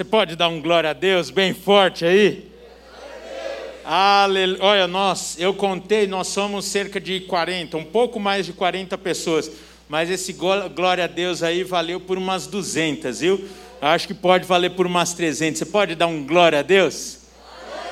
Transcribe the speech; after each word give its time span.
Você 0.00 0.04
pode 0.04 0.34
dar 0.34 0.48
um 0.48 0.62
glória 0.62 0.88
a 0.88 0.92
Deus 0.94 1.28
bem 1.28 1.52
forte 1.52 2.06
aí? 2.06 2.50
Aleluia. 3.84 4.64
Olha, 4.64 4.86
nós, 4.86 5.36
eu 5.38 5.52
contei, 5.52 6.06
nós 6.06 6.28
somos 6.28 6.64
cerca 6.64 6.98
de 6.98 7.20
40, 7.20 7.76
um 7.76 7.84
pouco 7.84 8.18
mais 8.18 8.46
de 8.46 8.54
40 8.54 8.96
pessoas. 8.96 9.52
Mas 9.90 10.08
esse 10.08 10.32
glória 10.32 11.04
a 11.04 11.06
Deus 11.06 11.42
aí 11.42 11.62
valeu 11.62 12.00
por 12.00 12.16
umas 12.16 12.46
200, 12.46 13.20
viu? 13.20 13.46
Acho 13.78 14.06
que 14.06 14.14
pode 14.14 14.46
valer 14.46 14.70
por 14.70 14.86
umas 14.86 15.12
300. 15.12 15.58
Você 15.58 15.66
pode 15.66 15.94
dar 15.94 16.06
um 16.06 16.24
glória 16.24 16.60
a 16.60 16.62
Deus? 16.62 17.18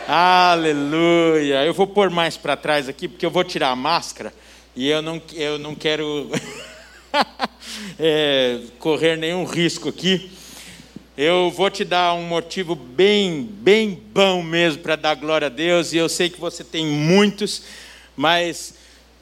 Aleluia. 0.09 1.63
Eu 1.67 1.75
vou 1.75 1.87
pôr 1.87 2.09
mais 2.09 2.39
para 2.39 2.57
trás 2.57 2.89
aqui, 2.89 3.07
porque 3.07 3.27
eu 3.27 3.31
vou 3.31 3.45
tirar 3.45 3.69
a 3.69 3.77
máscara 3.77 4.33
e 4.75 4.89
eu 4.89 5.03
não, 5.03 5.21
eu 5.35 5.59
não 5.59 5.75
quero 5.75 6.31
é, 8.01 8.61
correr 8.79 9.19
nenhum 9.19 9.45
risco 9.45 9.91
aqui. 9.91 10.38
Eu 11.21 11.51
vou 11.51 11.69
te 11.69 11.85
dar 11.85 12.15
um 12.15 12.23
motivo 12.23 12.77
bem, 12.77 13.43
bem 13.43 14.01
bom 14.15 14.41
mesmo 14.41 14.85
para 14.85 14.95
dar 14.95 15.17
glória 15.17 15.47
a 15.47 15.49
Deus, 15.49 15.93
e 15.93 15.97
eu 15.97 16.09
sei 16.09 16.31
que 16.31 16.39
você 16.39 16.63
tem 16.63 16.87
muitos, 16.87 17.65
mas 18.17 18.75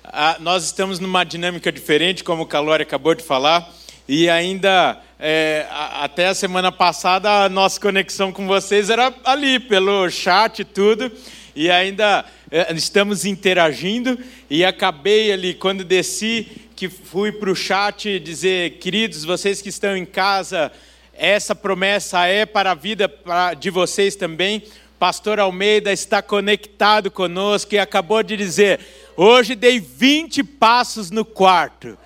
ah, 0.05 0.37
nós 0.38 0.62
estamos 0.66 1.01
numa 1.01 1.24
dinâmica 1.24 1.73
diferente, 1.73 2.23
como 2.23 2.43
o 2.43 2.47
Calori 2.47 2.83
acabou 2.83 3.15
de 3.15 3.24
falar, 3.24 3.74
e 4.07 4.29
ainda, 4.29 5.01
é, 5.19 5.66
até 5.71 6.27
a 6.27 6.35
semana 6.35 6.71
passada, 6.71 7.45
a 7.45 7.48
nossa 7.48 7.80
conexão 7.80 8.30
com 8.30 8.47
vocês 8.47 8.91
era 8.91 9.10
ali, 9.24 9.59
pelo 9.59 10.10
chat 10.10 10.59
e 10.59 10.65
tudo, 10.66 11.10
e 11.55 11.71
ainda 11.71 12.27
é, 12.51 12.74
estamos 12.74 13.24
interagindo, 13.24 14.19
e 14.51 14.66
acabei 14.66 15.33
ali, 15.33 15.55
quando 15.55 15.83
desci, 15.83 16.47
que 16.77 16.91
fui 16.91 17.33
para 17.33 17.51
o 17.51 17.57
chat 17.57 18.21
dizer, 18.21 18.73
queridos, 18.73 19.24
vocês 19.24 19.63
que 19.63 19.71
estão 19.71 19.97
em 19.97 20.05
casa, 20.05 20.71
essa 21.19 21.55
promessa 21.55 22.27
é 22.27 22.45
para 22.45 22.73
a 22.73 22.75
vida 22.75 23.12
de 23.59 23.70
vocês 23.70 24.16
também. 24.16 24.62
Pastor 24.98 25.38
Almeida 25.38 25.93
está 25.93 26.23
conectado 26.23 27.10
conosco 27.10 27.74
e 27.74 27.79
acabou 27.79 28.23
de 28.23 28.37
dizer: 28.37 28.80
hoje 29.16 29.54
dei 29.54 29.80
20 29.80 30.43
passos 30.45 31.10
no 31.10 31.24
quarto. 31.24 31.99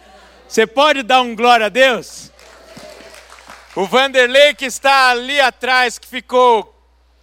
Você 0.48 0.66
pode 0.66 1.02
dar 1.02 1.22
um 1.22 1.34
glória 1.36 1.66
a 1.66 1.68
Deus? 1.68 2.30
O 3.76 3.86
Vanderlei 3.86 4.54
que 4.54 4.64
está 4.64 5.10
ali 5.10 5.40
atrás, 5.40 5.98
que 5.98 6.08
ficou 6.08 6.74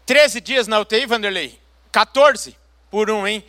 13 0.05 0.39
dias 0.39 0.67
na 0.67 0.79
UTI, 0.79 1.05
Vanderlei? 1.05 1.59
14 1.91 2.55
por 2.89 3.11
um, 3.11 3.27
hein? 3.27 3.43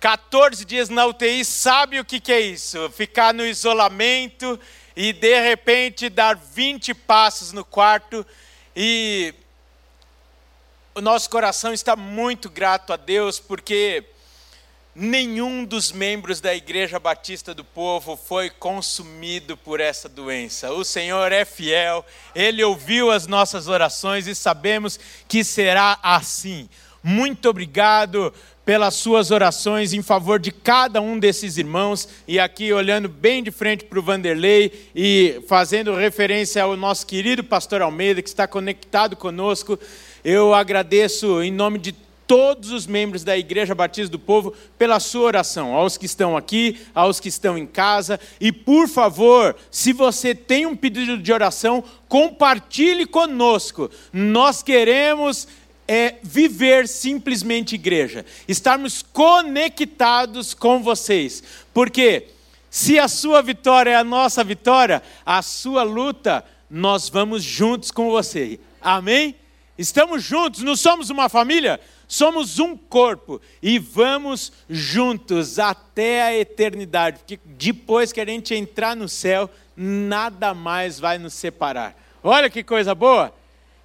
14 0.00 0.64
dias 0.64 0.88
na 0.88 1.06
UTI, 1.06 1.44
sabe 1.44 2.00
o 2.00 2.04
que, 2.04 2.20
que 2.20 2.32
é 2.32 2.40
isso? 2.40 2.90
Ficar 2.90 3.32
no 3.32 3.46
isolamento 3.46 4.58
e 4.96 5.12
de 5.12 5.40
repente 5.40 6.08
dar 6.08 6.36
20 6.36 6.94
passos 6.94 7.52
no 7.52 7.64
quarto 7.64 8.24
e 8.76 9.34
o 10.94 11.00
nosso 11.00 11.28
coração 11.28 11.72
está 11.72 11.96
muito 11.96 12.48
grato 12.48 12.92
a 12.92 12.96
Deus 12.96 13.40
porque 13.40 14.04
nenhum 14.94 15.64
dos 15.64 15.90
membros 15.90 16.40
da 16.40 16.54
Igreja 16.54 17.00
Batista 17.00 17.52
do 17.52 17.64
Povo 17.64 18.16
foi 18.16 18.48
consumido 18.48 19.56
por 19.56 19.80
essa 19.80 20.08
doença. 20.08 20.70
O 20.70 20.84
Senhor 20.84 21.32
é 21.32 21.44
fiel, 21.44 22.06
ele 22.34 22.62
ouviu 22.62 23.10
as 23.10 23.26
nossas 23.26 23.66
orações 23.66 24.28
e 24.28 24.34
sabemos 24.34 25.00
que 25.26 25.42
será 25.42 25.98
assim. 26.00 26.68
Muito 27.02 27.48
obrigado 27.48 28.32
pelas 28.64 28.94
suas 28.94 29.30
orações 29.30 29.92
em 29.92 30.02
favor 30.02 30.38
de 30.38 30.50
cada 30.50 31.00
um 31.00 31.18
desses 31.18 31.58
irmãos, 31.58 32.08
e 32.26 32.38
aqui 32.38 32.72
olhando 32.72 33.08
bem 33.08 33.42
de 33.42 33.50
frente 33.50 33.84
para 33.84 33.98
o 33.98 34.02
Vanderlei 34.02 34.88
e 34.94 35.42
fazendo 35.46 35.94
referência 35.94 36.62
ao 36.62 36.76
nosso 36.76 37.06
querido 37.06 37.44
pastor 37.44 37.82
Almeida, 37.82 38.22
que 38.22 38.28
está 38.28 38.46
conectado 38.46 39.16
conosco, 39.16 39.78
eu 40.24 40.54
agradeço 40.54 41.42
em 41.42 41.50
nome 41.50 41.78
de 41.78 41.94
todos 42.26 42.70
os 42.70 42.86
membros 42.86 43.22
da 43.22 43.36
Igreja 43.36 43.74
Batista 43.74 44.10
do 44.10 44.18
Povo 44.18 44.54
pela 44.78 44.98
sua 44.98 45.26
oração, 45.26 45.74
aos 45.74 45.98
que 45.98 46.06
estão 46.06 46.36
aqui, 46.36 46.80
aos 46.94 47.20
que 47.20 47.28
estão 47.28 47.58
em 47.58 47.66
casa, 47.66 48.18
e 48.40 48.50
por 48.50 48.88
favor, 48.88 49.54
se 49.70 49.92
você 49.92 50.34
tem 50.34 50.64
um 50.64 50.74
pedido 50.74 51.18
de 51.18 51.32
oração, 51.32 51.84
compartilhe 52.08 53.04
conosco. 53.06 53.90
Nós 54.10 54.62
queremos 54.62 55.46
é 55.86 56.16
viver 56.22 56.88
simplesmente 56.88 57.74
igreja, 57.74 58.24
estarmos 58.48 59.02
conectados 59.02 60.54
com 60.54 60.82
vocês, 60.82 61.42
porque 61.72 62.28
se 62.70 62.98
a 62.98 63.06
sua 63.06 63.42
vitória 63.42 63.90
é 63.90 63.96
a 63.96 64.04
nossa 64.04 64.42
vitória, 64.42 65.02
a 65.24 65.42
sua 65.42 65.82
luta, 65.82 66.44
nós 66.68 67.08
vamos 67.08 67.42
juntos 67.44 67.90
com 67.90 68.10
você, 68.10 68.58
amém? 68.80 69.36
Estamos 69.76 70.22
juntos, 70.22 70.62
não 70.62 70.76
somos 70.76 71.10
uma 71.10 71.28
família, 71.28 71.80
somos 72.06 72.58
um 72.58 72.76
corpo 72.76 73.40
e 73.62 73.78
vamos 73.78 74.52
juntos 74.68 75.58
até 75.58 76.22
a 76.22 76.36
eternidade, 76.36 77.18
porque 77.18 77.40
depois 77.44 78.12
que 78.12 78.20
a 78.20 78.26
gente 78.26 78.54
entrar 78.54 78.96
no 78.96 79.08
céu, 79.08 79.50
nada 79.76 80.54
mais 80.54 80.98
vai 80.98 81.18
nos 81.18 81.34
separar. 81.34 81.96
Olha 82.22 82.48
que 82.48 82.62
coisa 82.62 82.94
boa, 82.94 83.34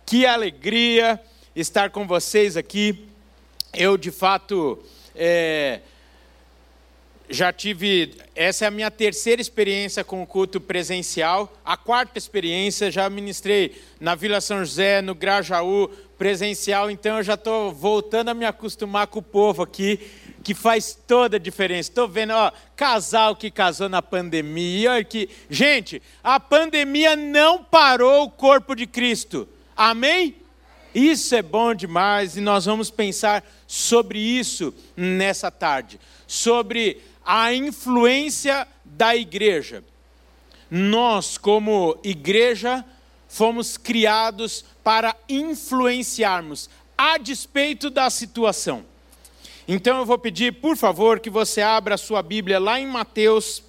que 0.06 0.26
alegria 0.26 1.20
estar 1.62 1.90
com 1.90 2.08
vocês 2.08 2.56
aqui. 2.56 3.08
Eu, 3.74 3.98
de 3.98 4.12
fato, 4.12 4.82
é, 5.16 5.82
já 7.30 7.52
tive. 7.54 8.16
Essa 8.36 8.66
é 8.66 8.68
a 8.68 8.72
minha 8.72 8.90
terceira 8.90 9.42
experiência 9.42 10.04
com 10.04 10.24
o 10.24 10.28
culto 10.28 10.60
presencial. 10.60 11.54
A 11.64 11.78
quarta 11.78 12.18
experiência, 12.18 12.90
já 12.90 13.10
ministrei 13.10 13.80
na 14.00 14.16
Vila 14.16 14.42
São 14.42 14.60
José, 14.60 15.02
no 15.02 15.14
Grajaú, 15.14 15.90
presencial. 16.18 16.90
Então, 16.90 17.18
eu 17.18 17.24
já 17.24 17.36
estou 17.36 17.72
voltando 17.72 18.30
a 18.30 18.34
me 18.34 18.46
acostumar 18.46 19.08
com 19.08 19.20
o 19.20 19.24
povo 19.24 19.62
aqui, 19.62 20.00
que 20.44 20.54
faz 20.54 20.98
toda 21.08 21.36
a 21.36 21.40
diferença. 21.40 21.92
Estou 21.92 22.08
vendo, 22.08 22.32
ó, 22.32 22.52
casal 22.76 23.36
que 23.36 23.52
casou 23.52 23.90
na 23.90 24.02
pandemia. 24.02 25.04
Que... 25.04 25.30
Gente, 25.50 26.02
a 26.24 26.40
pandemia 26.40 27.16
não 27.16 27.64
parou 27.64 28.24
o 28.24 28.32
corpo 28.32 28.74
de 28.74 28.88
Cristo. 28.88 29.48
Amém? 29.76 30.39
Isso 30.94 31.36
é 31.36 31.42
bom 31.42 31.74
demais 31.74 32.36
e 32.36 32.42
nós 32.42 32.66
vamos 32.66 32.90
pensar 32.90 33.44
sobre 33.68 34.20
isso 34.20 34.74
nessa 34.98 35.52
tarde, 35.52 36.00
sobre 36.26 37.02
a 37.24 37.54
influência 37.54 38.68
da 38.84 39.16
igreja. 39.16 39.84
Nós, 40.70 41.38
como 41.38 41.98
igreja, 42.04 42.84
fomos 43.28 43.78
criados 43.78 44.66
para 44.84 45.16
influenciarmos 45.28 46.70
a 46.98 47.18
despeito 47.18 47.90
da 47.90 48.10
situação. 48.10 48.84
Então 49.68 50.00
eu 50.00 50.06
vou 50.06 50.18
pedir, 50.18 50.54
por 50.54 50.76
favor, 50.76 51.20
que 51.20 51.30
você 51.30 51.62
abra 51.62 51.94
a 51.94 51.98
sua 51.98 52.24
Bíblia 52.24 52.60
lá 52.60 52.80
em 52.80 52.88
Mateus, 52.88 53.64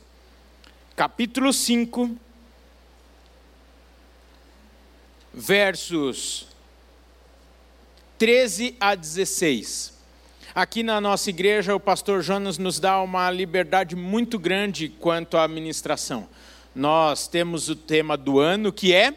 capítulo 0.97 1.53
5, 1.53 2.17
versos 5.35 6.50
13 8.21 8.77
a 8.79 8.95
16. 8.95 9.95
Aqui 10.55 10.83
na 10.83 11.01
nossa 11.01 11.31
igreja, 11.31 11.75
o 11.75 11.81
pastor 11.81 12.21
Jonas 12.23 12.59
nos 12.59 12.79
dá 12.79 13.01
uma 13.01 13.31
liberdade 13.31 13.97
muito 13.97 14.39
grande 14.39 14.91
quanto 14.91 15.39
à 15.39 15.45
administração. 15.45 16.29
Nós 16.75 17.27
temos 17.27 17.71
o 17.71 17.75
tema 17.75 18.19
do 18.19 18.39
ano 18.39 18.71
que 18.75 18.93
é 18.93 19.15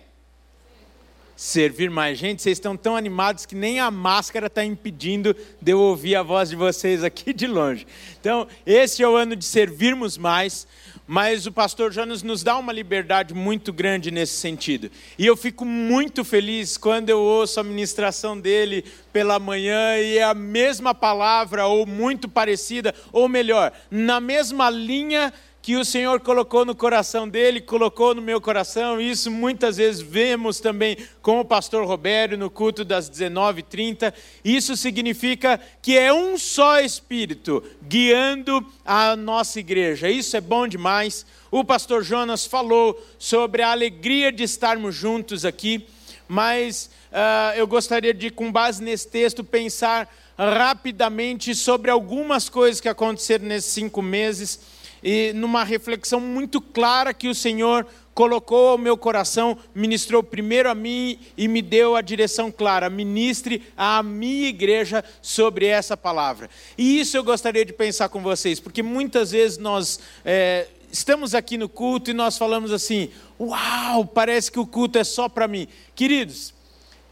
servir 1.35 1.89
mais 1.89 2.17
gente. 2.17 2.41
Vocês 2.41 2.57
estão 2.57 2.77
tão 2.77 2.95
animados 2.95 3.45
que 3.45 3.55
nem 3.55 3.77
a 3.77 3.91
máscara 3.91 4.47
está 4.47 4.63
impedindo 4.63 5.35
de 5.61 5.73
eu 5.73 5.81
ouvir 5.81 6.15
a 6.15 6.23
voz 6.23 6.47
de 6.47 6.55
vocês 6.55 7.03
aqui 7.03 7.33
de 7.33 7.45
longe. 7.45 7.85
Então, 8.21 8.47
esse 8.65 9.03
é 9.03 9.07
o 9.09 9.17
ano 9.17 9.35
de 9.35 9.43
servirmos 9.43 10.17
mais 10.17 10.65
mas 11.05 11.45
o 11.45 11.51
pastor 11.51 11.91
Jonas 11.91 12.23
nos 12.23 12.43
dá 12.43 12.57
uma 12.57 12.71
liberdade 12.71 13.33
muito 13.33 13.73
grande 13.73 14.09
nesse 14.09 14.33
sentido. 14.33 14.89
E 15.17 15.25
eu 15.25 15.35
fico 15.35 15.65
muito 15.65 16.23
feliz 16.23 16.77
quando 16.77 17.09
eu 17.09 17.19
ouço 17.19 17.59
a 17.59 17.63
ministração 17.63 18.39
dele 18.39 18.85
pela 19.11 19.39
manhã 19.39 19.97
e 19.97 20.17
é 20.17 20.23
a 20.23 20.33
mesma 20.33 20.95
palavra, 20.95 21.65
ou 21.67 21.85
muito 21.85 22.29
parecida, 22.29 22.95
ou 23.11 23.27
melhor, 23.27 23.71
na 23.91 24.19
mesma 24.19 24.69
linha 24.69 25.33
que 25.63 25.77
o 25.77 25.85
Senhor 25.85 26.19
colocou 26.19 26.65
no 26.65 26.75
coração 26.75 27.27
dele, 27.27 27.61
colocou 27.61 28.13
no 28.13 28.21
meu 28.21 28.41
coração, 28.41 28.99
isso 28.99 29.31
muitas 29.31 29.77
vezes 29.77 30.01
vemos 30.01 30.59
também 30.59 30.97
com 31.21 31.39
o 31.39 31.45
pastor 31.45 31.87
Robério 31.87 32.37
no 32.37 32.49
culto 32.49 32.83
das 32.83 33.09
19h30. 33.09 34.13
Isso 34.43 34.75
significa 34.75 35.57
que 35.81 35.97
é 35.97 36.11
um 36.13 36.37
só 36.37 36.81
Espírito 36.81 37.63
guiando 37.81 38.61
a 38.83 39.15
nossa 39.15 39.57
igreja. 39.57 40.09
Isso 40.09 40.35
é 40.35 40.41
bom 40.41 40.67
demais. 40.67 41.25
O 41.49 41.63
pastor 41.63 42.03
Jonas 42.03 42.45
falou 42.45 43.01
sobre 43.17 43.61
a 43.61 43.71
alegria 43.71 44.33
de 44.33 44.43
estarmos 44.43 44.93
juntos 44.93 45.45
aqui, 45.45 45.87
mas 46.27 46.89
uh, 47.09 47.55
eu 47.55 47.65
gostaria 47.65 48.13
de, 48.13 48.29
com 48.29 48.51
base 48.51 48.83
nesse 48.83 49.07
texto, 49.07 49.45
pensar 49.45 50.13
rapidamente 50.37 51.55
sobre 51.55 51.89
algumas 51.89 52.49
coisas 52.49 52.81
que 52.81 52.89
aconteceram 52.89 53.45
nesses 53.45 53.71
cinco 53.71 54.01
meses 54.01 54.72
e 55.03 55.33
numa 55.33 55.63
reflexão 55.63 56.19
muito 56.19 56.61
clara 56.61 57.13
que 57.13 57.27
o 57.27 57.35
Senhor 57.35 57.85
colocou 58.13 58.69
ao 58.69 58.77
meu 58.77 58.95
coração, 58.95 59.57
ministrou 59.73 60.23
primeiro 60.23 60.69
a 60.69 60.75
mim 60.75 61.19
e 61.37 61.47
me 61.47 61.61
deu 61.61 61.95
a 61.95 62.01
direção 62.01 62.51
clara: 62.51 62.89
ministre 62.89 63.63
à 63.75 64.01
minha 64.01 64.47
igreja 64.47 65.03
sobre 65.21 65.65
essa 65.65 65.97
palavra. 65.97 66.49
E 66.77 66.99
isso 66.99 67.17
eu 67.17 67.23
gostaria 67.23 67.65
de 67.65 67.73
pensar 67.73 68.09
com 68.09 68.21
vocês, 68.21 68.59
porque 68.59 68.83
muitas 68.83 69.31
vezes 69.31 69.57
nós. 69.57 69.99
É, 70.23 70.67
estamos 70.91 71.33
aqui 71.33 71.57
no 71.57 71.67
culto 71.67 72.11
e 72.11 72.13
nós 72.13 72.37
falamos 72.37 72.71
assim: 72.71 73.09
Uau, 73.39 74.05
parece 74.05 74.51
que 74.51 74.59
o 74.59 74.67
culto 74.67 74.97
é 74.97 75.03
só 75.03 75.27
para 75.27 75.47
mim. 75.47 75.67
Queridos, 75.95 76.53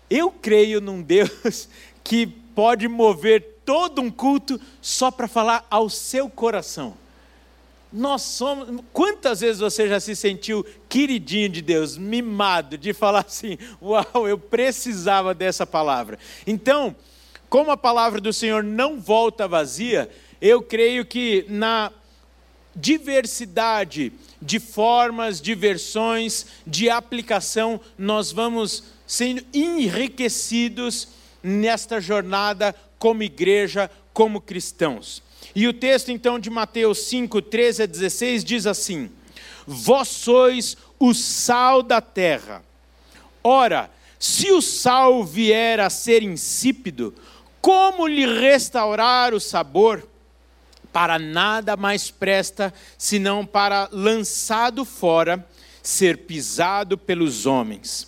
eu 0.10 0.32
creio 0.32 0.80
num 0.80 1.02
Deus 1.02 1.68
que 2.04 2.28
pode 2.28 2.88
mover 2.88 3.58
todo 3.66 4.02
um 4.02 4.12
culto 4.12 4.60
só 4.82 5.10
para 5.10 5.28
falar 5.28 5.66
ao 5.70 5.90
seu 5.90 6.30
coração. 6.30 7.01
Nós 7.92 8.22
somos. 8.22 8.82
Quantas 8.94 9.42
vezes 9.42 9.60
você 9.60 9.88
já 9.88 10.00
se 10.00 10.16
sentiu 10.16 10.66
queridinho 10.88 11.50
de 11.50 11.62
Deus, 11.62 11.98
mimado, 11.98 12.78
de 12.78 12.94
falar 12.94 13.26
assim: 13.28 13.58
Uau, 13.82 14.28
eu 14.28 14.38
precisava 14.38 15.34
dessa 15.34 15.66
palavra. 15.68 16.18
Então, 16.48 16.96
como 17.50 17.70
a 17.72 17.78
palavra 17.78 18.22
do 18.22 18.32
Senhor 18.32 18.64
não 18.64 19.00
volta 19.00 19.48
vazia, 19.48 20.10
eu 20.42 20.62
creio 20.62 21.06
que 21.06 21.46
na 21.50 21.92
diversidade 22.76 24.14
de 24.42 24.60
formas, 24.60 25.42
de 25.42 25.54
versões, 25.54 26.46
de 26.66 26.90
aplicação, 26.90 27.80
nós 27.98 28.32
vamos 28.32 28.84
sendo 29.06 29.44
enriquecidos 29.54 31.10
nesta 31.44 32.00
jornada 32.00 32.74
como 32.98 33.24
igreja, 33.24 33.92
como 34.14 34.40
cristãos. 34.40 35.22
E 35.56 35.68
o 35.68 35.74
texto 35.74 36.10
então 36.12 36.40
de 36.40 36.50
Mateus 36.50 37.00
5, 37.06 37.42
13 37.42 37.84
a 37.84 37.86
16 37.86 38.44
diz 38.44 38.66
assim: 38.66 39.10
Vós 39.66 40.08
sois 40.08 40.78
o 41.00 41.14
sal 41.14 41.84
da 41.84 42.00
terra. 42.00 42.64
Ora, 43.44 43.90
se 44.20 44.52
o 44.52 44.62
sal 44.62 45.24
vier 45.24 45.80
a 45.80 45.90
ser 45.90 46.22
insípido, 46.22 47.14
como 47.60 48.08
lhe 48.08 48.26
restaurar 48.26 49.34
o 49.34 49.40
sabor? 49.40 50.08
Para 50.94 51.18
nada 51.18 51.78
mais 51.78 52.12
presta 52.12 52.74
senão 52.98 53.46
para 53.46 53.88
lançado 53.92 54.84
fora, 54.84 55.48
ser 55.82 56.20
pisado 56.20 56.98
pelos 56.98 57.46
homens. 57.46 58.08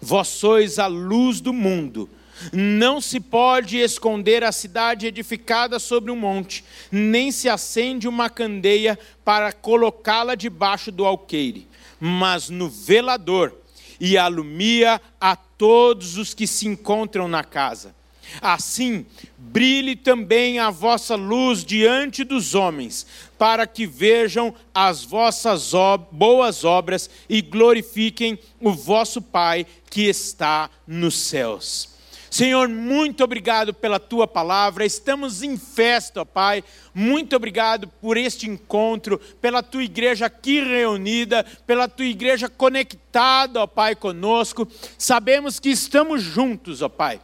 Vós 0.00 0.28
sois 0.28 0.78
a 0.78 0.86
luz 0.86 1.40
do 1.40 1.52
mundo. 1.52 2.08
Não 2.52 3.00
se 3.00 3.20
pode 3.20 3.78
esconder 3.78 4.42
a 4.42 4.52
cidade 4.52 5.06
edificada 5.06 5.78
sobre 5.78 6.10
um 6.10 6.16
monte, 6.16 6.64
nem 6.90 7.30
se 7.30 7.48
acende 7.48 8.08
uma 8.08 8.30
candeia 8.30 8.98
para 9.24 9.52
colocá-la 9.52 10.34
debaixo 10.34 10.90
do 10.90 11.04
alqueire, 11.04 11.68
mas 11.98 12.48
no 12.48 12.68
velador, 12.68 13.54
e 14.00 14.16
alumia 14.16 15.00
a 15.20 15.36
todos 15.36 16.16
os 16.16 16.32
que 16.32 16.46
se 16.46 16.66
encontram 16.66 17.28
na 17.28 17.44
casa. 17.44 17.94
Assim, 18.40 19.04
brilhe 19.36 19.96
também 19.96 20.58
a 20.58 20.70
vossa 20.70 21.16
luz 21.16 21.64
diante 21.64 22.22
dos 22.22 22.54
homens, 22.54 23.06
para 23.36 23.66
que 23.66 23.86
vejam 23.86 24.54
as 24.72 25.04
vossas 25.04 25.72
boas 26.12 26.64
obras 26.64 27.10
e 27.28 27.42
glorifiquem 27.42 28.38
o 28.60 28.72
vosso 28.72 29.20
Pai 29.20 29.66
que 29.90 30.02
está 30.02 30.70
nos 30.86 31.16
céus. 31.16 31.90
Senhor, 32.30 32.68
muito 32.68 33.24
obrigado 33.24 33.74
pela 33.74 33.98
tua 33.98 34.24
palavra. 34.24 34.86
Estamos 34.86 35.42
em 35.42 35.56
festa, 35.56 36.22
ó 36.22 36.24
Pai. 36.24 36.62
Muito 36.94 37.34
obrigado 37.34 37.88
por 38.00 38.16
este 38.16 38.48
encontro, 38.48 39.18
pela 39.40 39.64
tua 39.64 39.82
igreja 39.82 40.26
aqui 40.26 40.60
reunida, 40.60 41.44
pela 41.66 41.88
tua 41.88 42.06
igreja 42.06 42.48
conectada, 42.48 43.60
ó 43.60 43.66
Pai, 43.66 43.96
conosco. 43.96 44.68
Sabemos 44.96 45.58
que 45.58 45.70
estamos 45.70 46.22
juntos, 46.22 46.82
ó 46.82 46.88
Pai. 46.88 47.20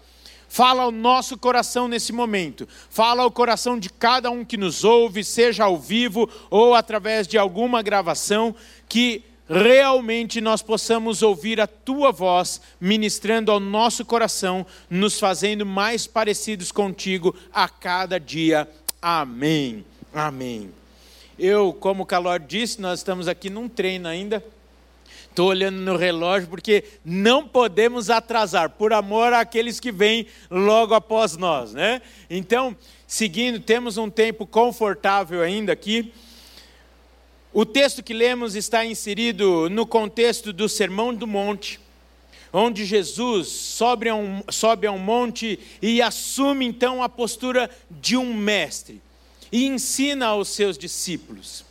Fala 0.49 0.83
ao 0.83 0.91
nosso 0.91 1.39
coração 1.39 1.87
nesse 1.87 2.13
momento. 2.13 2.67
Fala 2.91 3.23
ao 3.23 3.31
coração 3.31 3.79
de 3.79 3.91
cada 3.91 4.29
um 4.31 4.45
que 4.45 4.57
nos 4.57 4.83
ouve, 4.83 5.23
seja 5.23 5.65
ao 5.65 5.79
vivo 5.79 6.29
ou 6.51 6.75
através 6.75 7.29
de 7.29 7.39
alguma 7.39 7.81
gravação, 7.81 8.55
que 8.89 9.23
realmente 9.49 10.41
nós 10.41 10.63
possamos 10.63 11.23
ouvir 11.23 11.61
a 11.61 11.67
tua 11.67 12.11
voz 12.11 12.61
ministrando 12.81 13.51
ao 13.51 13.61
nosso 13.61 14.05
coração, 14.05 14.67
nos 14.91 15.19
fazendo 15.19 15.65
mais 15.65 16.07
parecidos 16.07 16.73
contigo 16.73 17.35
a 17.53 17.69
cada 17.69 18.19
dia. 18.19 18.69
Amém. 19.01 19.85
Amém. 20.13 20.71
Eu, 21.39 21.73
como 21.73 22.03
o 22.03 22.07
Calor 22.07 22.41
disse, 22.41 22.81
nós 22.81 23.01
estamos 23.01 23.29
aqui 23.29 23.51
num 23.51 23.69
treino 23.69 24.09
ainda. 24.09 24.43
Estou 25.29 25.51
olhando 25.51 25.77
no 25.77 25.97
relógio 25.97 26.49
porque 26.49 26.83
não 27.05 27.47
podemos 27.47 28.09
atrasar, 28.09 28.71
por 28.71 28.95
amor 28.95 29.35
àqueles 29.35 29.79
que 29.79 29.93
vêm 29.93 30.27
logo 30.51 30.95
após 30.95 31.37
nós, 31.37 31.75
né? 31.75 32.01
Então, 32.31 32.75
seguindo, 33.07 33.61
temos 33.61 33.99
um 33.99 34.09
tempo 34.09 34.47
confortável 34.47 35.43
ainda 35.43 35.75
aqui. 35.75 36.11
O 37.59 37.65
texto 37.65 38.03
que 38.03 38.13
lemos 38.13 38.55
está 38.55 38.85
inserido 38.85 39.71
no 39.71 39.87
contexto 39.87 40.53
do 40.53 40.69
Sermão 40.69 41.15
do 41.15 41.27
Monte, 41.27 41.81
onde 42.53 42.85
Jesus 42.85 43.49
sobe 43.49 44.11
a, 44.11 44.15
um, 44.15 44.43
sobe 44.51 44.87
a 44.87 44.93
um 44.93 44.99
monte 44.99 45.59
e 45.81 46.03
assume 46.03 46.67
então 46.67 47.03
a 47.03 47.09
postura 47.09 47.71
de 47.91 48.15
um 48.15 48.35
mestre 48.35 49.01
e 49.51 49.65
ensina 49.65 50.27
aos 50.27 50.51
seus 50.51 50.77
discípulos. 50.77 51.65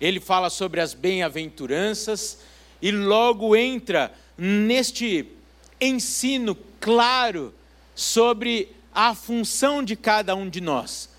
Ele 0.00 0.20
fala 0.20 0.48
sobre 0.48 0.80
as 0.80 0.94
bem-aventuranças 0.94 2.38
e 2.80 2.90
logo 2.90 3.54
entra 3.54 4.10
neste 4.38 5.26
ensino 5.78 6.56
claro 6.80 7.52
sobre 7.94 8.74
a 8.94 9.14
função 9.14 9.82
de 9.82 9.94
cada 9.96 10.34
um 10.34 10.48
de 10.48 10.62
nós: 10.62 11.10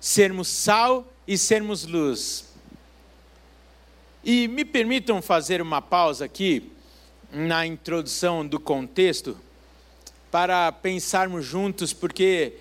sermos 0.00 0.48
sal 0.48 1.06
e 1.26 1.36
sermos 1.36 1.84
luz. 1.84 2.47
E 4.24 4.48
me 4.48 4.64
permitam 4.64 5.22
fazer 5.22 5.62
uma 5.62 5.80
pausa 5.80 6.24
aqui 6.24 6.70
na 7.32 7.66
introdução 7.66 8.46
do 8.46 8.58
contexto 8.58 9.36
para 10.30 10.70
pensarmos 10.72 11.44
juntos, 11.44 11.92
porque 11.92 12.54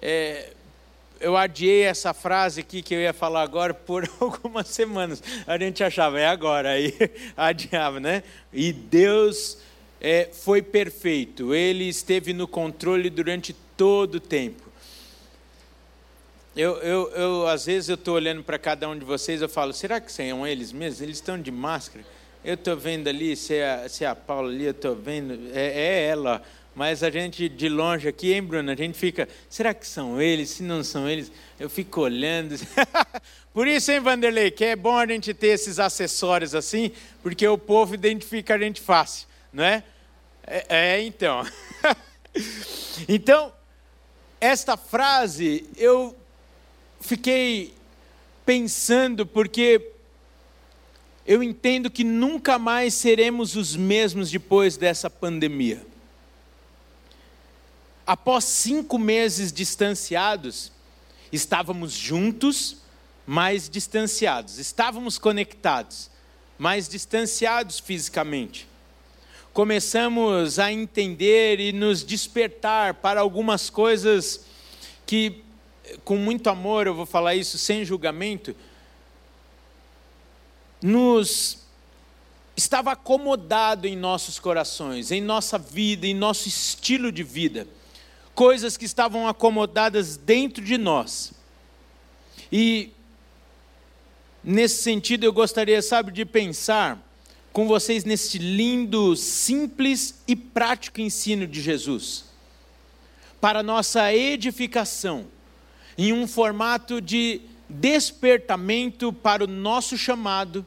é, 0.00 0.52
eu 1.20 1.36
adiei 1.36 1.82
essa 1.82 2.12
frase 2.12 2.60
aqui 2.60 2.82
que 2.82 2.94
eu 2.94 3.00
ia 3.00 3.12
falar 3.12 3.42
agora 3.42 3.72
por 3.72 4.08
algumas 4.18 4.68
semanas. 4.68 5.22
A 5.46 5.56
gente 5.56 5.82
achava, 5.84 6.18
é 6.18 6.26
agora, 6.26 6.70
aí 6.70 6.92
adiava, 7.36 8.00
né? 8.00 8.22
E 8.52 8.72
Deus 8.72 9.58
é, 10.00 10.28
foi 10.32 10.60
perfeito, 10.60 11.54
Ele 11.54 11.84
esteve 11.84 12.32
no 12.32 12.48
controle 12.48 13.08
durante 13.08 13.54
todo 13.76 14.16
o 14.16 14.20
tempo. 14.20 14.71
Eu, 16.54 16.76
eu, 16.82 17.10
eu, 17.12 17.48
às 17.48 17.64
vezes 17.64 17.88
eu 17.88 17.94
estou 17.94 18.14
olhando 18.14 18.42
para 18.42 18.58
cada 18.58 18.86
um 18.86 18.98
de 18.98 19.06
vocês, 19.06 19.40
eu 19.40 19.48
falo, 19.48 19.72
será 19.72 19.98
que 19.98 20.12
são 20.12 20.46
eles 20.46 20.70
mesmos? 20.70 21.00
Eles 21.00 21.16
estão 21.16 21.40
de 21.40 21.50
máscara? 21.50 22.04
Eu 22.44 22.54
estou 22.54 22.76
vendo 22.76 23.08
ali, 23.08 23.34
se 23.34 23.54
é, 23.54 23.88
se 23.88 24.04
é 24.04 24.08
a 24.08 24.14
Paula 24.14 24.50
ali, 24.50 24.64
eu 24.64 24.72
estou 24.72 24.94
vendo, 24.94 25.50
é, 25.54 25.66
é, 25.66 26.06
ela. 26.08 26.42
Mas 26.74 27.02
a 27.02 27.08
gente 27.08 27.48
de 27.48 27.70
longe 27.70 28.06
aqui, 28.06 28.34
hein, 28.34 28.42
Bruno? 28.42 28.70
A 28.70 28.74
gente 28.74 28.98
fica, 28.98 29.26
será 29.48 29.72
que 29.72 29.86
são 29.86 30.20
eles? 30.20 30.50
Se 30.50 30.62
não 30.62 30.84
são 30.84 31.08
eles, 31.08 31.32
eu 31.58 31.70
fico 31.70 32.02
olhando. 32.02 32.54
Por 33.54 33.66
isso, 33.66 33.90
hein, 33.90 34.00
Vanderlei, 34.00 34.50
que 34.50 34.64
é 34.66 34.76
bom 34.76 34.96
a 34.96 35.06
gente 35.06 35.32
ter 35.32 35.48
esses 35.48 35.78
acessórios 35.78 36.54
assim, 36.54 36.92
porque 37.22 37.48
o 37.48 37.56
povo 37.56 37.94
identifica 37.94 38.56
a 38.56 38.58
gente 38.58 38.80
fácil, 38.80 39.26
não 39.50 39.64
é? 39.64 39.82
É, 40.46 40.66
é 40.68 41.02
então. 41.02 41.46
então, 43.08 43.52
esta 44.38 44.76
frase, 44.76 45.66
eu 45.76 46.14
fiquei 47.02 47.74
pensando, 48.46 49.26
porque 49.26 49.92
eu 51.26 51.42
entendo 51.42 51.90
que 51.90 52.04
nunca 52.04 52.58
mais 52.58 52.94
seremos 52.94 53.56
os 53.56 53.76
mesmos 53.76 54.30
depois 54.30 54.76
dessa 54.76 55.10
pandemia. 55.10 55.84
Após 58.06 58.44
cinco 58.44 58.98
meses 58.98 59.52
distanciados, 59.52 60.72
estávamos 61.30 61.92
juntos, 61.92 62.78
mas 63.26 63.68
distanciados. 63.68 64.58
Estávamos 64.58 65.18
conectados, 65.18 66.10
mas 66.58 66.88
distanciados 66.88 67.78
fisicamente. 67.78 68.68
Começamos 69.52 70.58
a 70.58 70.72
entender 70.72 71.60
e 71.60 71.72
nos 71.72 72.02
despertar 72.02 72.94
para 72.94 73.20
algumas 73.20 73.70
coisas 73.70 74.46
que 75.06 75.44
com 76.04 76.16
muito 76.16 76.48
amor, 76.48 76.86
eu 76.86 76.94
vou 76.94 77.06
falar 77.06 77.34
isso 77.34 77.58
sem 77.58 77.84
julgamento, 77.84 78.54
nos 80.82 81.58
estava 82.56 82.92
acomodado 82.92 83.86
em 83.86 83.96
nossos 83.96 84.38
corações, 84.38 85.10
em 85.10 85.20
nossa 85.20 85.58
vida, 85.58 86.06
em 86.06 86.14
nosso 86.14 86.48
estilo 86.48 87.10
de 87.10 87.22
vida. 87.22 87.66
Coisas 88.34 88.76
que 88.76 88.84
estavam 88.84 89.28
acomodadas 89.28 90.16
dentro 90.16 90.64
de 90.64 90.76
nós. 90.78 91.32
E 92.50 92.92
nesse 94.42 94.82
sentido 94.82 95.24
eu 95.24 95.32
gostaria, 95.32 95.80
sabe, 95.80 96.12
de 96.12 96.24
pensar 96.24 96.98
com 97.52 97.66
vocês 97.68 98.04
nesse 98.04 98.38
lindo, 98.38 99.14
simples 99.14 100.22
e 100.26 100.34
prático 100.34 101.00
ensino 101.00 101.46
de 101.46 101.60
Jesus, 101.60 102.24
para 103.40 103.62
nossa 103.62 104.12
edificação, 104.14 105.26
em 105.96 106.12
um 106.12 106.26
formato 106.26 107.00
de 107.00 107.40
despertamento 107.68 109.12
para 109.12 109.44
o 109.44 109.46
nosso 109.46 109.96
chamado 109.96 110.64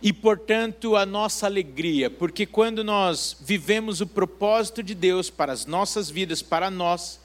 e, 0.00 0.12
portanto, 0.12 0.96
a 0.96 1.06
nossa 1.06 1.46
alegria, 1.46 2.10
porque 2.10 2.44
quando 2.44 2.84
nós 2.84 3.36
vivemos 3.40 4.00
o 4.00 4.06
propósito 4.06 4.82
de 4.82 4.94
Deus 4.94 5.30
para 5.30 5.52
as 5.52 5.64
nossas 5.64 6.10
vidas, 6.10 6.42
para 6.42 6.70
nós, 6.70 7.18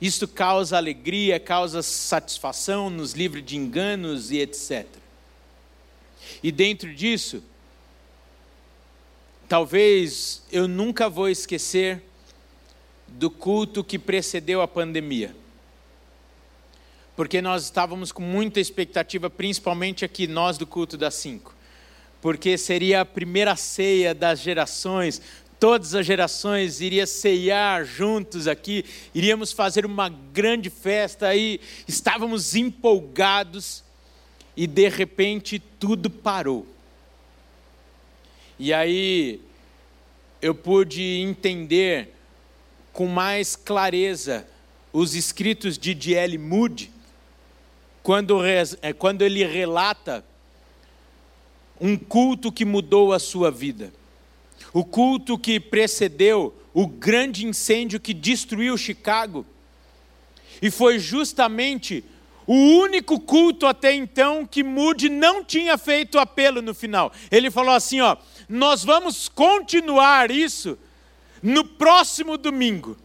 isso 0.00 0.26
causa 0.26 0.76
alegria, 0.76 1.38
causa 1.38 1.82
satisfação, 1.82 2.88
nos 2.88 3.12
livra 3.12 3.42
de 3.42 3.56
enganos 3.56 4.30
e 4.30 4.38
etc. 4.38 4.86
E 6.42 6.50
dentro 6.50 6.92
disso, 6.94 7.42
talvez 9.48 10.42
eu 10.50 10.66
nunca 10.66 11.10
vou 11.10 11.28
esquecer 11.28 12.02
do 13.06 13.30
culto 13.30 13.84
que 13.84 13.98
precedeu 13.98 14.62
a 14.62 14.66
pandemia. 14.66 15.36
Porque 17.14 17.42
nós 17.42 17.64
estávamos 17.64 18.10
com 18.10 18.22
muita 18.22 18.60
expectativa, 18.60 19.28
principalmente 19.28 20.04
aqui, 20.04 20.26
nós 20.26 20.56
do 20.56 20.66
culto 20.66 20.96
das 20.96 21.14
cinco. 21.14 21.54
Porque 22.20 22.56
seria 22.56 23.02
a 23.02 23.04
primeira 23.04 23.54
ceia 23.56 24.14
das 24.14 24.40
gerações, 24.40 25.20
todas 25.58 25.94
as 25.94 26.04
gerações 26.04 26.80
iriam 26.80 27.06
ceiar 27.06 27.84
juntos 27.84 28.48
aqui, 28.48 28.84
iríamos 29.14 29.52
fazer 29.52 29.86
uma 29.86 30.08
grande 30.08 30.70
festa 30.70 31.34
e 31.36 31.60
estávamos 31.86 32.56
empolgados 32.56 33.84
e 34.56 34.66
de 34.66 34.88
repente 34.88 35.58
tudo 35.78 36.10
parou. 36.10 36.66
E 38.58 38.72
aí 38.72 39.40
eu 40.40 40.54
pude 40.54 41.02
entender 41.02 42.14
com 42.92 43.06
mais 43.06 43.56
clareza 43.56 44.46
os 44.92 45.14
escritos 45.14 45.78
de 45.78 45.94
D.L. 45.94 46.38
Moody, 46.38 46.92
quando, 48.02 48.40
é, 48.44 48.92
quando 48.92 49.22
ele 49.22 49.44
relata 49.44 50.24
um 51.80 51.96
culto 51.96 52.52
que 52.52 52.64
mudou 52.64 53.12
a 53.12 53.18
sua 53.18 53.50
vida. 53.50 53.92
O 54.72 54.84
culto 54.84 55.38
que 55.38 55.58
precedeu 55.58 56.54
o 56.72 56.86
grande 56.86 57.46
incêndio 57.46 58.00
que 58.00 58.14
destruiu 58.14 58.76
Chicago. 58.78 59.44
E 60.60 60.70
foi 60.70 60.98
justamente 60.98 62.04
o 62.46 62.54
único 62.54 63.20
culto 63.20 63.66
até 63.66 63.92
então 63.94 64.46
que 64.46 64.62
Moody 64.62 65.08
não 65.08 65.44
tinha 65.44 65.76
feito 65.76 66.18
apelo 66.18 66.62
no 66.62 66.74
final. 66.74 67.12
Ele 67.30 67.50
falou 67.50 67.74
assim: 67.74 68.00
ó, 68.00 68.16
nós 68.48 68.84
vamos 68.84 69.28
continuar 69.28 70.30
isso 70.30 70.78
no 71.42 71.64
próximo 71.64 72.38
domingo. 72.38 72.96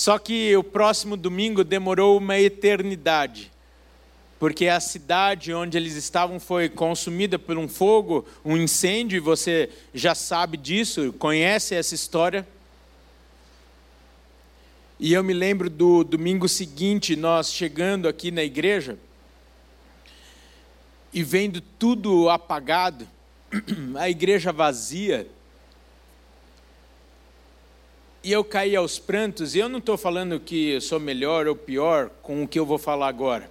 Só 0.00 0.18
que 0.18 0.56
o 0.56 0.64
próximo 0.64 1.14
domingo 1.14 1.62
demorou 1.62 2.16
uma 2.16 2.38
eternidade, 2.38 3.52
porque 4.38 4.66
a 4.66 4.80
cidade 4.80 5.52
onde 5.52 5.76
eles 5.76 5.94
estavam 5.94 6.40
foi 6.40 6.70
consumida 6.70 7.38
por 7.38 7.58
um 7.58 7.68
fogo, 7.68 8.26
um 8.42 8.56
incêndio, 8.56 9.18
e 9.18 9.20
você 9.20 9.68
já 9.92 10.14
sabe 10.14 10.56
disso, 10.56 11.12
conhece 11.18 11.74
essa 11.74 11.94
história. 11.94 12.48
E 14.98 15.12
eu 15.12 15.22
me 15.22 15.34
lembro 15.34 15.68
do 15.68 16.02
domingo 16.02 16.48
seguinte, 16.48 17.14
nós 17.14 17.52
chegando 17.52 18.08
aqui 18.08 18.30
na 18.30 18.42
igreja 18.42 18.98
e 21.12 21.22
vendo 21.22 21.60
tudo 21.60 22.30
apagado, 22.30 23.06
a 24.00 24.08
igreja 24.08 24.50
vazia. 24.50 25.28
E 28.22 28.32
eu 28.32 28.44
caí 28.44 28.76
aos 28.76 28.98
prantos, 28.98 29.54
e 29.54 29.58
eu 29.60 29.68
não 29.68 29.78
estou 29.78 29.96
falando 29.96 30.38
que 30.38 30.72
eu 30.72 30.80
sou 30.82 31.00
melhor 31.00 31.46
ou 31.46 31.56
pior 31.56 32.10
com 32.22 32.42
o 32.42 32.48
que 32.48 32.58
eu 32.58 32.66
vou 32.66 32.76
falar 32.76 33.08
agora. 33.08 33.50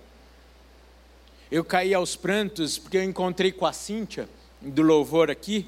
Eu 1.51 1.65
caí 1.65 1.91
aos 1.91 2.15
prantos 2.15 2.77
porque 2.77 2.97
eu 2.97 3.03
encontrei 3.03 3.51
com 3.51 3.65
a 3.65 3.73
Cíntia, 3.73 4.29
do 4.61 4.83
louvor 4.83 5.31
aqui. 5.31 5.65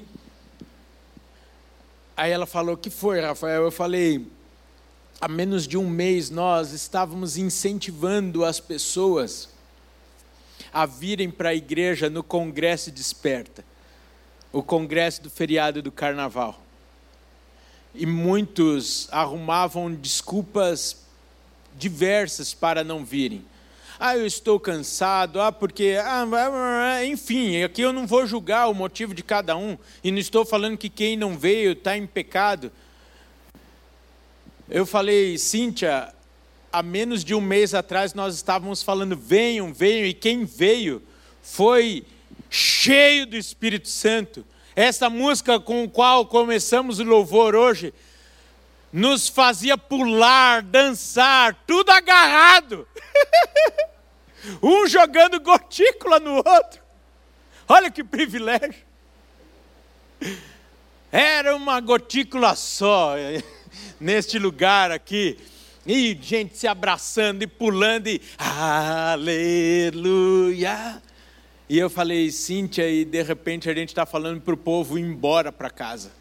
Aí 2.16 2.30
ela 2.30 2.46
falou: 2.46 2.74
O 2.74 2.78
que 2.78 2.90
foi, 2.90 3.20
Rafael? 3.20 3.64
Eu 3.64 3.72
falei: 3.72 4.24
há 5.20 5.26
menos 5.26 5.66
de 5.66 5.76
um 5.76 5.88
mês 5.88 6.30
nós 6.30 6.72
estávamos 6.72 7.36
incentivando 7.36 8.44
as 8.44 8.60
pessoas 8.60 9.48
a 10.72 10.86
virem 10.86 11.30
para 11.30 11.50
a 11.50 11.54
igreja 11.54 12.08
no 12.08 12.22
Congresso 12.22 12.90
Desperta, 12.90 13.64
o 14.52 14.62
congresso 14.62 15.22
do 15.22 15.30
feriado 15.30 15.82
do 15.82 15.90
Carnaval. 15.92 16.60
E 17.94 18.06
muitos 18.06 19.08
arrumavam 19.10 19.92
desculpas 19.92 20.96
diversas 21.76 22.54
para 22.54 22.82
não 22.82 23.04
virem. 23.04 23.44
Ah, 24.04 24.16
eu 24.16 24.26
estou 24.26 24.58
cansado, 24.58 25.40
ah, 25.40 25.52
porque. 25.52 25.96
Ah, 26.04 27.04
enfim, 27.04 27.62
aqui 27.62 27.82
eu 27.82 27.92
não 27.92 28.06
vou 28.06 28.26
julgar 28.26 28.68
o 28.68 28.74
motivo 28.74 29.14
de 29.14 29.22
cada 29.22 29.56
um, 29.56 29.78
e 30.02 30.10
não 30.10 30.18
estou 30.18 30.44
falando 30.44 30.76
que 30.76 30.88
quem 30.88 31.16
não 31.16 31.38
veio 31.38 31.72
está 31.72 31.96
em 31.96 32.06
pecado. 32.06 32.72
Eu 34.68 34.84
falei, 34.84 35.38
Cíntia, 35.38 36.12
há 36.72 36.82
menos 36.82 37.22
de 37.22 37.34
um 37.34 37.40
mês 37.40 37.74
atrás 37.74 38.14
nós 38.14 38.34
estávamos 38.34 38.82
falando: 38.82 39.16
venham, 39.16 39.72
venham, 39.72 40.06
e 40.06 40.14
quem 40.14 40.44
veio 40.44 41.02
foi 41.42 42.04
cheio 42.50 43.26
do 43.26 43.36
Espírito 43.36 43.88
Santo. 43.88 44.44
Essa 44.74 45.10
música 45.10 45.60
com 45.60 45.84
a 45.84 45.88
qual 45.88 46.26
começamos 46.26 46.98
o 46.98 47.04
louvor 47.04 47.54
hoje 47.54 47.92
nos 48.92 49.28
fazia 49.28 49.76
pular, 49.78 50.62
dançar, 50.62 51.54
tudo 51.66 51.90
agarrado. 51.90 52.86
um 54.62 54.86
jogando 54.86 55.40
gotícula 55.40 56.18
no 56.20 56.36
outro. 56.36 56.82
Olha 57.68 57.90
que 57.90 58.04
privilégio. 58.04 58.74
Era 61.10 61.56
uma 61.56 61.80
gotícula 61.80 62.54
só 62.54 63.14
neste 64.00 64.38
lugar 64.38 64.90
aqui. 64.90 65.38
E 65.84 66.16
gente 66.20 66.56
se 66.56 66.68
abraçando 66.68 67.42
e 67.42 67.46
pulando 67.46 68.08
e 68.08 68.22
aleluia. 68.38 69.92
E 71.72 71.78
eu 71.78 71.88
falei, 71.88 72.30
Cíntia, 72.30 72.86
e 72.86 73.02
de 73.02 73.22
repente 73.22 73.70
a 73.70 73.72
gente 73.72 73.88
está 73.88 74.04
falando 74.04 74.42
para 74.42 74.52
o 74.52 74.58
povo 74.58 74.98
ir 74.98 75.00
embora 75.00 75.50
para 75.50 75.70
casa. 75.70 76.12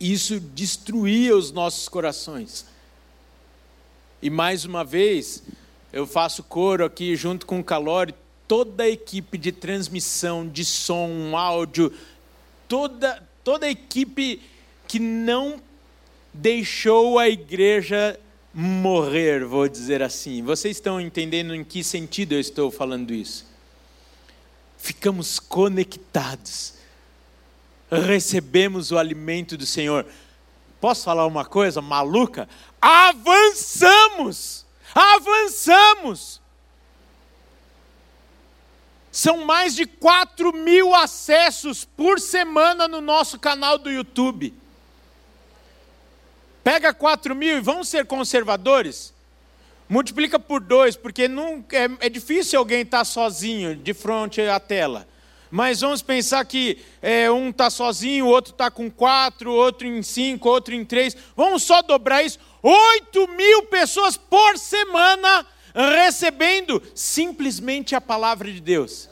Isso 0.00 0.40
destruía 0.40 1.36
os 1.36 1.52
nossos 1.52 1.88
corações. 1.88 2.66
E 4.20 4.28
mais 4.28 4.64
uma 4.64 4.82
vez, 4.82 5.44
eu 5.92 6.08
faço 6.08 6.42
coro 6.42 6.84
aqui 6.84 7.14
junto 7.14 7.46
com 7.46 7.60
o 7.60 7.64
Calori, 7.64 8.16
toda 8.48 8.82
a 8.82 8.88
equipe 8.88 9.38
de 9.38 9.52
transmissão, 9.52 10.44
de 10.44 10.64
som, 10.64 11.36
áudio, 11.36 11.92
toda, 12.66 13.22
toda 13.44 13.66
a 13.66 13.70
equipe 13.70 14.42
que 14.88 14.98
não 14.98 15.62
deixou 16.34 17.16
a 17.16 17.28
igreja 17.28 18.18
morrer, 18.52 19.44
vou 19.44 19.68
dizer 19.68 20.02
assim. 20.02 20.42
Vocês 20.42 20.78
estão 20.78 21.00
entendendo 21.00 21.54
em 21.54 21.62
que 21.62 21.84
sentido 21.84 22.32
eu 22.32 22.40
estou 22.40 22.68
falando 22.68 23.14
isso? 23.14 23.51
Ficamos 24.82 25.38
conectados, 25.38 26.74
recebemos 27.88 28.90
o 28.90 28.98
alimento 28.98 29.56
do 29.56 29.64
Senhor. 29.64 30.04
Posso 30.80 31.04
falar 31.04 31.24
uma 31.24 31.44
coisa 31.44 31.80
maluca? 31.80 32.48
Avançamos! 32.80 34.66
Avançamos! 34.92 36.40
São 39.12 39.44
mais 39.44 39.76
de 39.76 39.86
4 39.86 40.52
mil 40.52 40.92
acessos 40.96 41.84
por 41.84 42.18
semana 42.18 42.88
no 42.88 43.00
nosso 43.00 43.38
canal 43.38 43.78
do 43.78 43.88
YouTube. 43.88 44.52
Pega 46.64 46.92
4 46.92 47.36
mil 47.36 47.58
e 47.58 47.60
vamos 47.60 47.88
ser 47.88 48.04
conservadores. 48.04 49.11
Multiplica 49.92 50.38
por 50.38 50.62
dois, 50.62 50.96
porque 50.96 51.28
não, 51.28 51.62
é, 51.70 52.06
é 52.06 52.08
difícil 52.08 52.58
alguém 52.58 52.80
estar 52.80 53.00
tá 53.00 53.04
sozinho 53.04 53.76
de 53.76 53.92
frente 53.92 54.40
à 54.40 54.58
tela. 54.58 55.06
Mas 55.50 55.82
vamos 55.82 56.00
pensar 56.00 56.42
que 56.46 56.78
é, 57.02 57.30
um 57.30 57.50
está 57.50 57.68
sozinho, 57.68 58.24
o 58.24 58.28
outro 58.30 58.52
está 58.52 58.70
com 58.70 58.90
quatro, 58.90 59.52
outro 59.52 59.86
em 59.86 60.02
cinco, 60.02 60.48
outro 60.48 60.74
em 60.74 60.82
três. 60.82 61.14
Vamos 61.36 61.64
só 61.64 61.82
dobrar 61.82 62.22
isso. 62.22 62.38
8 62.62 63.28
mil 63.36 63.64
pessoas 63.64 64.16
por 64.16 64.56
semana 64.56 65.46
recebendo 65.74 66.82
simplesmente 66.94 67.94
a 67.94 68.00
palavra 68.00 68.50
de 68.50 68.62
Deus. 68.62 69.10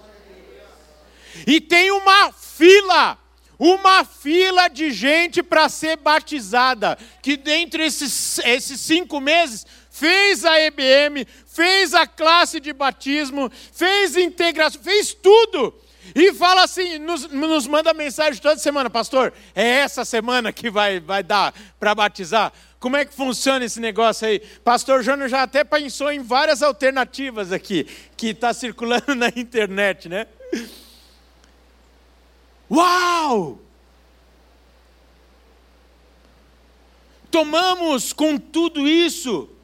E 1.46 1.60
tem 1.60 1.90
uma 1.90 2.32
fila 2.32 3.18
uma 3.60 4.06
fila 4.06 4.68
de 4.68 4.90
gente 4.90 5.42
para 5.42 5.68
ser 5.68 5.98
batizada, 5.98 6.96
que 7.20 7.36
dentre 7.36 7.84
esses, 7.84 8.38
esses 8.38 8.80
cinco 8.80 9.20
meses 9.20 9.66
fez 10.00 10.46
a 10.46 10.58
EBM, 10.58 11.26
fez 11.46 11.92
a 11.92 12.06
classe 12.06 12.58
de 12.58 12.72
batismo, 12.72 13.52
fez 13.70 14.16
integração, 14.16 14.82
fez 14.82 15.12
tudo. 15.12 15.74
e 16.14 16.32
fala 16.32 16.64
assim, 16.64 16.98
nos, 16.98 17.30
nos 17.30 17.66
manda 17.66 17.92
mensagem 17.92 18.40
toda 18.40 18.58
semana, 18.58 18.88
pastor, 18.88 19.30
é 19.54 19.62
essa 19.62 20.02
semana 20.06 20.54
que 20.54 20.70
vai, 20.70 21.00
vai 21.00 21.22
dar 21.22 21.52
para 21.78 21.94
batizar? 21.94 22.50
Como 22.80 22.96
é 22.96 23.04
que 23.04 23.12
funciona 23.12 23.62
esse 23.62 23.78
negócio 23.78 24.26
aí? 24.26 24.40
Pastor 24.64 25.02
Júnior 25.02 25.28
já 25.28 25.42
até 25.42 25.62
pensou 25.62 26.10
em 26.10 26.22
várias 26.22 26.62
alternativas 26.62 27.52
aqui, 27.52 27.86
que 28.16 28.28
está 28.28 28.54
circulando 28.54 29.12
na 29.14 29.28
internet, 29.28 30.08
né? 30.08 30.26
Uau! 32.70 33.60
Tomamos 37.30 38.14
com 38.14 38.38
tudo 38.38 38.88
isso 38.88 39.59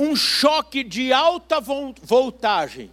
um 0.00 0.16
choque 0.16 0.82
de 0.82 1.12
alta 1.12 1.60
voltagem 1.60 2.90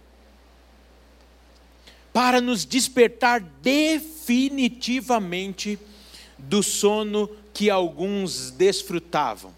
para 2.12 2.38
nos 2.38 2.66
despertar 2.66 3.40
definitivamente 3.40 5.78
do 6.36 6.62
sono 6.62 7.26
que 7.54 7.70
alguns 7.70 8.50
desfrutavam. 8.50 9.56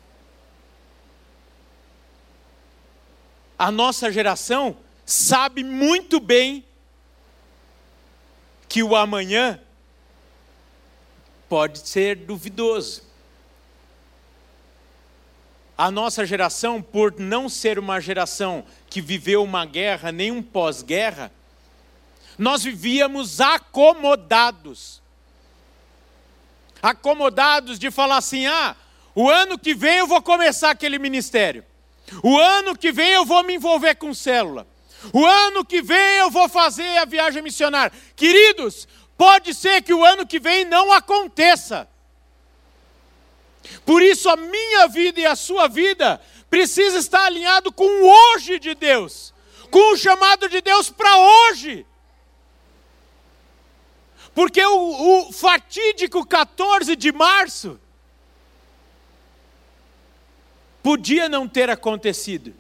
A 3.58 3.72
nossa 3.72 4.12
geração 4.12 4.76
sabe 5.04 5.64
muito 5.64 6.20
bem 6.20 6.64
que 8.68 8.84
o 8.84 8.94
amanhã 8.94 9.60
pode 11.48 11.80
ser 11.80 12.14
duvidoso. 12.14 13.09
A 15.80 15.90
nossa 15.90 16.26
geração, 16.26 16.82
por 16.82 17.18
não 17.18 17.48
ser 17.48 17.78
uma 17.78 18.02
geração 18.02 18.66
que 18.90 19.00
viveu 19.00 19.42
uma 19.42 19.64
guerra, 19.64 20.12
nem 20.12 20.30
um 20.30 20.42
pós-guerra, 20.42 21.32
nós 22.36 22.62
vivíamos 22.62 23.40
acomodados. 23.40 25.00
Acomodados 26.82 27.78
de 27.78 27.90
falar 27.90 28.18
assim: 28.18 28.44
ah, 28.44 28.76
o 29.14 29.26
ano 29.30 29.58
que 29.58 29.74
vem 29.74 29.96
eu 29.96 30.06
vou 30.06 30.20
começar 30.20 30.68
aquele 30.68 30.98
ministério. 30.98 31.64
O 32.22 32.38
ano 32.38 32.76
que 32.76 32.92
vem 32.92 33.12
eu 33.12 33.24
vou 33.24 33.42
me 33.42 33.54
envolver 33.54 33.94
com 33.94 34.12
célula. 34.12 34.66
O 35.14 35.24
ano 35.24 35.64
que 35.64 35.80
vem 35.80 36.16
eu 36.18 36.30
vou 36.30 36.46
fazer 36.46 36.98
a 36.98 37.06
viagem 37.06 37.40
missionária. 37.40 37.90
Queridos, 38.14 38.86
pode 39.16 39.54
ser 39.54 39.80
que 39.80 39.94
o 39.94 40.04
ano 40.04 40.26
que 40.26 40.38
vem 40.38 40.66
não 40.66 40.92
aconteça. 40.92 41.88
Por 43.84 44.02
isso 44.02 44.28
a 44.28 44.36
minha 44.36 44.88
vida 44.88 45.20
e 45.20 45.26
a 45.26 45.36
sua 45.36 45.68
vida 45.68 46.20
precisa 46.48 46.98
estar 46.98 47.24
alinhado 47.26 47.72
com 47.72 47.84
o 47.84 48.34
hoje 48.34 48.58
de 48.58 48.74
Deus, 48.74 49.32
com 49.70 49.92
o 49.92 49.96
chamado 49.96 50.48
de 50.48 50.60
Deus 50.60 50.90
para 50.90 51.16
hoje. 51.16 51.86
Porque 54.34 54.64
o, 54.64 55.28
o 55.28 55.32
fatídico 55.32 56.24
14 56.26 56.96
de 56.96 57.12
março 57.12 57.78
podia 60.82 61.28
não 61.28 61.48
ter 61.48 61.68
acontecido. 61.68 62.54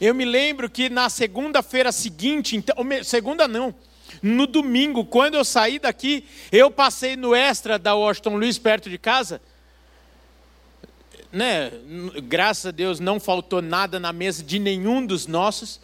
Eu 0.00 0.14
me 0.14 0.24
lembro 0.24 0.68
que 0.68 0.88
na 0.88 1.08
segunda-feira 1.08 1.92
seguinte, 1.92 2.56
então, 2.56 2.74
segunda 3.04 3.46
não, 3.46 3.74
no 4.22 4.46
domingo, 4.46 5.04
quando 5.04 5.34
eu 5.34 5.44
saí 5.44 5.78
daqui, 5.78 6.26
eu 6.50 6.70
passei 6.70 7.16
no 7.16 7.34
extra 7.34 7.78
da 7.78 7.94
Washington 7.94 8.36
Luiz, 8.36 8.58
perto 8.58 8.88
de 8.88 8.98
casa. 8.98 9.40
Né, 11.34 11.72
graças 12.28 12.66
a 12.66 12.70
Deus 12.70 13.00
não 13.00 13.18
faltou 13.18 13.60
nada 13.60 13.98
na 13.98 14.12
mesa 14.12 14.40
de 14.40 14.60
nenhum 14.60 15.04
dos 15.04 15.26
nossos, 15.26 15.80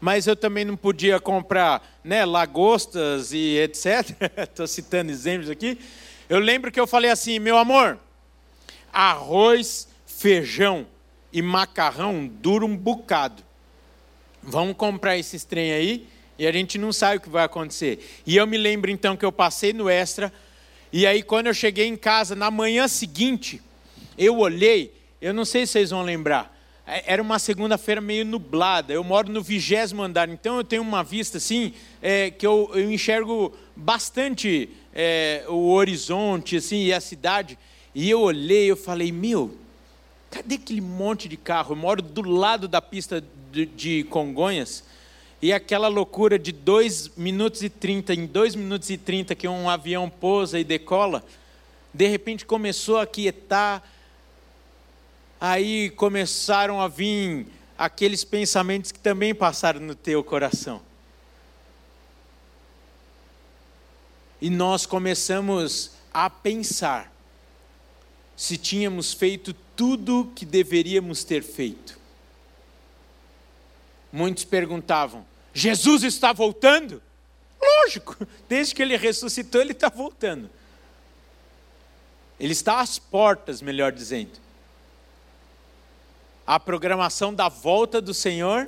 mas 0.00 0.26
eu 0.26 0.34
também 0.34 0.64
não 0.64 0.76
podia 0.76 1.20
comprar 1.20 2.00
né, 2.02 2.24
lagostas 2.24 3.32
e 3.32 3.58
etc. 3.58 4.10
Estou 4.36 4.66
citando 4.68 5.12
exemplos 5.12 5.48
aqui. 5.48 5.78
Eu 6.28 6.40
lembro 6.40 6.72
que 6.72 6.80
eu 6.80 6.86
falei 6.86 7.12
assim, 7.12 7.38
meu 7.38 7.56
amor, 7.56 7.96
arroz, 8.92 9.86
feijão 10.04 10.84
e 11.32 11.40
macarrão 11.40 12.26
dura 12.26 12.64
um 12.64 12.76
bocado. 12.76 13.44
Vamos 14.42 14.76
comprar 14.76 15.16
esses 15.16 15.44
trem 15.44 15.70
aí 15.70 16.08
e 16.36 16.44
a 16.44 16.50
gente 16.50 16.76
não 16.76 16.92
sabe 16.92 17.18
o 17.18 17.20
que 17.20 17.28
vai 17.28 17.44
acontecer. 17.44 18.20
E 18.26 18.36
eu 18.36 18.48
me 18.48 18.58
lembro 18.58 18.90
então 18.90 19.16
que 19.16 19.24
eu 19.24 19.30
passei 19.30 19.72
no 19.72 19.88
extra 19.88 20.32
e 20.92 21.06
aí 21.06 21.22
quando 21.22 21.46
eu 21.46 21.54
cheguei 21.54 21.86
em 21.86 21.96
casa 21.96 22.34
na 22.34 22.50
manhã 22.50 22.88
seguinte, 22.88 23.62
eu 24.18 24.38
olhei, 24.38 24.92
eu 25.20 25.32
não 25.32 25.44
sei 25.44 25.64
se 25.64 25.72
vocês 25.72 25.90
vão 25.90 26.02
lembrar, 26.02 26.58
é, 26.90 27.12
era 27.12 27.22
uma 27.22 27.38
segunda-feira 27.38 28.00
meio 28.00 28.24
nublada. 28.24 28.94
Eu 28.94 29.04
moro 29.04 29.30
no 29.30 29.42
vigésimo 29.42 30.02
andar, 30.02 30.28
então 30.30 30.56
eu 30.56 30.64
tenho 30.64 30.80
uma 30.80 31.04
vista 31.04 31.36
assim 31.36 31.74
é, 32.00 32.30
que 32.30 32.46
eu, 32.46 32.70
eu, 32.72 32.90
enxergo 32.90 33.54
bastante 33.76 34.70
é, 34.94 35.44
o 35.48 35.68
horizonte 35.70 36.56
assim 36.56 36.84
e 36.84 36.92
a 36.92 37.00
cidade. 37.00 37.58
E 37.94 38.08
eu 38.08 38.20
olhei, 38.20 38.70
eu 38.70 38.76
falei, 38.76 39.12
meu, 39.12 39.54
cadê 40.30 40.54
aquele 40.54 40.80
monte 40.80 41.28
de 41.28 41.36
carro? 41.36 41.72
Eu 41.72 41.76
moro 41.76 42.00
do 42.00 42.22
lado 42.22 42.66
da 42.66 42.80
pista 42.80 43.22
de, 43.52 43.66
de 43.66 44.04
Congonhas. 44.04 44.82
E 45.42 45.52
aquela 45.52 45.88
loucura 45.88 46.38
de 46.38 46.52
2 46.52 47.16
minutos 47.16 47.62
e 47.62 47.68
30, 47.68 48.14
em 48.14 48.26
2 48.26 48.54
minutos 48.54 48.88
e 48.90 48.96
30 48.96 49.34
que 49.34 49.46
um 49.46 49.68
avião 49.68 50.08
pousa 50.08 50.58
e 50.58 50.64
decola, 50.64 51.22
de 51.92 52.08
repente 52.08 52.46
começou 52.46 52.98
a 52.98 53.06
quietar 53.06 53.82
aí 55.40 55.90
começaram 55.90 56.80
a 56.80 56.88
vir 56.88 57.46
aqueles 57.76 58.24
pensamentos 58.24 58.90
que 58.90 58.98
também 58.98 59.34
passaram 59.34 59.80
no 59.80 59.94
teu 59.94 60.22
coração. 60.24 60.82
E 64.40 64.50
nós 64.50 64.86
começamos 64.86 65.92
a 66.12 66.28
pensar 66.28 67.12
se 68.36 68.56
tínhamos 68.56 69.12
feito 69.12 69.52
tudo 69.76 70.30
que 70.34 70.44
deveríamos 70.44 71.24
ter 71.24 71.42
feito. 71.42 71.98
Muitos 74.12 74.44
perguntavam: 74.44 75.26
Jesus 75.52 76.02
está 76.04 76.32
voltando? 76.32 77.02
Lógico, 77.60 78.16
desde 78.48 78.74
que 78.74 78.82
ele 78.82 78.96
ressuscitou, 78.96 79.60
ele 79.60 79.72
está 79.72 79.88
voltando. 79.88 80.48
Ele 82.38 82.52
está 82.52 82.80
às 82.80 83.00
portas, 83.00 83.60
melhor 83.60 83.90
dizendo 83.90 84.47
a 86.48 86.58
programação 86.58 87.34
da 87.34 87.50
volta 87.50 88.00
do 88.00 88.14
Senhor 88.14 88.66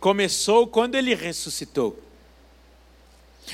começou 0.00 0.66
quando 0.66 0.96
ele 0.96 1.14
ressuscitou. 1.14 1.96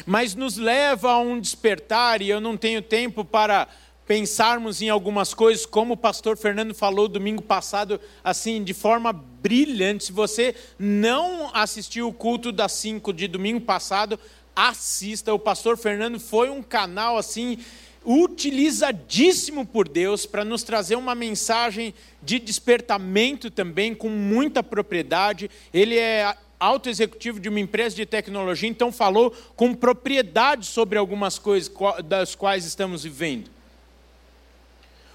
Mas 0.06 0.34
nos 0.34 0.56
leva 0.56 1.10
a 1.10 1.18
um 1.18 1.38
despertar, 1.38 2.22
e 2.22 2.30
eu 2.30 2.40
não 2.40 2.56
tenho 2.56 2.80
tempo 2.80 3.22
para 3.22 3.68
pensarmos 4.06 4.80
em 4.80 4.88
algumas 4.88 5.34
coisas, 5.34 5.66
como 5.66 5.92
o 5.92 5.96
pastor 5.96 6.38
Fernando 6.38 6.72
falou 6.72 7.06
domingo 7.06 7.42
passado, 7.42 8.00
assim, 8.24 8.64
de 8.64 8.72
forma 8.72 9.12
brilhante. 9.12 10.04
Se 10.04 10.12
você 10.12 10.56
não 10.78 11.54
assistiu 11.54 12.08
o 12.08 12.14
culto 12.14 12.50
das 12.50 12.72
5 12.72 13.12
de 13.12 13.28
domingo 13.28 13.60
passado, 13.60 14.18
assista. 14.56 15.34
O 15.34 15.38
pastor 15.38 15.76
Fernando 15.76 16.18
foi 16.18 16.48
um 16.48 16.62
canal 16.62 17.18
assim 17.18 17.58
utilizadíssimo 18.04 19.64
por 19.64 19.88
Deus 19.88 20.26
para 20.26 20.44
nos 20.44 20.62
trazer 20.62 20.96
uma 20.96 21.14
mensagem 21.14 21.94
de 22.22 22.38
despertamento 22.38 23.50
também, 23.50 23.94
com 23.94 24.08
muita 24.08 24.62
propriedade. 24.62 25.50
Ele 25.72 25.98
é 25.98 26.36
alto 26.58 26.88
executivo 26.88 27.40
de 27.40 27.48
uma 27.48 27.60
empresa 27.60 27.96
de 27.96 28.06
tecnologia, 28.06 28.68
então 28.68 28.92
falou 28.92 29.30
com 29.56 29.74
propriedade 29.74 30.66
sobre 30.66 30.98
algumas 30.98 31.38
coisas 31.38 31.72
das 32.04 32.34
quais 32.34 32.64
estamos 32.64 33.04
vivendo. 33.04 33.50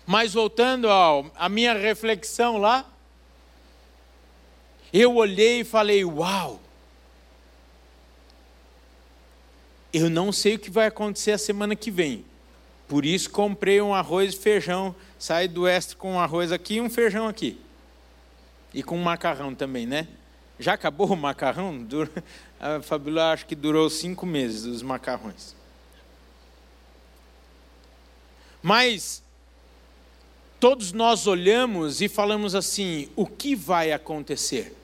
Mas 0.05 0.33
voltando 0.33 0.87
à 0.89 1.49
minha 1.49 1.73
reflexão 1.73 2.57
lá, 2.57 2.89
eu 4.93 5.15
olhei 5.15 5.61
e 5.61 5.63
falei: 5.65 6.05
Uau! 6.05 6.61
Eu 9.91 10.09
não 10.09 10.31
sei 10.31 10.55
o 10.55 10.59
que 10.59 10.69
vai 10.69 10.87
acontecer 10.87 11.31
a 11.31 11.37
semana 11.37 11.75
que 11.75 11.91
vem 11.91 12.23
por 12.87 13.05
isso 13.05 13.29
comprei 13.29 13.81
um 13.81 13.93
arroz 13.93 14.33
e 14.33 14.37
feijão. 14.37 14.95
Saí 15.19 15.47
do 15.47 15.67
extra 15.67 15.97
com 15.97 16.13
um 16.13 16.19
arroz 16.19 16.51
aqui 16.51 16.75
e 16.75 16.81
um 16.81 16.89
feijão 16.89 17.27
aqui. 17.27 17.59
E 18.73 18.81
com 18.81 18.97
um 18.97 19.03
macarrão 19.03 19.53
também, 19.53 19.85
né? 19.85 20.07
Já 20.59 20.73
acabou 20.73 21.07
o 21.07 21.15
macarrão? 21.15 21.85
A 22.59 22.81
Fabíola 22.81 23.33
acho 23.33 23.45
que 23.45 23.55
durou 23.55 23.89
cinco 23.89 24.25
meses 24.25 24.63
os 24.65 24.81
macarrões. 24.81 25.55
Mas 28.63 29.21
todos 30.59 30.91
nós 30.91 31.27
olhamos 31.27 32.01
e 32.01 32.07
falamos 32.07 32.55
assim: 32.55 33.09
o 33.15 33.27
que 33.27 33.55
vai 33.55 33.91
acontecer? 33.91 34.75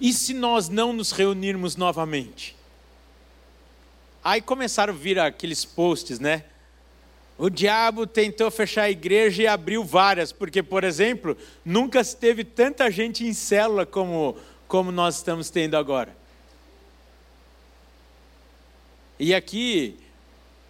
E 0.00 0.12
se 0.12 0.34
nós 0.34 0.68
não 0.68 0.92
nos 0.92 1.10
reunirmos 1.10 1.76
novamente? 1.76 2.56
Aí 4.24 4.40
começaram 4.40 4.94
a 4.94 4.96
vir 4.96 5.18
aqueles 5.18 5.66
posts, 5.66 6.18
né? 6.18 6.44
O 7.36 7.50
diabo 7.50 8.06
tentou 8.06 8.50
fechar 8.50 8.84
a 8.84 8.90
igreja 8.90 9.42
e 9.42 9.46
abriu 9.46 9.84
várias, 9.84 10.32
porque, 10.32 10.62
por 10.62 10.82
exemplo, 10.82 11.36
nunca 11.62 12.02
teve 12.02 12.42
tanta 12.42 12.90
gente 12.90 13.26
em 13.26 13.34
célula 13.34 13.84
como, 13.84 14.34
como 14.66 14.90
nós 14.90 15.16
estamos 15.16 15.50
tendo 15.50 15.76
agora. 15.76 16.16
E 19.18 19.34
aqui, 19.34 19.98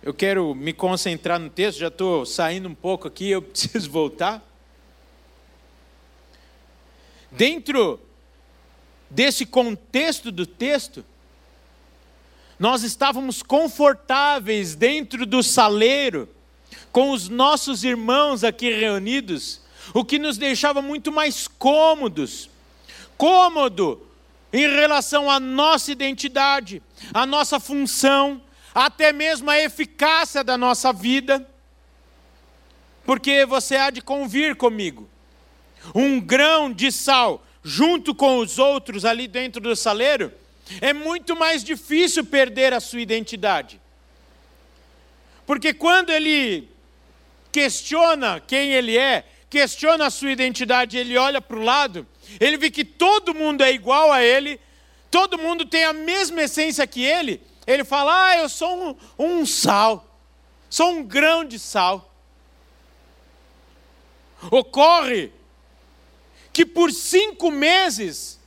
eu 0.02 0.12
quero 0.12 0.52
me 0.52 0.72
concentrar 0.72 1.38
no 1.38 1.48
texto, 1.48 1.78
já 1.78 1.88
estou 1.88 2.26
saindo 2.26 2.68
um 2.68 2.74
pouco 2.74 3.06
aqui, 3.06 3.30
eu 3.30 3.40
preciso 3.42 3.88
voltar. 3.88 4.42
Dentro 7.30 8.00
desse 9.08 9.46
contexto 9.46 10.32
do 10.32 10.44
texto, 10.44 11.04
nós 12.58 12.82
estávamos 12.82 13.42
confortáveis 13.42 14.74
dentro 14.74 15.26
do 15.26 15.42
saleiro, 15.42 16.28
com 16.92 17.10
os 17.10 17.28
nossos 17.28 17.82
irmãos 17.82 18.44
aqui 18.44 18.70
reunidos, 18.70 19.60
o 19.92 20.04
que 20.04 20.18
nos 20.18 20.38
deixava 20.38 20.80
muito 20.80 21.10
mais 21.10 21.48
cômodos. 21.48 22.48
Cômodo 23.16 24.06
em 24.52 24.68
relação 24.68 25.28
à 25.28 25.40
nossa 25.40 25.90
identidade, 25.90 26.80
à 27.12 27.26
nossa 27.26 27.58
função, 27.58 28.40
até 28.74 29.12
mesmo 29.12 29.50
à 29.50 29.58
eficácia 29.58 30.44
da 30.44 30.56
nossa 30.56 30.92
vida. 30.92 31.48
Porque 33.04 33.44
você 33.44 33.76
há 33.76 33.90
de 33.90 34.00
convir 34.00 34.56
comigo. 34.56 35.08
Um 35.94 36.20
grão 36.20 36.72
de 36.72 36.90
sal 36.90 37.44
junto 37.62 38.14
com 38.14 38.38
os 38.38 38.58
outros 38.58 39.04
ali 39.04 39.26
dentro 39.26 39.60
do 39.60 39.74
saleiro, 39.74 40.32
é 40.80 40.92
muito 40.92 41.36
mais 41.36 41.62
difícil 41.62 42.24
perder 42.24 42.72
a 42.72 42.80
sua 42.80 43.00
identidade. 43.00 43.80
Porque 45.46 45.74
quando 45.74 46.10
ele 46.10 46.68
questiona 47.52 48.40
quem 48.40 48.72
ele 48.72 48.96
é, 48.96 49.24
questiona 49.48 50.06
a 50.06 50.10
sua 50.10 50.32
identidade, 50.32 50.96
ele 50.96 51.16
olha 51.16 51.40
para 51.40 51.56
o 51.56 51.62
lado, 51.62 52.06
ele 52.40 52.56
vê 52.56 52.70
que 52.70 52.84
todo 52.84 53.34
mundo 53.34 53.62
é 53.62 53.72
igual 53.72 54.10
a 54.10 54.22
ele, 54.22 54.58
todo 55.10 55.38
mundo 55.38 55.64
tem 55.64 55.84
a 55.84 55.92
mesma 55.92 56.42
essência 56.42 56.86
que 56.86 57.04
ele, 57.04 57.40
ele 57.66 57.84
fala: 57.84 58.28
Ah, 58.30 58.38
eu 58.38 58.48
sou 58.48 58.96
um, 59.18 59.36
um 59.40 59.46
sal, 59.46 60.18
sou 60.68 60.90
um 60.90 61.04
grão 61.04 61.44
de 61.44 61.58
sal. 61.58 62.10
Ocorre 64.50 65.32
que 66.52 66.66
por 66.66 66.92
cinco 66.92 67.50
meses 67.50 68.38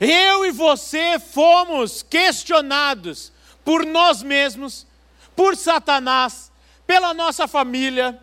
eu 0.00 0.46
e 0.46 0.50
você 0.50 1.18
fomos 1.18 2.02
questionados 2.02 3.32
por 3.64 3.84
nós 3.84 4.22
mesmos, 4.22 4.86
por 5.34 5.56
Satanás, 5.56 6.50
pela 6.86 7.12
nossa 7.12 7.46
família, 7.46 8.18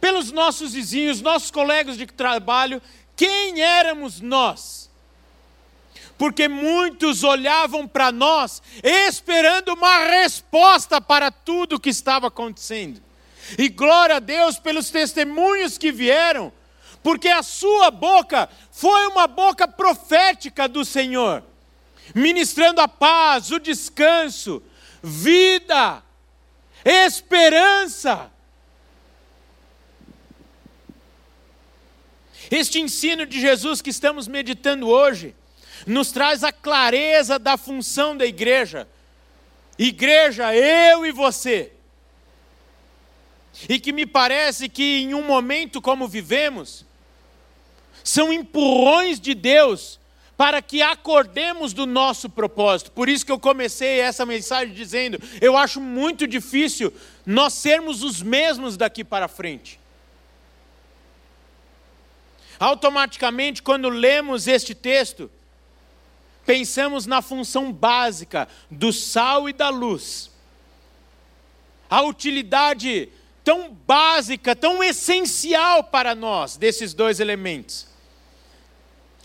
pelos 0.00 0.32
nossos 0.32 0.72
vizinhos, 0.72 1.20
nossos 1.20 1.50
colegas 1.50 1.96
de 1.96 2.06
trabalho, 2.06 2.80
quem 3.16 3.60
éramos 3.60 4.20
nós? 4.20 4.88
Porque 6.16 6.48
muitos 6.48 7.22
olhavam 7.22 7.86
para 7.86 8.10
nós 8.10 8.62
esperando 8.82 9.74
uma 9.74 9.98
resposta 10.04 11.00
para 11.00 11.30
tudo 11.30 11.76
o 11.76 11.80
que 11.80 11.90
estava 11.90 12.26
acontecendo. 12.26 13.00
E 13.56 13.68
glória 13.68 14.16
a 14.16 14.20
Deus 14.20 14.58
pelos 14.58 14.90
testemunhos 14.90 15.78
que 15.78 15.92
vieram, 15.92 16.52
porque 17.08 17.28
a 17.28 17.42
sua 17.42 17.90
boca 17.90 18.50
foi 18.70 19.06
uma 19.06 19.26
boca 19.26 19.66
profética 19.66 20.68
do 20.68 20.84
Senhor, 20.84 21.42
ministrando 22.14 22.82
a 22.82 22.86
paz, 22.86 23.50
o 23.50 23.58
descanso, 23.58 24.62
vida, 25.02 26.02
esperança. 26.84 28.30
Este 32.50 32.78
ensino 32.78 33.24
de 33.24 33.40
Jesus 33.40 33.80
que 33.80 33.88
estamos 33.88 34.28
meditando 34.28 34.86
hoje 34.86 35.34
nos 35.86 36.12
traz 36.12 36.44
a 36.44 36.52
clareza 36.52 37.38
da 37.38 37.56
função 37.56 38.18
da 38.18 38.26
igreja. 38.26 38.86
Igreja, 39.78 40.54
eu 40.54 41.06
e 41.06 41.10
você. 41.10 41.72
E 43.66 43.80
que 43.80 43.94
me 43.94 44.04
parece 44.04 44.68
que 44.68 45.04
em 45.04 45.14
um 45.14 45.22
momento 45.22 45.80
como 45.80 46.06
vivemos, 46.06 46.86
são 48.08 48.32
empurrões 48.32 49.20
de 49.20 49.34
Deus 49.34 50.00
para 50.34 50.62
que 50.62 50.80
acordemos 50.80 51.74
do 51.74 51.84
nosso 51.84 52.30
propósito. 52.30 52.90
Por 52.90 53.06
isso 53.06 53.26
que 53.26 53.30
eu 53.30 53.38
comecei 53.38 54.00
essa 54.00 54.24
mensagem 54.24 54.72
dizendo: 54.72 55.20
eu 55.42 55.58
acho 55.58 55.78
muito 55.78 56.26
difícil 56.26 56.90
nós 57.26 57.52
sermos 57.52 58.02
os 58.02 58.22
mesmos 58.22 58.78
daqui 58.78 59.04
para 59.04 59.28
frente. 59.28 59.78
Automaticamente, 62.58 63.62
quando 63.62 63.90
lemos 63.90 64.48
este 64.48 64.74
texto, 64.74 65.30
pensamos 66.46 67.04
na 67.04 67.20
função 67.20 67.70
básica 67.70 68.48
do 68.70 68.90
sal 68.90 69.50
e 69.50 69.52
da 69.52 69.68
luz. 69.68 70.30
A 71.90 72.00
utilidade 72.00 73.10
tão 73.44 73.70
básica, 73.86 74.56
tão 74.56 74.82
essencial 74.82 75.84
para 75.84 76.14
nós 76.14 76.56
desses 76.56 76.94
dois 76.94 77.20
elementos. 77.20 77.87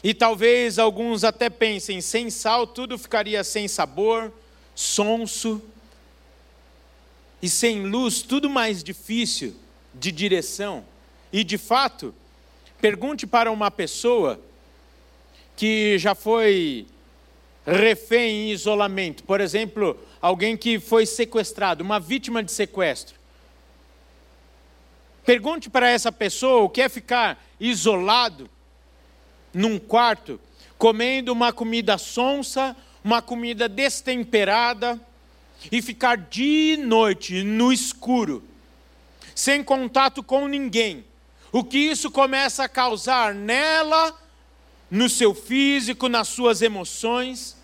E 0.04 0.14
talvez 0.14 0.78
alguns 0.78 1.24
até 1.24 1.50
pensem: 1.50 2.02
sem 2.02 2.30
sal 2.30 2.68
tudo 2.68 2.98
ficaria 2.98 3.44
sem 3.44 3.68
sabor, 3.68 4.34
sonso. 4.76 5.62
E 7.42 7.50
sem 7.50 7.84
luz 7.84 8.22
tudo 8.22 8.50
mais 8.50 8.84
difícil 8.84 9.56
de 9.94 10.12
direção. 10.12 10.86
E 11.32 11.44
de 11.44 11.58
fato, 11.58 12.14
pergunte 12.82 13.26
para 13.26 13.52
uma 13.52 13.72
pessoa 13.72 14.40
que 15.56 15.98
já 15.98 16.16
foi 16.16 16.86
refém 17.66 18.50
em 18.50 18.52
isolamento, 18.52 19.24
por 19.24 19.40
exemplo, 19.40 19.98
alguém 20.22 20.58
que 20.58 20.80
foi 20.80 21.06
sequestrado, 21.06 21.84
uma 21.84 22.00
vítima 22.00 22.44
de 22.44 22.52
sequestro. 22.52 23.16
Pergunte 25.26 25.70
para 25.70 25.90
essa 25.90 26.12
pessoa 26.12 26.64
o 26.64 26.70
que 26.70 26.82
é 26.82 26.90
ficar 26.90 27.42
isolado 27.60 28.50
num 29.54 29.78
quarto, 29.78 30.40
comendo 30.78 31.32
uma 31.32 31.54
comida 31.54 31.98
sonsa, 31.98 32.76
uma 33.04 33.22
comida 33.22 33.70
destemperada, 33.70 35.00
e 35.72 35.82
ficar 35.82 36.18
dia 36.18 36.74
e 36.74 36.78
noite 36.78 37.44
no 37.44 37.72
escuro, 37.72 38.44
sem 39.34 39.64
contato 39.64 40.22
com 40.22 40.48
ninguém. 40.48 41.06
O 41.52 41.64
que 41.64 41.78
isso 41.78 42.10
começa 42.12 42.64
a 42.64 42.70
causar 42.70 43.34
nela, 43.34 44.18
no 44.90 45.10
seu 45.10 45.34
físico, 45.34 46.08
nas 46.08 46.28
suas 46.28 46.62
emoções. 46.62 47.56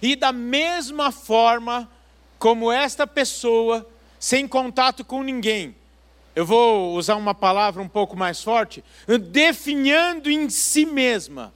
E 0.00 0.16
da 0.16 0.32
mesma 0.32 1.12
forma 1.12 1.90
como 2.38 2.72
esta 2.72 3.06
pessoa, 3.06 3.88
sem 4.18 4.48
contato 4.48 5.04
com 5.04 5.22
ninguém, 5.22 5.74
eu 6.34 6.46
vou 6.46 6.94
usar 6.94 7.16
uma 7.16 7.34
palavra 7.34 7.82
um 7.82 7.88
pouco 7.88 8.16
mais 8.16 8.42
forte, 8.42 8.82
definhando 9.30 10.30
em 10.30 10.48
si 10.48 10.86
mesma, 10.86 11.52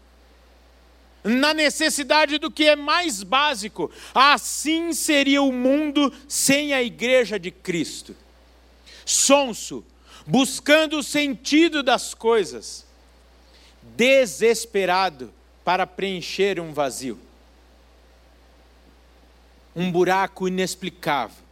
na 1.24 1.54
necessidade 1.54 2.38
do 2.38 2.50
que 2.50 2.64
é 2.64 2.76
mais 2.76 3.22
básico. 3.22 3.90
Assim 4.14 4.92
seria 4.92 5.42
o 5.42 5.52
mundo 5.52 6.12
sem 6.28 6.74
a 6.74 6.82
igreja 6.82 7.38
de 7.38 7.50
Cristo. 7.50 8.14
Sonso, 9.04 9.84
buscando 10.26 10.98
o 10.98 11.02
sentido 11.02 11.82
das 11.82 12.12
coisas, 12.12 12.84
desesperado 13.96 15.32
para 15.64 15.86
preencher 15.86 16.60
um 16.60 16.72
vazio, 16.72 17.18
um 19.74 19.90
buraco 19.90 20.46
inexplicável. 20.46 21.44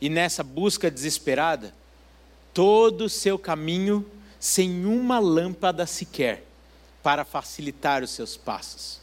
E 0.00 0.08
nessa 0.08 0.42
busca 0.42 0.90
desesperada, 0.90 1.74
todo 2.54 3.06
o 3.06 3.08
seu 3.10 3.36
caminho 3.36 4.06
sem 4.38 4.86
uma 4.86 5.18
lâmpada 5.18 5.84
sequer 5.84 6.44
para 7.02 7.24
facilitar 7.24 8.02
os 8.02 8.10
seus 8.10 8.36
passos. 8.36 9.00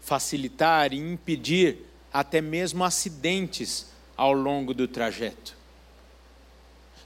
Facilitar 0.00 0.92
e 0.92 0.98
impedir 0.98 1.78
até 2.12 2.40
mesmo 2.40 2.84
acidentes 2.84 3.86
ao 4.16 4.32
longo 4.32 4.72
do 4.72 4.86
trajeto. 4.86 5.56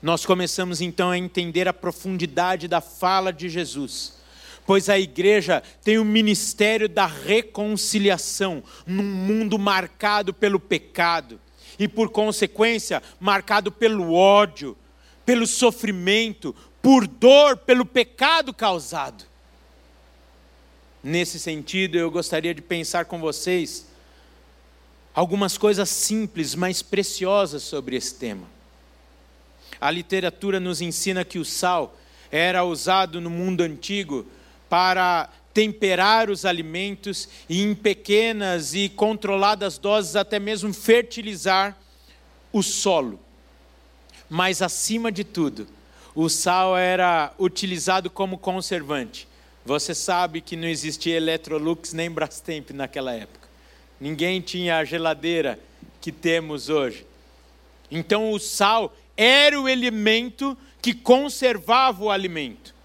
Nós 0.02 0.26
começamos 0.26 0.80
então 0.82 1.10
a 1.10 1.18
entender 1.18 1.66
a 1.66 1.72
profundidade 1.72 2.68
da 2.68 2.80
fala 2.82 3.32
de 3.32 3.48
Jesus, 3.48 4.12
pois 4.66 4.88
a 4.90 4.98
igreja 4.98 5.62
tem 5.82 5.98
o 5.98 6.04
ministério 6.04 6.88
da 6.88 7.06
reconciliação 7.06 8.62
num 8.86 9.02
mundo 9.02 9.58
marcado 9.58 10.34
pelo 10.34 10.60
pecado 10.60 11.40
e, 11.78 11.86
por 11.86 12.10
consequência, 12.10 13.02
marcado 13.20 13.70
pelo 13.70 14.14
ódio, 14.14 14.76
pelo 15.24 15.46
sofrimento, 15.46 16.54
por 16.80 17.06
dor, 17.06 17.56
pelo 17.56 17.84
pecado 17.84 18.54
causado. 18.54 19.24
Nesse 21.02 21.38
sentido, 21.38 21.96
eu 21.96 22.10
gostaria 22.10 22.54
de 22.54 22.62
pensar 22.62 23.04
com 23.04 23.20
vocês 23.20 23.86
algumas 25.14 25.56
coisas 25.56 25.88
simples, 25.88 26.54
mas 26.54 26.82
preciosas 26.82 27.62
sobre 27.62 27.96
esse 27.96 28.14
tema. 28.14 28.46
A 29.80 29.90
literatura 29.90 30.58
nos 30.60 30.80
ensina 30.80 31.24
que 31.24 31.38
o 31.38 31.44
sal 31.44 31.96
era 32.30 32.64
usado 32.64 33.20
no 33.20 33.30
mundo 33.30 33.62
antigo 33.62 34.26
para 34.68 35.30
temperar 35.56 36.28
os 36.28 36.44
alimentos 36.44 37.30
e, 37.48 37.62
em 37.62 37.74
pequenas 37.74 38.74
e 38.74 38.90
controladas 38.90 39.78
doses, 39.78 40.14
até 40.14 40.38
mesmo 40.38 40.70
fertilizar 40.74 41.74
o 42.52 42.62
solo. 42.62 43.18
Mas, 44.28 44.60
acima 44.60 45.10
de 45.10 45.24
tudo, 45.24 45.66
o 46.14 46.28
sal 46.28 46.76
era 46.76 47.32
utilizado 47.38 48.10
como 48.10 48.36
conservante. 48.36 49.26
Você 49.64 49.94
sabe 49.94 50.42
que 50.42 50.56
não 50.56 50.68
existia 50.68 51.16
Electrolux 51.16 51.94
nem 51.94 52.10
Brastemp 52.10 52.72
naquela 52.72 53.14
época. 53.14 53.48
Ninguém 53.98 54.42
tinha 54.42 54.76
a 54.76 54.84
geladeira 54.84 55.58
que 56.02 56.12
temos 56.12 56.68
hoje. 56.68 57.06
Então, 57.90 58.30
o 58.30 58.38
sal 58.38 58.94
era 59.16 59.58
o 59.58 59.66
elemento 59.66 60.54
que 60.82 60.92
conservava 60.92 62.04
o 62.04 62.10
alimento. 62.10 62.75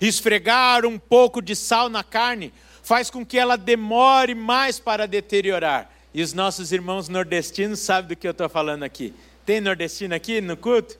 Esfregar 0.00 0.84
um 0.84 0.98
pouco 0.98 1.40
de 1.40 1.54
sal 1.54 1.88
na 1.88 2.02
carne 2.02 2.52
faz 2.82 3.10
com 3.10 3.24
que 3.24 3.38
ela 3.38 3.56
demore 3.56 4.34
mais 4.34 4.78
para 4.78 5.06
deteriorar. 5.06 5.90
E 6.12 6.22
os 6.22 6.32
nossos 6.32 6.72
irmãos 6.72 7.08
nordestinos 7.08 7.80
sabem 7.80 8.08
do 8.08 8.16
que 8.16 8.26
eu 8.26 8.32
estou 8.32 8.48
falando 8.48 8.82
aqui. 8.82 9.14
Tem 9.44 9.60
nordestino 9.60 10.14
aqui 10.14 10.40
no 10.40 10.56
culto? 10.56 10.98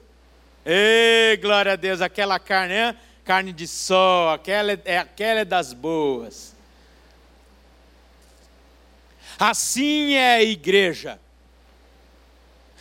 Ei, 0.65 1.37
glória 1.37 1.73
a 1.73 1.75
Deus, 1.75 2.01
aquela 2.01 2.39
carne, 2.39 2.73
é 2.73 2.95
carne 3.23 3.53
de 3.53 3.67
sol, 3.67 4.29
aquela 4.29 4.71
é, 4.83 4.97
aquela 4.97 5.41
é 5.41 5.45
das 5.45 5.73
boas. 5.73 6.55
Assim 9.37 10.13
é 10.13 10.35
a 10.35 10.43
igreja 10.43 11.19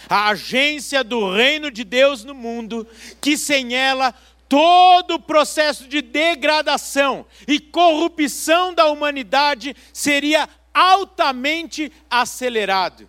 a 0.09 0.31
agência 0.31 1.03
do 1.03 1.33
reino 1.33 1.71
de 1.71 1.85
Deus 1.85 2.25
no 2.25 2.35
mundo, 2.35 2.87
que 3.21 3.37
sem 3.37 3.75
ela 3.75 4.15
todo 4.55 5.17
o 5.17 5.21
processo 5.21 5.89
de 5.89 6.01
degradação 6.01 7.27
e 7.49 7.59
corrupção 7.59 8.73
da 8.73 8.87
humanidade 8.87 9.75
seria 9.93 10.49
altamente 10.73 11.91
acelerado. 12.09 13.09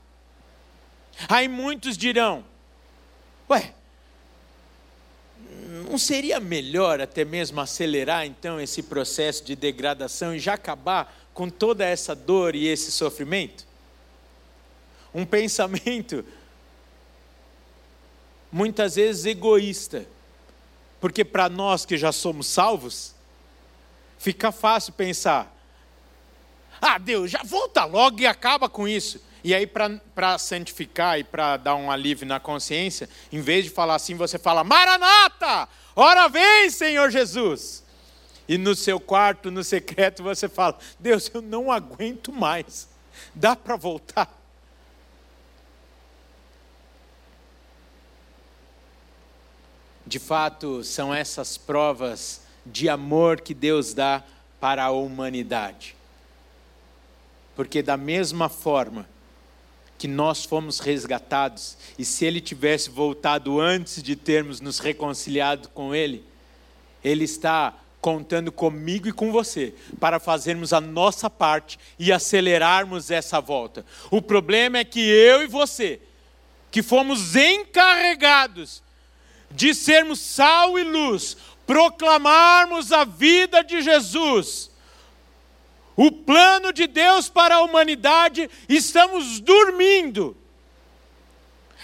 Aí 1.30 1.48
muitos 1.48 2.00
dirão: 2.00 2.44
ué, 3.48 3.76
não 5.88 6.00
seria 6.00 6.40
melhor 6.40 7.00
até 7.00 7.24
mesmo 7.24 7.62
acelerar 7.62 8.26
então 8.26 8.60
esse 8.60 8.82
processo 8.82 9.46
de 9.46 9.56
degradação 9.56 10.34
e 10.34 10.40
já 10.40 10.56
acabar 10.56 11.16
com 11.32 11.48
toda 11.48 11.86
essa 11.86 12.16
dor 12.16 12.56
e 12.56 12.66
esse 12.66 12.92
sofrimento? 12.92 13.68
Um 15.14 15.24
pensamento 15.28 16.26
muitas 18.52 18.96
vezes 18.96 19.28
egoísta. 19.28 20.15
Porque 21.06 21.24
para 21.24 21.48
nós 21.48 21.86
que 21.86 22.00
já 22.00 22.12
somos 22.12 22.48
salvos, 22.48 23.14
fica 24.18 24.52
fácil 24.52 24.92
pensar: 24.94 25.56
ah, 26.82 26.98
Deus, 26.98 27.30
já 27.30 27.44
volta 27.44 27.86
logo 27.86 28.22
e 28.22 28.26
acaba 28.26 28.68
com 28.68 28.88
isso. 28.88 29.22
E 29.44 29.54
aí, 29.54 29.68
para 29.68 30.40
santificar 30.40 31.20
e 31.20 31.24
para 31.24 31.58
dar 31.58 31.76
um 31.76 31.92
alívio 31.92 32.26
na 32.26 32.40
consciência, 32.40 33.08
em 33.32 33.40
vez 33.40 33.66
de 33.66 33.70
falar 33.70 33.94
assim, 33.94 34.16
você 34.16 34.40
fala: 34.40 34.64
Maranata, 34.64 35.70
ora 35.96 36.28
vem, 36.28 36.72
Senhor 36.72 37.12
Jesus. 37.12 37.84
E 38.48 38.58
no 38.58 38.74
seu 38.74 39.00
quarto, 39.00 39.52
no 39.52 39.64
secreto, 39.64 40.24
você 40.24 40.50
fala: 40.50 40.76
Deus, 41.00 41.30
eu 41.32 41.40
não 41.44 41.72
aguento 41.72 42.34
mais. 42.34 42.90
Dá 43.36 43.56
para 43.56 43.76
voltar? 43.76 44.28
De 50.06 50.20
fato, 50.20 50.84
são 50.84 51.14
essas 51.14 51.58
provas 51.58 52.42
de 52.66 52.88
amor 52.88 53.42
que 53.42 53.54
Deus 53.54 53.94
dá 53.94 54.24
para 54.60 54.84
a 54.84 54.92
humanidade. 54.92 55.96
Porque, 57.56 57.82
da 57.82 57.98
mesma 57.98 58.48
forma 58.48 59.08
que 59.98 60.08
nós 60.08 60.44
fomos 60.44 60.80
resgatados, 60.80 61.78
e 61.98 62.06
se 62.06 62.26
Ele 62.26 62.42
tivesse 62.42 62.90
voltado 62.90 63.60
antes 63.60 64.04
de 64.04 64.16
termos 64.16 64.60
nos 64.60 64.78
reconciliado 64.78 65.70
com 65.70 65.96
Ele, 65.96 66.24
Ele 67.04 67.24
está 67.24 67.74
contando 68.00 68.52
comigo 68.52 69.08
e 69.08 69.12
com 69.12 69.32
você 69.32 69.74
para 70.00 70.20
fazermos 70.20 70.74
a 70.74 70.80
nossa 70.80 71.28
parte 71.28 71.80
e 71.98 72.12
acelerarmos 72.12 73.10
essa 73.10 73.42
volta. 73.42 73.84
O 74.12 74.22
problema 74.22 74.78
é 74.78 74.84
que 74.84 75.00
eu 75.00 75.42
e 75.42 75.48
você, 75.48 76.00
que 76.70 76.84
fomos 76.84 77.36
encarregados 77.36 78.85
de 79.56 79.74
sermos 79.74 80.20
sal 80.20 80.78
e 80.78 80.84
luz, 80.84 81.38
proclamarmos 81.66 82.92
a 82.92 83.06
vida 83.06 83.64
de 83.64 83.82
Jesus, 83.82 84.70
o 85.96 86.12
plano 86.12 86.74
de 86.74 86.88
Deus 86.88 87.30
para 87.30 87.56
a 87.56 87.62
humanidade, 87.62 88.50
estamos 88.68 89.40
dormindo, 89.40 90.36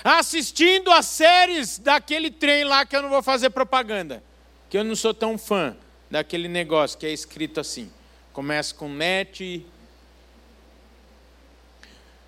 assistindo 0.04 0.92
as 0.92 1.06
séries 1.06 1.80
daquele 1.80 2.30
trem 2.30 2.66
lá 2.66 2.86
que 2.86 2.96
eu 2.96 3.02
não 3.02 3.10
vou 3.10 3.24
fazer 3.24 3.50
propaganda, 3.52 4.22
que 4.70 4.78
eu 4.78 4.84
não 4.84 4.96
sou 4.96 5.14
tão 5.14 5.38
fã 5.38 5.76
daquele 6.10 6.50
negócio 6.50 6.98
que 6.98 7.06
é 7.06 7.12
escrito 7.12 7.60
assim. 7.60 7.90
Começa 8.34 8.74
com 8.76 8.90
net. 8.90 9.66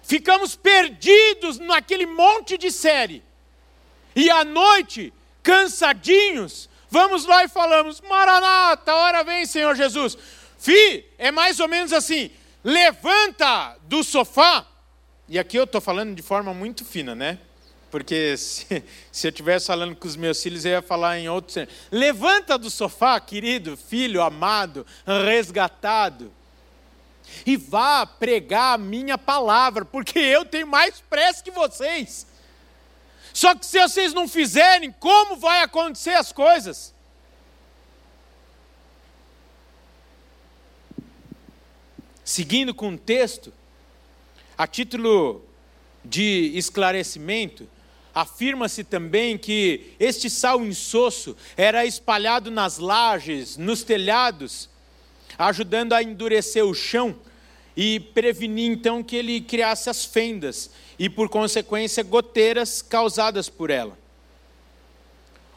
Ficamos 0.01 0.55
perdidos 0.55 1.59
naquele 1.59 2.05
monte 2.05 2.57
de 2.57 2.71
série. 2.71 3.23
E 4.15 4.29
à 4.29 4.43
noite 4.43 5.13
cansadinhos, 5.43 6.69
vamos 6.89 7.25
lá 7.25 7.43
e 7.43 7.49
falamos: 7.49 8.01
Maranata, 8.01 8.95
hora 8.95 9.23
vem, 9.23 9.45
Senhor 9.45 9.75
Jesus. 9.75 10.17
Fi, 10.57 11.05
é 11.17 11.29
mais 11.29 11.59
ou 11.59 11.67
menos 11.67 11.91
assim: 11.91 12.31
levanta 12.63 13.77
do 13.83 14.03
sofá, 14.03 14.65
e 15.27 15.37
aqui 15.37 15.57
eu 15.57 15.65
estou 15.65 15.81
falando 15.81 16.15
de 16.15 16.21
forma 16.21 16.53
muito 16.53 16.85
fina, 16.85 17.13
né? 17.13 17.37
Porque 17.91 18.35
se, 18.37 18.83
se 19.11 19.27
eu 19.27 19.29
estivesse 19.29 19.67
falando 19.67 19.95
com 19.95 20.07
os 20.07 20.15
meus 20.15 20.41
filhos, 20.41 20.65
eu 20.65 20.71
ia 20.71 20.81
falar 20.81 21.19
em 21.19 21.29
outro. 21.29 21.67
Levanta 21.91 22.57
do 22.57 22.69
sofá, 22.69 23.19
querido, 23.19 23.77
filho 23.77 24.21
amado, 24.21 24.85
resgatado, 25.05 26.31
e 27.45 27.55
vá 27.55 28.05
pregar 28.05 28.75
a 28.75 28.77
minha 28.77 29.17
palavra, 29.17 29.85
porque 29.85 30.19
eu 30.19 30.45
tenho 30.45 30.67
mais 30.67 31.01
pressa 31.01 31.43
que 31.43 31.51
vocês. 31.51 32.25
Só 33.33 33.55
que 33.55 33.65
se 33.65 33.81
vocês 33.81 34.13
não 34.13 34.27
fizerem, 34.27 34.91
como 34.99 35.35
vai 35.35 35.63
acontecer 35.63 36.13
as 36.13 36.31
coisas? 36.31 36.93
Seguindo 42.23 42.73
com 42.75 42.93
o 42.93 42.97
texto, 42.97 43.51
a 44.55 44.67
título 44.67 45.43
de 46.05 46.51
esclarecimento, 46.55 47.67
afirma-se 48.13 48.83
também 48.83 49.37
que 49.37 49.93
este 49.99 50.29
sal 50.29 50.63
insosso 50.63 51.35
era 51.57 51.85
espalhado 51.87 52.51
nas 52.51 52.77
lajes, 52.77 53.57
nos 53.57 53.83
telhados, 53.83 54.69
ajudando 55.37 55.93
a 55.93 56.03
endurecer 56.03 56.63
o 56.63 56.73
chão 56.75 57.15
e 57.75 57.99
prevenir 57.99 58.71
então 58.71 59.03
que 59.03 59.15
ele 59.15 59.41
criasse 59.41 59.89
as 59.89 60.05
fendas 60.05 60.69
e, 60.97 61.09
por 61.09 61.29
consequência, 61.29 62.03
goteiras 62.03 62.81
causadas 62.81 63.49
por 63.49 63.69
ela. 63.69 63.97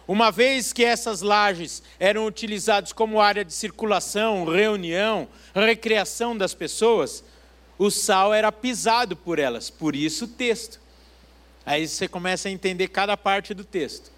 Uma 0.09 0.31
vez 0.31 0.73
que 0.73 0.85
essas 0.85 1.21
lajes 1.21 1.83
eram 1.99 2.27
utilizadas 2.27 2.93
como 2.93 3.21
área 3.21 3.45
de 3.45 3.53
circulação, 3.53 4.45
reunião, 4.45 5.27
recreação 5.55 6.37
das 6.37 6.55
pessoas, 6.55 7.25
o 7.77 7.91
sal 7.91 8.33
era 8.33 8.53
pisado 8.53 9.17
por 9.17 9.39
elas, 9.39 9.69
por 9.69 9.97
isso 9.97 10.27
o 10.27 10.29
texto. 10.29 10.81
Aí 11.65 11.89
você 11.89 12.07
começa 12.07 12.49
a 12.49 12.53
entender 12.53 12.89
cada 12.89 13.17
parte 13.17 13.53
do 13.53 13.65
texto. 13.65 14.13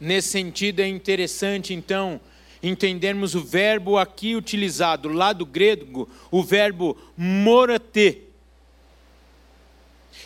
Nesse 0.00 0.28
sentido, 0.28 0.80
é 0.80 0.88
interessante, 0.88 1.74
então, 1.74 2.18
entendermos 2.62 3.34
o 3.34 3.44
verbo 3.44 3.98
aqui 3.98 4.34
utilizado, 4.34 5.10
lá 5.10 5.34
do 5.34 5.44
grego, 5.44 6.08
o 6.30 6.42
verbo 6.42 6.96
morate, 7.14 8.29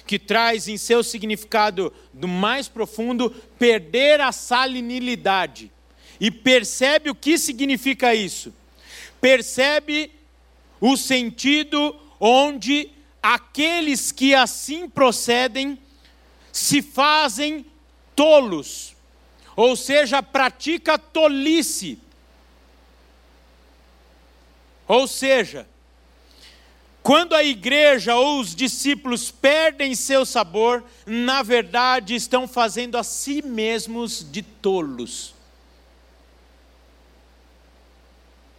que 0.07 0.19
traz 0.19 0.69
em 0.69 0.77
seu 0.77 1.03
significado 1.03 1.93
do 2.12 2.29
mais 2.29 2.69
profundo 2.69 3.31
perder 3.59 4.21
a 4.21 4.33
salinidade. 4.33 5.71
E 6.21 6.31
percebe 6.31 7.11
o 7.11 7.14
que 7.14 7.38
significa 7.38 8.14
isso? 8.14 8.53
Percebe 9.21 10.11
o 10.81 10.97
sentido 10.97 11.97
onde 12.21 12.90
aqueles 13.23 14.12
que 14.12 14.35
assim 14.35 14.88
procedem 14.88 15.79
se 16.53 16.83
fazem 16.83 17.67
tolos, 18.14 18.95
ou 19.57 19.75
seja, 19.75 20.23
pratica 20.23 20.99
tolice. 20.99 21.99
Ou 24.87 25.09
seja, 25.09 25.67
quando 27.05 27.35
a 27.35 27.45
igreja 27.45 28.17
ou 28.17 28.40
os 28.40 28.55
discípulos 28.55 29.31
perdem 29.31 29.95
seu 29.95 30.25
sabor, 30.25 30.83
na 31.05 31.43
verdade 31.43 32.14
estão 32.14 32.49
fazendo 32.49 32.97
a 32.97 33.03
si 33.03 33.43
mesmos 33.43 34.27
de 34.33 34.40
tolos. 34.40 35.35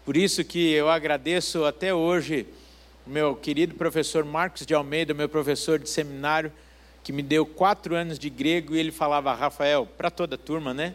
Por 0.06 0.16
isso 0.16 0.44
que 0.44 0.74
eu 0.74 0.88
agradeço 0.92 1.66
até 1.66 1.92
hoje 1.92 2.46
meu 3.04 3.36
querido 3.36 3.74
professor 3.74 4.24
Marcos 4.24 4.64
de 4.64 4.76
Almeida, 4.76 5.12
meu 5.16 5.28
professor 5.28 5.80
de 5.80 5.90
seminário, 5.90 6.54
que 7.04 7.12
me 7.12 7.24
deu 7.24 7.48
quatro 7.48 7.96
anos 7.96 8.20
de 8.20 8.30
grego 8.30 8.76
e 8.76 8.80
ele 8.80 8.92
falava, 8.92 9.34
Rafael, 9.34 9.88
para 9.98 10.12
toda 10.12 10.36
a 10.36 10.38
turma, 10.38 10.72
né? 10.72 10.94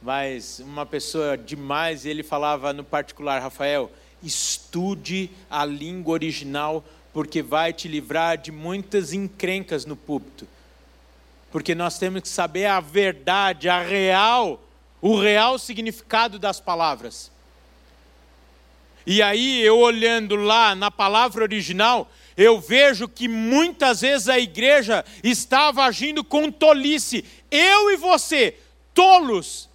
Mas 0.00 0.60
uma 0.60 0.86
pessoa 0.86 1.36
demais, 1.36 2.04
e 2.04 2.08
ele 2.08 2.22
falava 2.22 2.72
no 2.72 2.84
particular, 2.84 3.42
Rafael, 3.42 3.90
estude 4.22 5.30
a 5.50 5.64
língua 5.64 6.14
original, 6.14 6.84
porque 7.12 7.42
vai 7.42 7.72
te 7.72 7.88
livrar 7.88 8.38
de 8.38 8.52
muitas 8.52 9.12
encrencas 9.12 9.84
no 9.84 9.96
púlpito. 9.96 10.46
Porque 11.50 11.74
nós 11.74 11.98
temos 11.98 12.22
que 12.22 12.28
saber 12.28 12.66
a 12.66 12.80
verdade, 12.80 13.68
a 13.68 13.82
real, 13.82 14.62
o 15.00 15.18
real 15.18 15.58
significado 15.58 16.38
das 16.38 16.60
palavras. 16.60 17.30
E 19.06 19.22
aí, 19.22 19.62
eu 19.62 19.78
olhando 19.78 20.36
lá 20.36 20.74
na 20.74 20.90
palavra 20.90 21.42
original, 21.42 22.10
eu 22.36 22.60
vejo 22.60 23.08
que 23.08 23.26
muitas 23.26 24.02
vezes 24.02 24.28
a 24.28 24.38
igreja 24.38 25.04
estava 25.24 25.84
agindo 25.84 26.22
com 26.22 26.52
tolice. 26.52 27.24
Eu 27.50 27.90
e 27.90 27.96
você, 27.96 28.58
tolos, 28.92 29.67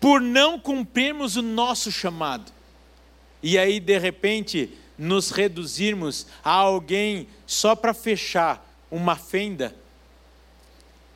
por 0.00 0.20
não 0.20 0.58
cumprirmos 0.58 1.36
o 1.36 1.42
nosso 1.42 1.92
chamado. 1.92 2.50
E 3.42 3.58
aí, 3.58 3.78
de 3.78 3.98
repente, 3.98 4.70
nos 4.98 5.30
reduzirmos 5.30 6.26
a 6.42 6.50
alguém 6.50 7.28
só 7.46 7.76
para 7.76 7.94
fechar 7.94 8.66
uma 8.90 9.14
fenda 9.14 9.74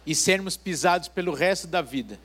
e 0.07 0.15
sermos 0.15 0.57
pisados 0.57 1.09
pelo 1.09 1.33
resto 1.33 1.67
da 1.67 1.81
vida. 1.81 2.21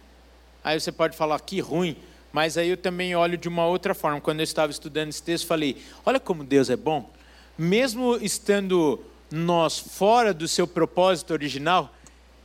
Aí 0.64 0.80
você 0.80 0.92
pode 0.92 1.16
falar 1.16 1.40
que 1.40 1.60
ruim, 1.60 1.96
mas 2.32 2.58
aí 2.58 2.70
eu 2.70 2.78
também 2.78 3.16
olho 3.16 3.38
de 3.38 3.48
uma 3.48 3.66
outra 3.66 3.96
forma. 3.96 4.22
Quando 4.22 4.42
eu 4.42 4.44
estava 4.44 4.72
estudando 4.72 5.10
esse 5.10 5.24
texto, 5.24 5.48
falei: 5.48 5.82
olha 6.06 6.20
como 6.20 6.44
Deus 6.44 6.70
é 6.70 6.76
bom. 6.76 7.10
Mesmo 7.58 8.16
estando 8.18 9.04
nós 9.32 9.78
fora 9.78 10.34
do 10.34 10.48
seu 10.48 10.68
propósito 10.68 11.32
original, 11.32 11.94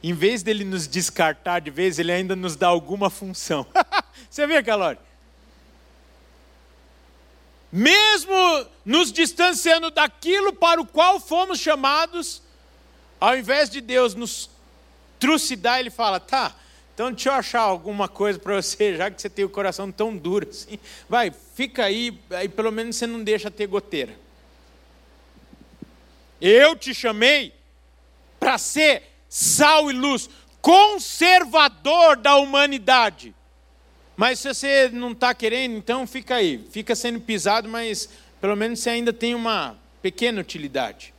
em 0.06 0.12
vez 0.12 0.42
dele 0.42 0.64
nos 0.64 0.86
descartar 0.86 1.60
de 1.60 1.70
vez, 1.70 1.98
ele 1.98 2.12
ainda 2.12 2.36
nos 2.36 2.56
dá 2.56 2.66
alguma 2.66 3.08
função. 3.08 3.66
Você 4.28 4.46
vê, 4.46 4.62
Calori? 4.62 4.98
Mesmo 7.72 8.34
nos 8.84 9.10
distanciando 9.10 9.90
daquilo 9.90 10.52
para 10.52 10.78
o 10.78 10.86
qual 10.86 11.18
fomos 11.18 11.58
chamados, 11.58 12.42
ao 13.18 13.34
invés 13.34 13.70
de 13.70 13.80
Deus 13.80 14.14
nos 14.14 14.50
trucidar, 15.18 15.80
ele 15.80 15.88
fala: 15.88 16.20
tá, 16.20 16.54
então, 16.92 17.10
deixa 17.10 17.30
eu 17.30 17.32
achar 17.32 17.60
alguma 17.60 18.06
coisa 18.06 18.38
para 18.38 18.60
você, 18.60 18.98
já 18.98 19.10
que 19.10 19.22
você 19.22 19.30
tem 19.30 19.42
o 19.42 19.48
coração 19.48 19.90
tão 19.90 20.14
duro 20.14 20.46
assim. 20.50 20.78
Vai, 21.08 21.32
fica 21.54 21.82
aí, 21.82 22.20
aí 22.28 22.46
pelo 22.46 22.70
menos 22.70 22.96
você 22.96 23.06
não 23.06 23.24
deixa 23.24 23.50
ter 23.50 23.66
goteira. 23.66 24.14
Eu 26.42 26.76
te 26.76 26.92
chamei 26.92 27.54
para 28.38 28.58
ser 28.58 29.13
sal 29.28 29.90
e 29.90 29.94
luz, 29.94 30.28
conservador 30.60 32.16
da 32.16 32.36
humanidade. 32.36 33.34
Mas 34.16 34.38
se 34.38 34.52
você 34.52 34.88
não 34.88 35.12
está 35.12 35.34
querendo, 35.34 35.76
então 35.76 36.06
fica 36.06 36.36
aí, 36.36 36.64
fica 36.70 36.94
sendo 36.94 37.20
pisado, 37.20 37.68
mas 37.68 38.08
pelo 38.40 38.56
menos 38.56 38.80
você 38.80 38.90
ainda 38.90 39.12
tem 39.12 39.34
uma 39.34 39.76
pequena 40.00 40.40
utilidade. 40.40 41.14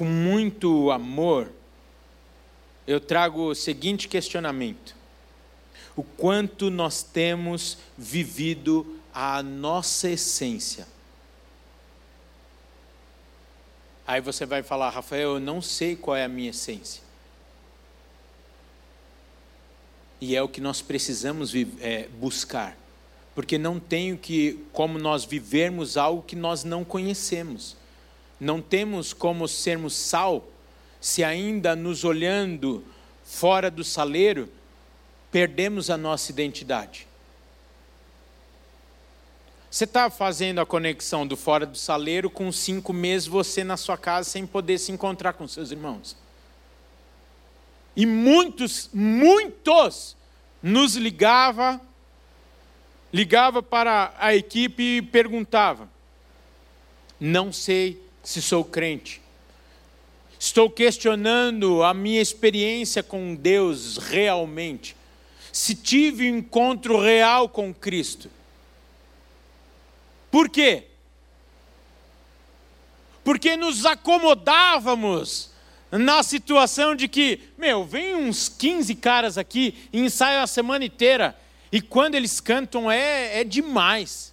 com 0.00 0.06
muito 0.06 0.90
amor, 0.90 1.52
eu 2.86 2.98
trago 2.98 3.50
o 3.50 3.54
seguinte 3.54 4.08
questionamento: 4.08 4.96
o 5.94 6.02
quanto 6.02 6.70
nós 6.70 7.02
temos 7.02 7.76
vivido 7.98 8.98
a 9.12 9.42
nossa 9.42 10.08
essência? 10.08 10.88
Aí 14.10 14.20
você 14.20 14.44
vai 14.44 14.62
falar, 14.62 14.90
Rafael, 14.90 15.34
eu 15.34 15.40
não 15.40 15.62
sei 15.62 15.94
qual 15.94 16.16
é 16.16 16.24
a 16.24 16.28
minha 16.28 16.50
essência. 16.50 17.02
E 20.20 20.34
é 20.34 20.42
o 20.42 20.48
que 20.48 20.60
nós 20.60 20.82
precisamos 20.82 21.52
é, 21.80 22.08
buscar, 22.18 22.76
porque 23.34 23.56
não 23.56 23.78
tem 23.78 24.16
que, 24.16 24.64
como 24.72 24.98
nós 24.98 25.24
vivermos 25.24 25.96
algo 25.96 26.22
que 26.22 26.36
nós 26.36 26.64
não 26.64 26.84
conhecemos 26.84 27.76
não 28.40 28.62
temos 28.62 29.12
como 29.12 29.46
sermos 29.46 29.94
sal 29.94 30.48
se 30.98 31.22
ainda 31.22 31.76
nos 31.76 32.04
olhando 32.04 32.82
fora 33.22 33.70
do 33.70 33.84
saleiro, 33.84 34.48
perdemos 35.30 35.90
a 35.90 35.96
nossa 35.96 36.32
identidade. 36.32 37.06
Você 39.70 39.84
está 39.84 40.10
fazendo 40.10 40.60
a 40.60 40.66
conexão 40.66 41.24
do 41.24 41.36
fora 41.36 41.64
do 41.64 41.78
saleiro 41.78 42.28
com 42.28 42.50
cinco 42.50 42.92
meses 42.92 43.28
você 43.28 43.62
na 43.62 43.76
sua 43.76 43.96
casa 43.96 44.28
sem 44.28 44.44
poder 44.44 44.78
se 44.78 44.90
encontrar 44.90 45.34
com 45.34 45.46
seus 45.46 45.70
irmãos. 45.70 46.16
E 47.94 48.04
muitos, 48.04 48.90
muitos 48.92 50.16
nos 50.60 50.96
ligava, 50.96 51.80
ligava 53.12 53.62
para 53.62 54.12
a 54.18 54.34
equipe 54.34 54.82
e 54.96 55.02
perguntava: 55.02 55.88
não 57.20 57.52
sei 57.52 58.02
se 58.24 58.42
sou 58.42 58.64
crente. 58.64 59.22
Estou 60.36 60.68
questionando 60.68 61.84
a 61.84 61.94
minha 61.94 62.20
experiência 62.20 63.04
com 63.04 63.36
Deus 63.36 63.98
realmente. 63.98 64.96
Se 65.52 65.76
tive 65.76 66.32
um 66.32 66.38
encontro 66.38 66.98
real 66.98 67.48
com 67.48 67.72
Cristo. 67.72 68.30
Por 70.30 70.48
quê? 70.48 70.84
Porque 73.24 73.56
nos 73.56 73.84
acomodávamos 73.84 75.50
na 75.90 76.22
situação 76.22 76.94
de 76.94 77.08
que, 77.08 77.40
meu, 77.58 77.84
vem 77.84 78.14
uns 78.14 78.48
15 78.48 78.94
caras 78.94 79.36
aqui 79.36 79.74
e 79.92 80.00
ensaiam 80.00 80.42
a 80.42 80.46
semana 80.46 80.84
inteira. 80.84 81.36
E 81.72 81.80
quando 81.80 82.14
eles 82.14 82.40
cantam 82.40 82.90
é, 82.90 83.40
é 83.40 83.44
demais. 83.44 84.32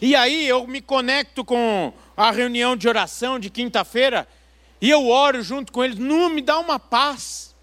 E 0.00 0.14
aí 0.14 0.46
eu 0.46 0.66
me 0.66 0.80
conecto 0.80 1.44
com 1.44 1.92
a 2.16 2.30
reunião 2.30 2.76
de 2.76 2.88
oração 2.88 3.38
de 3.38 3.50
quinta-feira 3.50 4.26
e 4.80 4.88
eu 4.88 5.08
oro 5.08 5.42
junto 5.42 5.72
com 5.72 5.84
eles, 5.84 5.98
não 5.98 6.28
me 6.28 6.40
dá 6.40 6.58
uma 6.58 6.78
paz. 6.78 7.54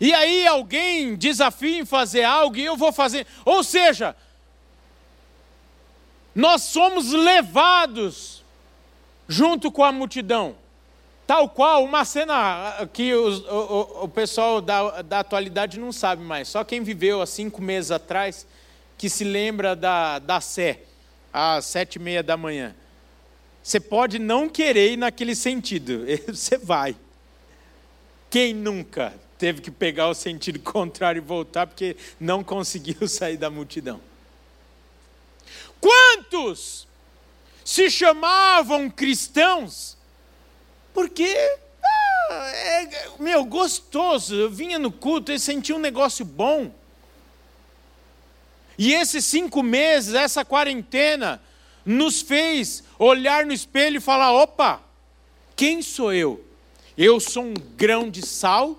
E 0.00 0.12
aí 0.12 0.46
alguém 0.46 1.16
desafia 1.16 1.78
em 1.78 1.84
fazer 1.84 2.24
algo 2.24 2.56
e 2.56 2.64
eu 2.64 2.76
vou 2.76 2.92
fazer. 2.92 3.26
Ou 3.44 3.64
seja, 3.64 4.14
nós 6.36 6.64
somos 6.64 7.12
levados 7.12 8.44
junto 9.26 9.72
com 9.72 9.82
a 9.82 9.90
multidão. 9.90 10.54
Tal 11.26 11.48
qual 11.48 11.82
uma 11.82 12.04
cena 12.04 12.86
que 12.92 13.14
o, 13.14 13.28
o, 13.28 14.04
o 14.04 14.08
pessoal 14.08 14.60
da, 14.60 15.00
da 15.00 15.20
atualidade 15.20 15.80
não 15.80 15.90
sabe 15.90 16.22
mais, 16.22 16.48
só 16.48 16.62
quem 16.62 16.82
viveu 16.82 17.22
há 17.22 17.26
cinco 17.26 17.62
meses 17.62 17.90
atrás 17.90 18.46
que 18.98 19.08
se 19.08 19.24
lembra 19.24 19.74
da, 19.74 20.18
da 20.18 20.38
Sé, 20.38 20.82
às 21.32 21.64
sete 21.64 21.96
e 21.96 21.98
meia 21.98 22.22
da 22.22 22.36
manhã. 22.36 22.76
Você 23.62 23.80
pode 23.80 24.18
não 24.18 24.46
querer 24.46 24.92
ir 24.92 24.96
naquele 24.98 25.34
sentido, 25.34 26.04
você 26.28 26.58
vai. 26.58 26.94
Quem 28.28 28.52
nunca 28.52 29.14
teve 29.38 29.62
que 29.62 29.70
pegar 29.70 30.08
o 30.08 30.14
sentido 30.14 30.58
contrário 30.60 31.18
e 31.18 31.24
voltar 31.24 31.66
porque 31.66 31.96
não 32.20 32.44
conseguiu 32.44 33.08
sair 33.08 33.38
da 33.38 33.48
multidão? 33.48 34.00
Quantos 35.80 36.86
se 37.64 37.90
chamavam 37.90 38.88
cristãos 38.88 39.96
porque 40.96 41.36
ah, 42.30 42.50
é, 42.54 43.10
meu 43.18 43.44
gostoso, 43.44 44.34
eu 44.34 44.50
vinha 44.50 44.78
no 44.78 44.90
culto 44.90 45.30
e 45.30 45.38
sentia 45.38 45.76
um 45.76 45.78
negócio 45.78 46.24
bom. 46.24 46.72
E 48.78 48.94
esses 48.94 49.26
cinco 49.26 49.62
meses, 49.62 50.14
essa 50.14 50.42
quarentena, 50.42 51.38
nos 51.84 52.22
fez 52.22 52.82
olhar 52.98 53.44
no 53.44 53.52
espelho 53.52 53.98
e 53.98 54.00
falar: 54.00 54.32
opa, 54.32 54.80
quem 55.54 55.82
sou 55.82 56.14
eu? 56.14 56.42
Eu 56.96 57.20
sou 57.20 57.44
um 57.44 57.54
grão 57.76 58.08
de 58.08 58.26
sal? 58.26 58.74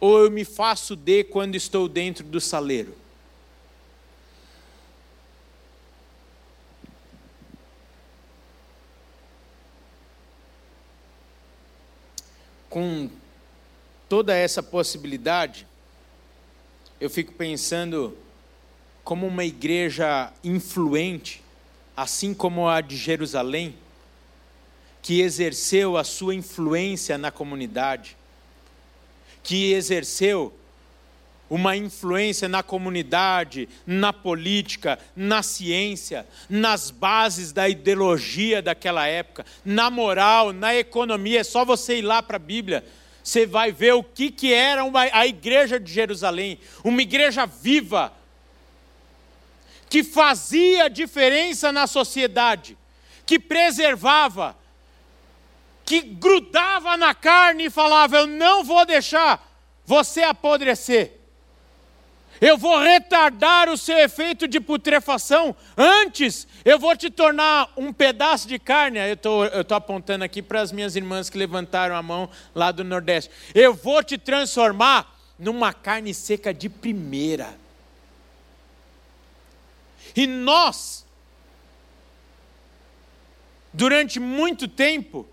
Ou 0.00 0.24
eu 0.24 0.30
me 0.32 0.44
faço 0.44 0.96
de 0.96 1.22
quando 1.22 1.54
estou 1.54 1.86
dentro 1.88 2.24
do 2.24 2.40
saleiro? 2.40 2.99
Com 12.70 13.10
toda 14.08 14.34
essa 14.34 14.62
possibilidade, 14.62 15.66
eu 16.98 17.10
fico 17.10 17.34
pensando 17.34 18.16
como 19.04 19.26
uma 19.26 19.44
igreja 19.44 20.32
influente, 20.42 21.42
assim 21.96 22.32
como 22.32 22.68
a 22.68 22.80
de 22.80 22.96
Jerusalém, 22.96 23.76
que 25.02 25.20
exerceu 25.20 25.96
a 25.96 26.04
sua 26.04 26.34
influência 26.34 27.18
na 27.18 27.30
comunidade, 27.30 28.16
que 29.42 29.72
exerceu 29.72 30.54
uma 31.50 31.76
influência 31.76 32.48
na 32.48 32.62
comunidade, 32.62 33.68
na 33.84 34.12
política, 34.12 35.00
na 35.16 35.42
ciência, 35.42 36.24
nas 36.48 36.92
bases 36.92 37.50
da 37.50 37.68
ideologia 37.68 38.62
daquela 38.62 39.04
época, 39.08 39.44
na 39.64 39.90
moral, 39.90 40.52
na 40.52 40.76
economia. 40.76 41.40
É 41.40 41.44
só 41.44 41.64
você 41.64 41.98
ir 41.98 42.02
lá 42.02 42.22
para 42.22 42.36
a 42.36 42.38
Bíblia, 42.38 42.84
você 43.22 43.44
vai 43.44 43.72
ver 43.72 43.94
o 43.94 44.04
que, 44.04 44.30
que 44.30 44.54
era 44.54 44.84
uma, 44.84 45.02
a 45.12 45.26
igreja 45.26 45.78
de 45.78 45.92
Jerusalém 45.92 46.58
uma 46.84 47.02
igreja 47.02 47.44
viva, 47.46 48.12
que 49.88 50.04
fazia 50.04 50.88
diferença 50.88 51.72
na 51.72 51.88
sociedade, 51.88 52.78
que 53.26 53.40
preservava, 53.40 54.56
que 55.84 56.00
grudava 56.00 56.96
na 56.96 57.12
carne 57.12 57.64
e 57.64 57.70
falava: 57.70 58.18
Eu 58.18 58.26
não 58.28 58.62
vou 58.62 58.86
deixar 58.86 59.44
você 59.84 60.22
apodrecer. 60.22 61.19
Eu 62.40 62.56
vou 62.56 62.78
retardar 62.78 63.68
o 63.68 63.76
seu 63.76 63.98
efeito 63.98 64.48
de 64.48 64.58
putrefação. 64.58 65.54
Antes, 65.76 66.48
eu 66.64 66.78
vou 66.78 66.96
te 66.96 67.10
tornar 67.10 67.70
um 67.76 67.92
pedaço 67.92 68.48
de 68.48 68.58
carne. 68.58 68.98
Eu 68.98 69.14
estou 69.60 69.76
apontando 69.76 70.24
aqui 70.24 70.40
para 70.40 70.62
as 70.62 70.72
minhas 70.72 70.96
irmãs 70.96 71.28
que 71.28 71.36
levantaram 71.36 71.94
a 71.94 72.02
mão 72.02 72.30
lá 72.54 72.72
do 72.72 72.82
Nordeste. 72.82 73.30
Eu 73.54 73.74
vou 73.74 74.02
te 74.02 74.16
transformar 74.16 75.18
numa 75.38 75.74
carne 75.74 76.14
seca 76.14 76.54
de 76.54 76.70
primeira. 76.70 77.58
E 80.16 80.26
nós, 80.26 81.04
durante 83.72 84.18
muito 84.18 84.66
tempo, 84.66 85.28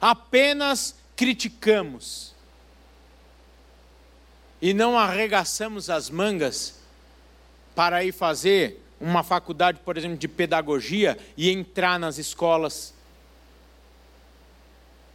apenas 0.00 0.94
criticamos 1.16 2.34
e 4.60 4.74
não 4.74 4.98
arregaçamos 4.98 5.88
as 5.88 6.10
mangas 6.10 6.80
para 7.74 8.04
ir 8.04 8.12
fazer 8.12 8.82
uma 9.00 9.22
faculdade, 9.22 9.80
por 9.84 9.96
exemplo, 9.96 10.18
de 10.18 10.28
pedagogia 10.28 11.16
e 11.36 11.50
entrar 11.50 11.98
nas 11.98 12.18
escolas. 12.18 12.92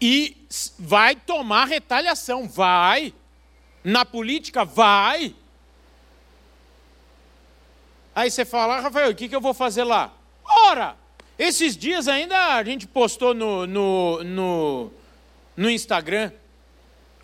E 0.01 0.35
vai 0.79 1.15
tomar 1.15 1.65
retaliação, 1.65 2.47
vai. 2.47 3.13
Na 3.83 4.03
política, 4.03 4.65
vai. 4.65 5.35
Aí 8.15 8.31
você 8.31 8.43
fala, 8.43 8.79
Rafael, 8.79 9.11
o 9.11 9.15
que, 9.15 9.29
que 9.29 9.35
eu 9.35 9.41
vou 9.41 9.53
fazer 9.53 9.83
lá? 9.83 10.11
Ora, 10.43 10.95
esses 11.37 11.75
dias 11.75 12.07
ainda 12.07 12.55
a 12.55 12.63
gente 12.63 12.87
postou 12.87 13.33
no, 13.33 13.67
no, 13.67 14.23
no, 14.23 14.91
no 15.55 15.69
Instagram, 15.69 16.31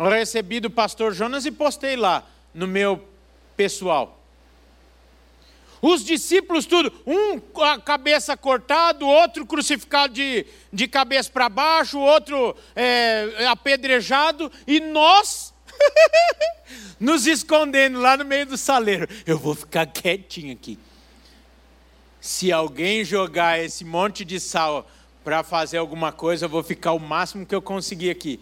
recebi 0.10 0.60
do 0.60 0.70
pastor 0.70 1.14
Jonas 1.14 1.45
e 1.45 1.52
postei 1.52 1.95
lá 1.95 2.26
no 2.54 2.68
meu 2.68 3.04
pessoal. 3.56 4.20
Os 5.82 6.06
discípulos, 6.06 6.68
tudo, 6.68 6.93
um 7.08 7.39
com 7.39 7.64
a 7.64 7.80
cabeça 7.80 8.38
cortada, 8.38 9.04
outro 9.04 9.45
crucificado 9.47 10.14
de, 10.14 10.45
de 10.72 10.88
cabeça 10.88 11.32
para 11.32 11.49
baixo, 11.49 11.97
outro 11.99 12.56
é, 12.76 13.47
apedrejado, 13.49 14.52
e 14.68 14.80
nós 14.80 15.52
nos 16.99 17.26
escondendo 17.26 17.99
lá 17.99 18.16
no 18.16 18.24
meio 18.24 18.45
do 18.45 18.58
saleiro. 18.58 19.08
Eu 19.26 19.39
vou 19.39 19.56
ficar 19.56 19.88
quietinho 19.88 20.54
aqui. 20.54 20.78
Se 22.20 22.52
alguém 22.52 23.04
jogar 23.04 23.60
esse 23.60 23.84
monte 23.84 24.24
de 24.24 24.39
sal 24.39 24.88
para 25.24 25.43
fazer 25.43 25.78
alguma 25.78 26.12
coisa, 26.12 26.45
eu 26.45 26.49
vou 26.49 26.62
ficar 26.62 26.91
o 26.91 26.99
máximo 26.99 27.43
que 27.43 27.56
eu 27.56 27.62
conseguir 27.62 28.12
aqui. 28.12 28.39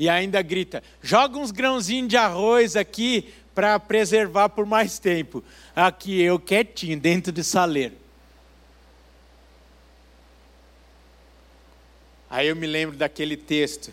E 0.00 0.08
ainda 0.08 0.40
grita: 0.40 0.82
joga 1.02 1.36
uns 1.38 1.50
grãozinhos 1.50 2.08
de 2.08 2.16
arroz 2.16 2.74
aqui 2.74 3.34
para 3.54 3.78
preservar 3.78 4.48
por 4.48 4.64
mais 4.64 4.98
tempo. 4.98 5.44
Aqui 5.76 6.22
eu 6.22 6.40
quietinho, 6.40 6.98
dentro 6.98 7.30
do 7.30 7.44
saleiro. 7.44 7.94
Aí 12.30 12.48
eu 12.48 12.56
me 12.56 12.66
lembro 12.66 12.96
daquele 12.96 13.36
texto 13.36 13.92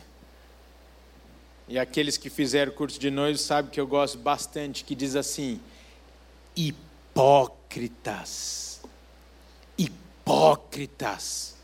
e 1.68 1.78
aqueles 1.78 2.16
que 2.16 2.30
fizeram 2.30 2.72
curso 2.72 2.98
de 2.98 3.12
noivo 3.12 3.38
sabem 3.38 3.70
que 3.70 3.82
eu 3.82 3.86
gosto 3.86 4.18
bastante, 4.18 4.86
que 4.86 4.96
diz 4.96 5.14
assim: 5.14 5.60
hipócritas, 6.56 7.20
hipócritas. 9.78 11.57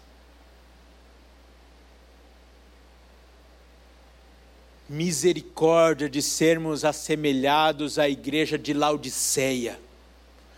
Misericórdia 4.93 6.07
de 6.07 6.21
sermos 6.21 6.85
assemelhados 6.85 7.97
à 7.97 8.07
igreja 8.07 8.59
de 8.59 8.75
Laodiceia, 8.75 9.79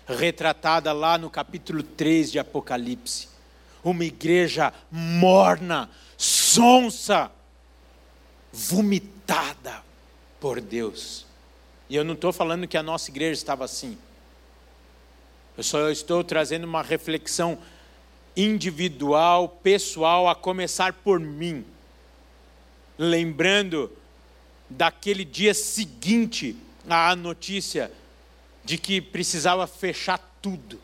retratada 0.06 0.92
lá 0.92 1.18
no 1.18 1.30
capítulo 1.30 1.82
3 1.82 2.34
de 2.34 2.40
Apocalipse. 2.40 3.30
Uma 3.82 4.04
igreja 4.04 4.74
morna, 4.92 5.90
sonsa, 6.18 7.32
vomitada 8.52 9.82
por 10.38 10.60
Deus. 10.60 11.26
E 11.90 11.96
eu 11.96 12.04
não 12.04 12.14
estou 12.14 12.34
falando 12.34 12.68
que 12.68 12.76
a 12.76 12.84
nossa 12.84 13.10
igreja 13.10 13.40
estava 13.40 13.64
assim. 13.64 13.98
Eu 15.56 15.64
só 15.64 15.90
estou 15.90 16.26
trazendo 16.26 16.66
uma 16.66 16.82
reflexão 16.82 17.58
individual, 18.36 19.48
pessoal, 19.48 20.28
a 20.28 20.36
começar 20.36 20.92
por 20.92 21.22
mim. 21.22 21.64
Lembrando 22.98 23.90
daquele 24.70 25.24
dia 25.24 25.54
seguinte 25.54 26.56
à 26.90 27.16
notícia 27.16 27.92
de 28.64 28.78
que 28.78 29.00
precisava 29.00 29.68
fechar 29.68 30.18
tudo. 30.42 30.82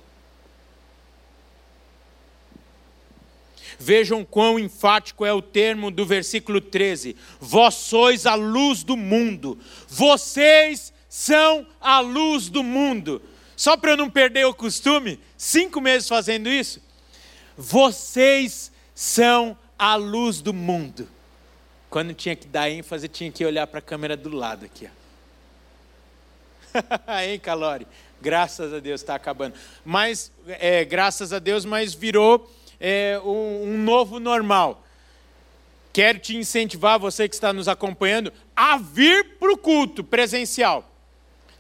Vejam 3.80 4.24
quão 4.24 4.60
enfático 4.60 5.26
é 5.26 5.34
o 5.34 5.42
termo 5.42 5.90
do 5.90 6.06
versículo 6.06 6.62
13: 6.62 7.16
Vós 7.40 7.74
sois 7.76 8.26
a 8.26 8.36
luz 8.36 8.84
do 8.84 8.96
mundo, 8.96 9.58
vocês 9.88 10.94
são 11.10 11.66
a 11.80 12.00
luz 12.00 12.48
do 12.50 12.64
mundo. 12.64 13.22
Só 13.56 13.76
para 13.78 13.92
eu 13.92 13.98
não 13.98 14.10
perder 14.10 14.46
o 14.46 14.54
costume, 14.54 15.20
cinco 15.38 15.82
meses 15.82 16.08
fazendo 16.08 16.50
isso, 16.50 16.82
vocês 17.58 18.72
são 18.94 19.58
a 19.78 19.96
luz 19.96 20.42
do 20.42 20.54
mundo. 20.54 21.08
Quando 21.92 22.14
tinha 22.14 22.38
que 22.38 22.48
dar 22.48 22.70
ênfase, 22.70 23.10
tinha 23.10 23.30
que 23.30 23.46
olhar 23.46 23.68
para 23.68 23.80
a 23.80 23.82
câmera 23.82 24.16
do 24.16 24.30
lado 24.34 24.64
aqui. 24.64 24.88
hein, 27.28 27.38
Calori? 27.38 27.86
Graças 28.22 28.74
a 28.74 28.80
Deus 28.80 29.02
está 29.02 29.14
acabando. 29.14 29.56
Mas, 29.84 30.32
é, 30.48 30.86
graças 30.86 31.34
a 31.34 31.40
Deus, 31.40 31.66
mas 31.66 31.94
virou 31.94 32.50
é, 32.80 33.20
um, 33.26 33.74
um 33.74 33.78
novo 33.78 34.22
normal. 34.22 34.82
Quero 35.92 36.18
te 36.18 36.38
incentivar, 36.38 36.98
você 36.98 37.28
que 37.28 37.36
está 37.36 37.52
nos 37.52 37.68
acompanhando, 37.68 38.32
a 38.56 38.78
vir 38.78 39.38
para 39.38 39.52
o 39.52 39.58
culto 39.58 40.02
presencial. 40.02 40.90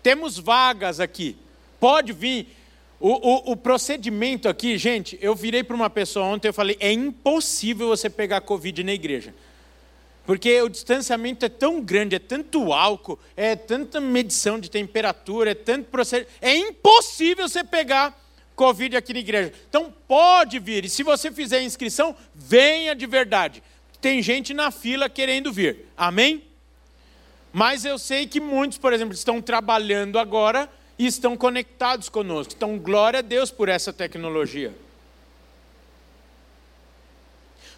Temos 0.02 0.40
vagas 0.40 1.02
aqui. 1.02 1.36
Pode 1.78 2.14
vir. 2.14 2.56
O, 3.02 3.10
o, 3.10 3.52
o, 3.52 3.58
procedimento 3.58 4.48
aqui, 4.48 4.78
gente, 4.78 5.20
eu 5.22 5.36
virei 5.36 5.62
para 5.62 5.76
uma 5.76 5.90
pessoa 5.90 6.26
ontem 6.26 6.48
e 6.48 6.54
falei: 6.54 6.78
é 6.80 6.94
impossível 6.94 7.90
você 7.90 8.10
pegar 8.10 8.40
Covid 8.40 8.82
na 8.82 8.94
igreja. 8.94 9.34
Porque 10.26 10.62
o 10.62 10.70
distanciamento 10.70 11.46
é 11.46 11.50
tão 11.50 11.82
grande, 11.82 12.16
é 12.16 12.20
tanto 12.20 12.72
álcool, 12.72 13.20
é 13.36 13.56
tanta 13.56 14.00
medição 14.00 14.60
de 14.60 14.70
temperatura, 14.70 15.52
é 15.52 15.56
tanto 15.56 15.90
procedimento. 15.90 16.32
É 16.42 16.56
impossível 16.56 17.50
você 17.50 17.64
pegar 17.64 18.20
Covid 18.56 18.96
aqui 18.96 19.14
na 19.14 19.20
igreja. 19.20 19.52
Então 19.68 19.94
pode 20.08 20.60
vir, 20.60 20.86
e 20.86 20.90
se 20.90 21.02
você 21.02 21.32
fizer 21.32 21.58
a 21.58 21.64
inscrição, 21.64 22.16
venha 22.36 22.94
de 22.94 23.08
verdade. 23.08 23.64
Tem 24.00 24.22
gente 24.22 24.54
na 24.54 24.72
fila 24.72 25.10
querendo 25.10 25.52
vir, 25.52 25.86
amém? 25.98 26.44
Mas 27.52 27.84
eu 27.84 27.98
sei 27.98 28.28
que 28.28 28.40
muitos, 28.40 28.78
por 28.78 28.94
exemplo, 28.94 29.14
estão 29.14 29.42
trabalhando 29.42 30.18
agora 30.18 30.70
e 30.98 31.06
estão 31.06 31.36
conectados 31.36 32.08
conosco. 32.10 32.54
Então, 32.56 32.78
glória 32.78 33.20
a 33.20 33.22
Deus 33.24 33.52
por 33.52 33.68
essa 33.68 33.92
tecnologia. 33.92 34.74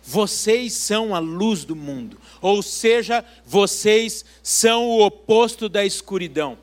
Vocês 0.05 0.73
são 0.73 1.15
a 1.15 1.19
luz 1.19 1.63
do 1.63 1.75
mundo, 1.75 2.19
ou 2.41 2.61
seja, 2.61 3.23
vocês 3.45 4.25
são 4.43 4.85
o 4.85 5.05
oposto 5.05 5.69
da 5.69 5.85
escuridão. 5.85 6.57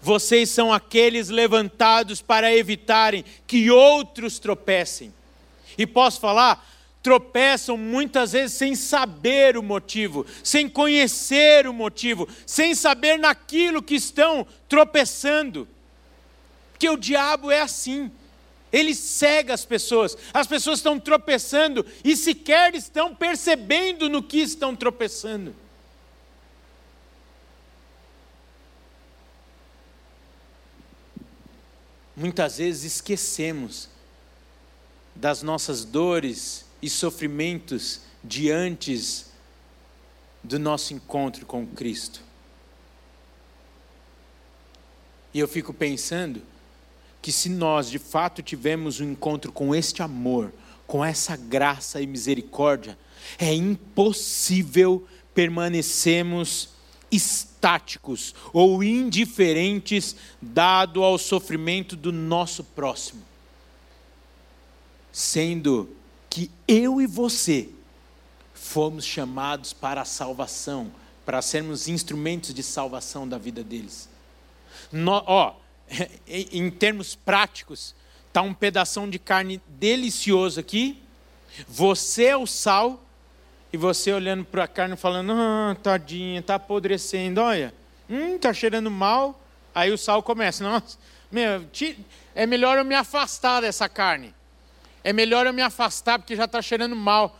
Vocês 0.00 0.50
são 0.50 0.72
aqueles 0.72 1.28
levantados 1.28 2.20
para 2.20 2.52
evitarem 2.52 3.24
que 3.46 3.70
outros 3.70 4.40
tropecem. 4.40 5.14
E 5.78 5.86
posso 5.86 6.18
falar? 6.18 6.68
Tropeçam 7.00 7.76
muitas 7.76 8.32
vezes 8.32 8.56
sem 8.56 8.74
saber 8.74 9.56
o 9.56 9.62
motivo, 9.62 10.26
sem 10.42 10.68
conhecer 10.68 11.68
o 11.68 11.72
motivo, 11.72 12.28
sem 12.44 12.74
saber 12.74 13.16
naquilo 13.16 13.80
que 13.80 13.94
estão 13.94 14.44
tropeçando. 14.68 15.68
Porque 16.72 16.88
o 16.88 16.96
diabo 16.96 17.48
é 17.48 17.60
assim 17.60 18.10
ele 18.72 18.94
cega 18.94 19.52
as 19.52 19.64
pessoas. 19.64 20.16
As 20.32 20.46
pessoas 20.46 20.78
estão 20.78 20.98
tropeçando 20.98 21.84
e 22.02 22.16
sequer 22.16 22.74
estão 22.74 23.14
percebendo 23.14 24.08
no 24.08 24.22
que 24.22 24.38
estão 24.38 24.74
tropeçando. 24.74 25.54
Muitas 32.16 32.58
vezes 32.58 32.94
esquecemos 32.94 33.88
das 35.14 35.42
nossas 35.42 35.84
dores 35.84 36.64
e 36.80 36.88
sofrimentos 36.88 38.00
diante 38.24 39.26
do 40.42 40.58
nosso 40.58 40.94
encontro 40.94 41.44
com 41.44 41.66
Cristo. 41.66 42.22
E 45.34 45.38
eu 45.38 45.48
fico 45.48 45.72
pensando 45.72 46.42
que 47.22 47.30
se 47.30 47.48
nós 47.48 47.88
de 47.88 48.00
fato 48.00 48.42
tivermos 48.42 49.00
um 49.00 49.12
encontro 49.12 49.52
com 49.52 49.72
este 49.72 50.02
amor, 50.02 50.52
com 50.86 51.04
essa 51.04 51.36
graça 51.36 52.02
e 52.02 52.06
misericórdia, 52.06 52.98
é 53.38 53.54
impossível 53.54 55.06
permanecermos 55.32 56.70
estáticos 57.10 58.34
ou 58.52 58.82
indiferentes 58.82 60.16
dado 60.40 61.04
ao 61.04 61.16
sofrimento 61.16 61.94
do 61.94 62.10
nosso 62.10 62.64
próximo. 62.64 63.22
Sendo 65.12 65.94
que 66.28 66.50
eu 66.66 67.00
e 67.00 67.06
você 67.06 67.68
fomos 68.52 69.04
chamados 69.04 69.72
para 69.72 70.00
a 70.00 70.06
salvação, 70.06 70.90
para 71.24 71.40
sermos 71.42 71.86
instrumentos 71.86 72.52
de 72.52 72.62
salvação 72.62 73.28
da 73.28 73.38
vida 73.38 73.62
deles. 73.62 74.08
No, 74.90 75.22
ó, 75.26 75.54
em 76.26 76.70
termos 76.70 77.14
práticos, 77.14 77.94
está 78.28 78.42
um 78.42 78.54
pedaço 78.54 79.06
de 79.08 79.18
carne 79.18 79.60
delicioso 79.68 80.58
aqui. 80.58 81.02
Você 81.68 82.24
é 82.26 82.36
o 82.36 82.46
sal, 82.46 83.02
e 83.72 83.76
você 83.76 84.12
olhando 84.12 84.44
para 84.44 84.64
a 84.64 84.68
carne 84.68 84.96
falando, 84.96 85.32
ah, 85.32 85.76
tadinha, 85.82 86.40
está 86.40 86.56
apodrecendo, 86.56 87.40
olha, 87.40 87.72
hum, 88.08 88.36
está 88.36 88.52
cheirando 88.52 88.90
mal. 88.90 89.40
Aí 89.74 89.90
o 89.90 89.96
sal 89.96 90.22
começa, 90.22 90.62
nossa, 90.62 90.98
meu, 91.30 91.64
é 92.34 92.46
melhor 92.46 92.76
eu 92.76 92.84
me 92.84 92.94
afastar 92.94 93.62
dessa 93.62 93.88
carne. 93.88 94.34
É 95.02 95.12
melhor 95.12 95.46
eu 95.46 95.52
me 95.52 95.62
afastar 95.62 96.18
porque 96.18 96.36
já 96.36 96.44
está 96.44 96.60
cheirando 96.60 96.94
mal. 96.94 97.38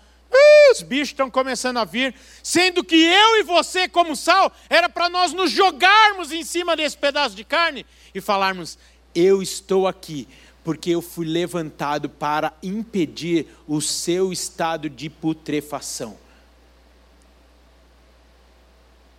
Os 0.73 0.83
bichos 0.83 1.09
estão 1.09 1.31
começando 1.31 1.77
a 1.77 1.85
vir, 1.85 2.15
sendo 2.43 2.83
que 2.83 2.97
eu 2.97 3.41
e 3.41 3.43
você, 3.43 3.89
como 3.89 4.17
sal, 4.17 4.51
era 4.71 4.89
para 4.89 5.09
nós 5.09 5.33
nos 5.33 5.51
jogarmos 5.51 6.33
em 6.33 6.43
cima 6.45 6.75
desse 6.75 6.97
pedaço 6.97 7.35
de 7.37 7.45
carne 7.45 7.85
e 8.15 8.21
falarmos: 8.21 8.79
Eu 9.15 9.43
estou 9.43 9.87
aqui, 9.87 10.27
porque 10.65 10.91
eu 10.91 11.03
fui 11.03 11.27
levantado 11.27 12.09
para 12.09 12.55
impedir 12.63 13.47
o 13.67 13.81
seu 13.81 14.33
estado 14.33 14.89
de 14.89 15.11
putrefação. 15.11 16.17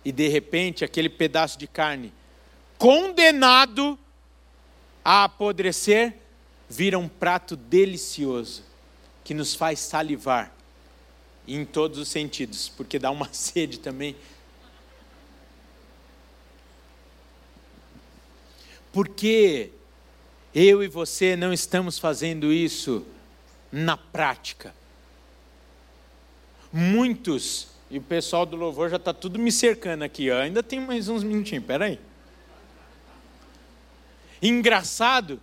E 0.04 0.10
de 0.10 0.28
repente, 0.28 0.84
aquele 0.84 1.08
pedaço 1.08 1.56
de 1.56 1.66
carne, 1.66 2.12
condenado 2.76 3.98
a 5.04 5.24
apodrecer, 5.24 6.18
vira 6.68 6.98
um 6.98 7.08
prato 7.08 7.56
delicioso, 7.56 8.64
que 9.22 9.32
nos 9.32 9.54
faz 9.54 9.78
salivar, 9.78 10.52
em 11.46 11.64
todos 11.64 11.98
os 11.98 12.08
sentidos, 12.08 12.68
porque 12.68 12.98
dá 12.98 13.10
uma 13.10 13.28
sede 13.32 13.78
também. 13.78 14.16
Porque 18.92 19.70
eu 20.54 20.82
e 20.82 20.88
você 20.88 21.34
não 21.34 21.52
estamos 21.52 21.98
fazendo 21.98 22.52
isso 22.52 23.04
na 23.72 23.96
prática. 23.96 24.74
Muitos, 26.72 27.68
e 27.90 27.98
o 27.98 28.02
pessoal 28.02 28.46
do 28.46 28.56
louvor 28.56 28.88
já 28.88 28.96
está 28.96 29.12
tudo 29.12 29.38
me 29.38 29.50
cercando 29.50 30.02
aqui, 30.02 30.30
ó. 30.30 30.38
ainda 30.40 30.62
tem 30.62 30.80
mais 30.80 31.08
uns 31.08 31.22
minutinhos, 31.22 31.64
peraí. 31.64 31.98
Engraçado, 34.40 35.40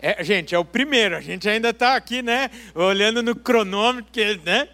é, 0.00 0.22
gente, 0.22 0.54
é 0.54 0.58
o 0.58 0.64
primeiro, 0.64 1.16
a 1.16 1.20
gente 1.20 1.48
ainda 1.48 1.70
está 1.70 1.96
aqui, 1.96 2.22
né, 2.22 2.50
olhando 2.74 3.22
no 3.22 3.34
cronômetro, 3.34 4.10
que, 4.12 4.36
né, 4.44 4.68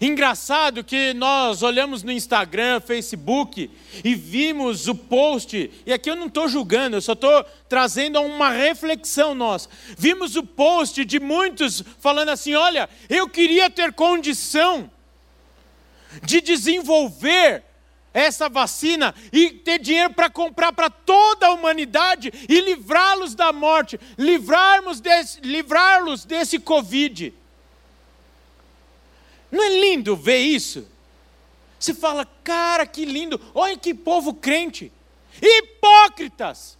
Engraçado 0.00 0.82
que 0.82 1.14
nós 1.14 1.62
olhamos 1.62 2.02
no 2.02 2.10
Instagram, 2.10 2.80
Facebook 2.80 3.70
e 4.04 4.14
vimos 4.14 4.88
o 4.88 4.94
post, 4.94 5.70
e 5.86 5.92
aqui 5.92 6.10
eu 6.10 6.16
não 6.16 6.26
estou 6.26 6.48
julgando, 6.48 6.96
eu 6.96 7.00
só 7.00 7.12
estou 7.12 7.44
trazendo 7.68 8.20
uma 8.20 8.50
reflexão 8.50 9.34
nossa. 9.34 9.68
Vimos 9.96 10.34
o 10.34 10.42
post 10.42 11.04
de 11.04 11.20
muitos 11.20 11.84
falando 12.00 12.30
assim: 12.30 12.54
olha, 12.54 12.88
eu 13.08 13.28
queria 13.28 13.70
ter 13.70 13.92
condição 13.92 14.90
de 16.22 16.40
desenvolver 16.40 17.62
essa 18.12 18.48
vacina 18.48 19.14
e 19.32 19.50
ter 19.50 19.78
dinheiro 19.78 20.14
para 20.14 20.30
comprar 20.30 20.72
para 20.72 20.90
toda 20.90 21.46
a 21.46 21.52
humanidade 21.52 22.32
e 22.48 22.60
livrá-los 22.60 23.34
da 23.34 23.52
morte, 23.52 24.00
livrarmos 24.18 25.00
desse, 25.00 25.40
livrá-los 25.42 26.24
desse 26.24 26.58
Covid. 26.58 27.34
Não 29.50 29.62
é 29.62 29.68
lindo 29.68 30.16
ver 30.16 30.38
isso? 30.38 30.86
Você 31.78 31.94
fala, 31.94 32.26
cara, 32.42 32.86
que 32.86 33.04
lindo, 33.04 33.40
olha 33.54 33.76
que 33.76 33.94
povo 33.94 34.34
crente. 34.34 34.92
Hipócritas! 35.40 36.76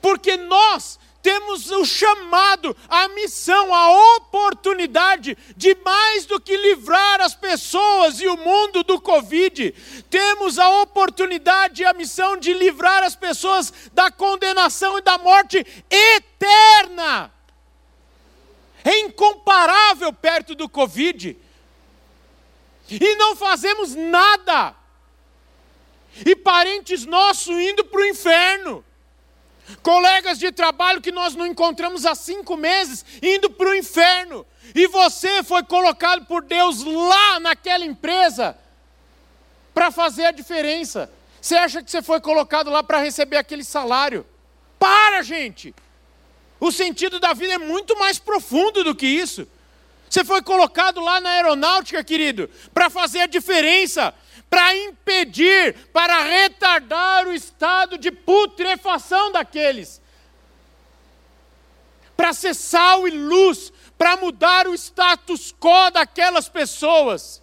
Porque 0.00 0.36
nós 0.36 0.98
temos 1.22 1.70
o 1.70 1.84
chamado, 1.84 2.76
a 2.88 3.08
missão, 3.08 3.74
a 3.74 4.16
oportunidade 4.16 5.36
de 5.56 5.74
mais 5.76 6.26
do 6.26 6.38
que 6.38 6.56
livrar 6.56 7.20
as 7.22 7.34
pessoas 7.34 8.20
e 8.20 8.28
o 8.28 8.36
mundo 8.36 8.82
do 8.82 9.00
Covid, 9.00 9.72
temos 10.10 10.58
a 10.58 10.82
oportunidade 10.82 11.82
e 11.82 11.86
a 11.86 11.94
missão 11.94 12.36
de 12.36 12.52
livrar 12.52 13.02
as 13.02 13.16
pessoas 13.16 13.72
da 13.92 14.10
condenação 14.10 14.98
e 14.98 15.02
da 15.02 15.16
morte 15.16 15.64
eterna 15.90 17.33
é 18.84 19.00
incomparável 19.00 20.12
perto 20.12 20.54
do 20.54 20.68
Covid. 20.68 21.36
E 22.90 23.16
não 23.16 23.34
fazemos 23.34 23.94
nada. 23.94 24.74
E 26.24 26.36
parentes 26.36 27.06
nossos 27.06 27.56
indo 27.56 27.84
para 27.86 28.00
o 28.00 28.04
inferno. 28.04 28.84
Colegas 29.82 30.38
de 30.38 30.52
trabalho 30.52 31.00
que 31.00 31.10
nós 31.10 31.34
não 31.34 31.46
encontramos 31.46 32.04
há 32.04 32.14
cinco 32.14 32.54
meses, 32.54 33.04
indo 33.22 33.50
para 33.50 33.70
o 33.70 33.74
inferno. 33.74 34.46
E 34.74 34.86
você 34.86 35.42
foi 35.42 35.62
colocado 35.64 36.26
por 36.26 36.42
Deus 36.42 36.84
lá 36.84 37.40
naquela 37.40 37.84
empresa 37.84 38.56
para 39.72 39.90
fazer 39.90 40.26
a 40.26 40.30
diferença. 40.30 41.10
Você 41.40 41.56
acha 41.56 41.82
que 41.82 41.90
você 41.90 42.02
foi 42.02 42.20
colocado 42.20 42.70
lá 42.70 42.82
para 42.82 42.98
receber 42.98 43.38
aquele 43.38 43.64
salário? 43.64 44.26
Para, 44.78 45.22
gente! 45.22 45.74
O 46.64 46.72
sentido 46.72 47.20
da 47.20 47.34
vida 47.34 47.52
é 47.52 47.58
muito 47.58 47.94
mais 47.98 48.18
profundo 48.18 48.82
do 48.82 48.94
que 48.94 49.06
isso. 49.06 49.46
Você 50.08 50.24
foi 50.24 50.40
colocado 50.40 50.98
lá 50.98 51.20
na 51.20 51.28
aeronáutica, 51.28 52.02
querido, 52.02 52.48
para 52.72 52.88
fazer 52.88 53.20
a 53.20 53.26
diferença, 53.26 54.14
para 54.48 54.74
impedir, 54.74 55.74
para 55.92 56.22
retardar 56.22 57.28
o 57.28 57.34
estado 57.34 57.98
de 57.98 58.10
putrefação 58.10 59.30
daqueles. 59.30 60.00
Para 62.16 62.32
ser 62.32 62.54
sal 62.54 63.06
e 63.06 63.10
luz, 63.10 63.70
para 63.98 64.16
mudar 64.16 64.66
o 64.66 64.72
status 64.72 65.52
quo 65.60 65.90
daquelas 65.90 66.48
pessoas. 66.48 67.42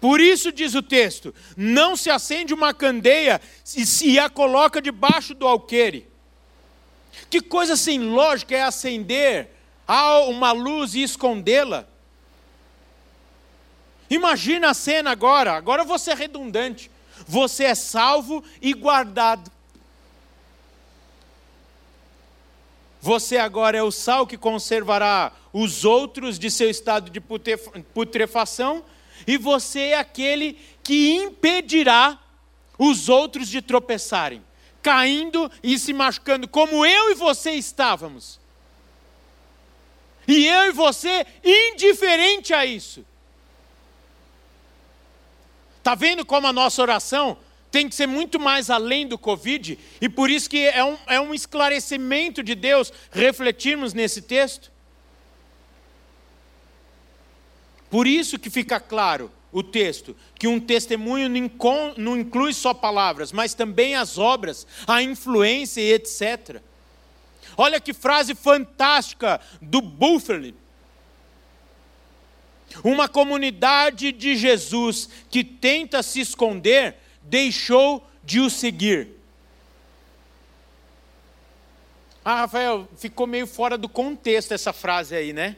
Por 0.00 0.20
isso 0.20 0.50
diz 0.50 0.74
o 0.74 0.82
texto: 0.82 1.34
não 1.56 1.94
se 1.94 2.10
acende 2.10 2.54
uma 2.54 2.72
candeia 2.72 3.40
e 3.76 3.84
se 3.84 4.18
a 4.18 4.30
coloca 4.30 4.80
debaixo 4.80 5.34
do 5.34 5.46
alqueire. 5.46 6.08
Que 7.28 7.40
coisa 7.40 7.76
sem 7.76 8.00
lógica 8.00 8.56
é 8.56 8.62
acender 8.62 9.50
uma 10.28 10.52
luz 10.52 10.94
e 10.94 11.02
escondê-la? 11.02 11.86
Imagina 14.08 14.70
a 14.70 14.74
cena 14.74 15.10
agora, 15.10 15.52
agora 15.52 15.84
vou 15.84 15.98
ser 15.98 16.16
redundante. 16.16 16.90
Você 17.26 17.64
é 17.64 17.74
salvo 17.74 18.42
e 18.60 18.72
guardado. 18.72 19.50
Você 23.00 23.36
agora 23.36 23.78
é 23.78 23.82
o 23.82 23.90
sal 23.90 24.26
que 24.26 24.36
conservará 24.36 25.32
os 25.52 25.84
outros 25.84 26.38
de 26.38 26.50
seu 26.50 26.68
estado 26.68 27.10
de 27.10 27.20
putrefação 27.20 28.84
e 29.26 29.36
você 29.36 29.80
é 29.80 29.98
aquele 29.98 30.58
que 30.82 31.12
impedirá 31.12 32.18
os 32.78 33.08
outros 33.08 33.48
de 33.48 33.60
tropeçarem, 33.60 34.42
caindo 34.82 35.50
e 35.62 35.78
se 35.78 35.92
machucando, 35.92 36.48
como 36.48 36.84
eu 36.84 37.10
e 37.10 37.14
você 37.14 37.52
estávamos. 37.52 38.40
E 40.26 40.46
eu 40.46 40.66
e 40.66 40.72
você 40.72 41.26
indiferente 41.44 42.54
a 42.54 42.64
isso. 42.64 43.04
Está 45.78 45.94
vendo 45.94 46.24
como 46.24 46.46
a 46.46 46.52
nossa 46.52 46.80
oração 46.80 47.36
tem 47.70 47.88
que 47.88 47.94
ser 47.94 48.06
muito 48.06 48.38
mais 48.38 48.68
além 48.68 49.06
do 49.06 49.18
Covid? 49.18 49.78
E 50.00 50.08
por 50.08 50.30
isso 50.30 50.48
que 50.48 50.58
é 50.58 50.84
um, 50.84 50.98
é 51.06 51.20
um 51.20 51.32
esclarecimento 51.32 52.42
de 52.42 52.54
Deus 52.54 52.92
refletirmos 53.10 53.94
nesse 53.94 54.22
texto. 54.22 54.70
Por 57.90 58.06
isso 58.06 58.38
que 58.38 58.48
fica 58.48 58.78
claro 58.78 59.30
o 59.52 59.62
texto 59.62 60.16
que 60.38 60.46
um 60.46 60.60
testemunho 60.60 61.28
não 61.96 62.16
inclui 62.16 62.54
só 62.54 62.72
palavras, 62.72 63.32
mas 63.32 63.52
também 63.52 63.96
as 63.96 64.16
obras, 64.16 64.66
a 64.86 65.02
influência 65.02 65.80
e 65.80 65.92
etc. 65.92 66.62
Olha 67.56 67.80
que 67.80 67.92
frase 67.92 68.34
fantástica 68.34 69.40
do 69.60 69.82
Bufferly. 69.82 70.54
Uma 72.84 73.08
comunidade 73.08 74.12
de 74.12 74.36
Jesus 74.36 75.08
que 75.28 75.42
tenta 75.42 76.02
se 76.02 76.20
esconder 76.20 76.96
deixou 77.22 78.06
de 78.22 78.38
o 78.38 78.48
seguir. 78.48 79.08
Ah, 82.24 82.42
Rafael, 82.42 82.88
ficou 82.96 83.26
meio 83.26 83.46
fora 83.46 83.76
do 83.76 83.88
contexto 83.88 84.52
essa 84.52 84.72
frase 84.72 85.16
aí, 85.16 85.32
né? 85.32 85.56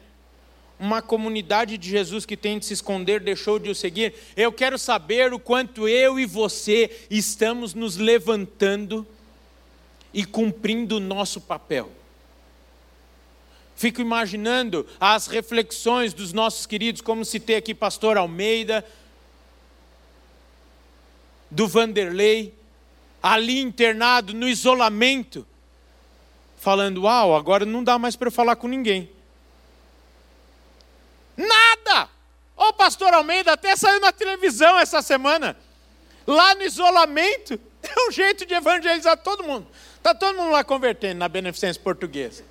Uma 0.82 1.00
comunidade 1.00 1.78
de 1.78 1.88
Jesus 1.88 2.26
que 2.26 2.36
tem 2.36 2.58
de 2.58 2.66
se 2.66 2.74
esconder 2.74 3.20
deixou 3.20 3.56
de 3.56 3.70
o 3.70 3.74
seguir. 3.74 4.14
Eu 4.36 4.52
quero 4.52 4.76
saber 4.76 5.32
o 5.32 5.38
quanto 5.38 5.86
eu 5.86 6.18
e 6.18 6.26
você 6.26 7.06
estamos 7.08 7.72
nos 7.72 7.96
levantando 7.96 9.06
e 10.12 10.24
cumprindo 10.24 10.96
o 10.96 11.00
nosso 11.00 11.40
papel. 11.40 11.88
Fico 13.76 14.00
imaginando 14.00 14.84
as 14.98 15.28
reflexões 15.28 16.12
dos 16.12 16.32
nossos 16.32 16.66
queridos, 16.66 17.00
como 17.00 17.24
citei 17.24 17.54
aqui 17.54 17.72
pastor 17.72 18.16
Almeida, 18.16 18.84
do 21.48 21.68
Vanderlei, 21.68 22.52
ali 23.22 23.60
internado 23.60 24.34
no 24.34 24.48
isolamento, 24.48 25.46
falando: 26.56 27.02
"Uau, 27.02 27.36
agora 27.36 27.64
não 27.64 27.84
dá 27.84 28.00
mais 28.00 28.16
para 28.16 28.32
falar 28.32 28.56
com 28.56 28.66
ninguém". 28.66 29.08
Nada! 31.36 32.08
O 32.56 32.72
pastor 33.12 33.14
Almeida 33.14 33.52
até 33.52 33.76
saiu 33.76 34.00
na 34.00 34.10
televisão 34.10 34.78
essa 34.78 35.02
semana. 35.02 35.56
Lá 36.26 36.54
no 36.54 36.62
isolamento, 36.62 37.60
é 37.82 38.08
um 38.08 38.10
jeito 38.10 38.46
de 38.46 38.54
evangelizar 38.54 39.16
todo 39.18 39.44
mundo. 39.44 39.66
Está 39.96 40.14
todo 40.14 40.36
mundo 40.36 40.50
lá 40.50 40.64
convertendo 40.64 41.18
na 41.18 41.28
beneficência 41.28 41.80
portuguesa. 41.82 42.44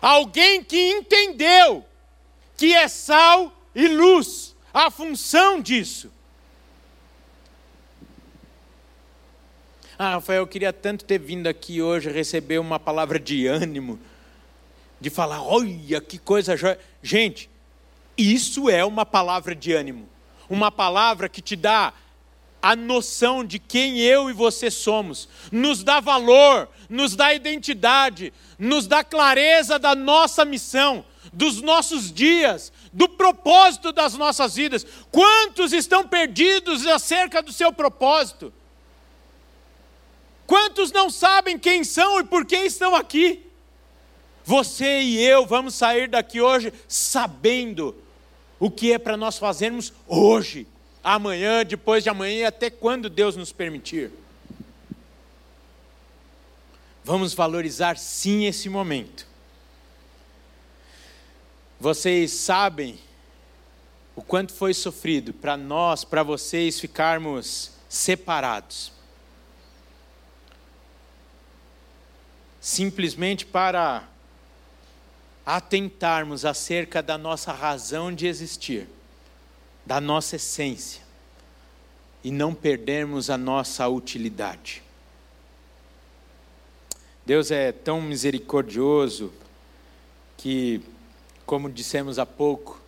Alguém 0.00 0.62
que 0.62 0.90
entendeu 0.90 1.84
que 2.56 2.74
é 2.74 2.86
sal 2.88 3.52
e 3.74 3.88
luz, 3.88 4.54
a 4.72 4.90
função 4.90 5.60
disso. 5.60 6.10
Ah, 9.98 10.14
Rafael, 10.14 10.42
eu 10.42 10.46
queria 10.46 10.72
tanto 10.72 11.04
ter 11.04 11.18
vindo 11.18 11.46
aqui 11.46 11.82
hoje 11.82 12.10
receber 12.10 12.58
uma 12.58 12.78
palavra 12.78 13.18
de 13.20 13.46
ânimo, 13.46 13.98
de 15.00 15.10
falar, 15.10 15.42
olha 15.42 16.00
que 16.00 16.18
coisa 16.18 16.56
joia. 16.56 16.78
Gente, 17.02 17.48
isso 18.16 18.68
é 18.68 18.84
uma 18.84 19.06
palavra 19.06 19.54
de 19.54 19.72
ânimo, 19.72 20.08
uma 20.48 20.70
palavra 20.70 21.28
que 21.28 21.40
te 21.40 21.56
dá 21.56 21.92
a 22.62 22.76
noção 22.76 23.44
de 23.44 23.58
quem 23.58 23.98
eu 23.98 24.30
e 24.30 24.32
você 24.32 24.70
somos, 24.70 25.28
nos 25.50 25.82
dá 25.82 25.98
valor, 25.98 26.68
nos 26.88 27.16
dá 27.16 27.34
identidade, 27.34 28.32
nos 28.56 28.86
dá 28.86 29.02
clareza 29.02 29.80
da 29.80 29.96
nossa 29.96 30.44
missão, 30.44 31.04
dos 31.32 31.60
nossos 31.60 32.12
dias, 32.12 32.72
do 32.92 33.08
propósito 33.08 33.90
das 33.90 34.14
nossas 34.14 34.54
vidas. 34.54 34.86
Quantos 35.10 35.72
estão 35.72 36.06
perdidos 36.06 36.86
acerca 36.86 37.42
do 37.42 37.52
seu 37.52 37.72
propósito? 37.72 38.52
Quantos 40.46 40.92
não 40.92 41.10
sabem 41.10 41.58
quem 41.58 41.82
são 41.82 42.20
e 42.20 42.24
por 42.24 42.44
que 42.44 42.56
estão 42.56 42.94
aqui? 42.94 43.44
Você 44.44 45.00
e 45.00 45.20
eu 45.20 45.46
vamos 45.46 45.74
sair 45.74 46.08
daqui 46.08 46.40
hoje 46.40 46.72
sabendo 46.86 48.01
o 48.62 48.70
que 48.70 48.92
é 48.92 48.98
para 48.98 49.16
nós 49.16 49.38
fazermos 49.38 49.92
hoje, 50.06 50.68
amanhã, 51.02 51.64
depois 51.64 52.04
de 52.04 52.08
amanhã, 52.08 52.46
até 52.46 52.70
quando 52.70 53.10
Deus 53.10 53.34
nos 53.34 53.50
permitir. 53.50 54.12
Vamos 57.02 57.34
valorizar 57.34 57.98
sim 57.98 58.44
esse 58.44 58.68
momento. 58.68 59.26
Vocês 61.80 62.30
sabem 62.30 63.00
o 64.14 64.22
quanto 64.22 64.52
foi 64.52 64.72
sofrido 64.72 65.32
para 65.32 65.56
nós, 65.56 66.04
para 66.04 66.22
vocês 66.22 66.78
ficarmos 66.78 67.72
separados. 67.88 68.92
Simplesmente 72.60 73.44
para 73.44 74.08
atentarmos 75.44 76.44
acerca 76.44 77.02
da 77.02 77.18
nossa 77.18 77.52
razão 77.52 78.12
de 78.12 78.26
existir, 78.26 78.88
da 79.84 80.00
nossa 80.00 80.36
essência, 80.36 81.02
e 82.22 82.30
não 82.30 82.54
perdermos 82.54 83.28
a 83.30 83.36
nossa 83.36 83.88
utilidade. 83.88 84.82
Deus 87.26 87.50
é 87.50 87.72
tão 87.72 88.00
misericordioso 88.00 89.32
que, 90.36 90.80
como 91.46 91.70
dissemos 91.70 92.18
há 92.18 92.26
pouco, 92.26 92.80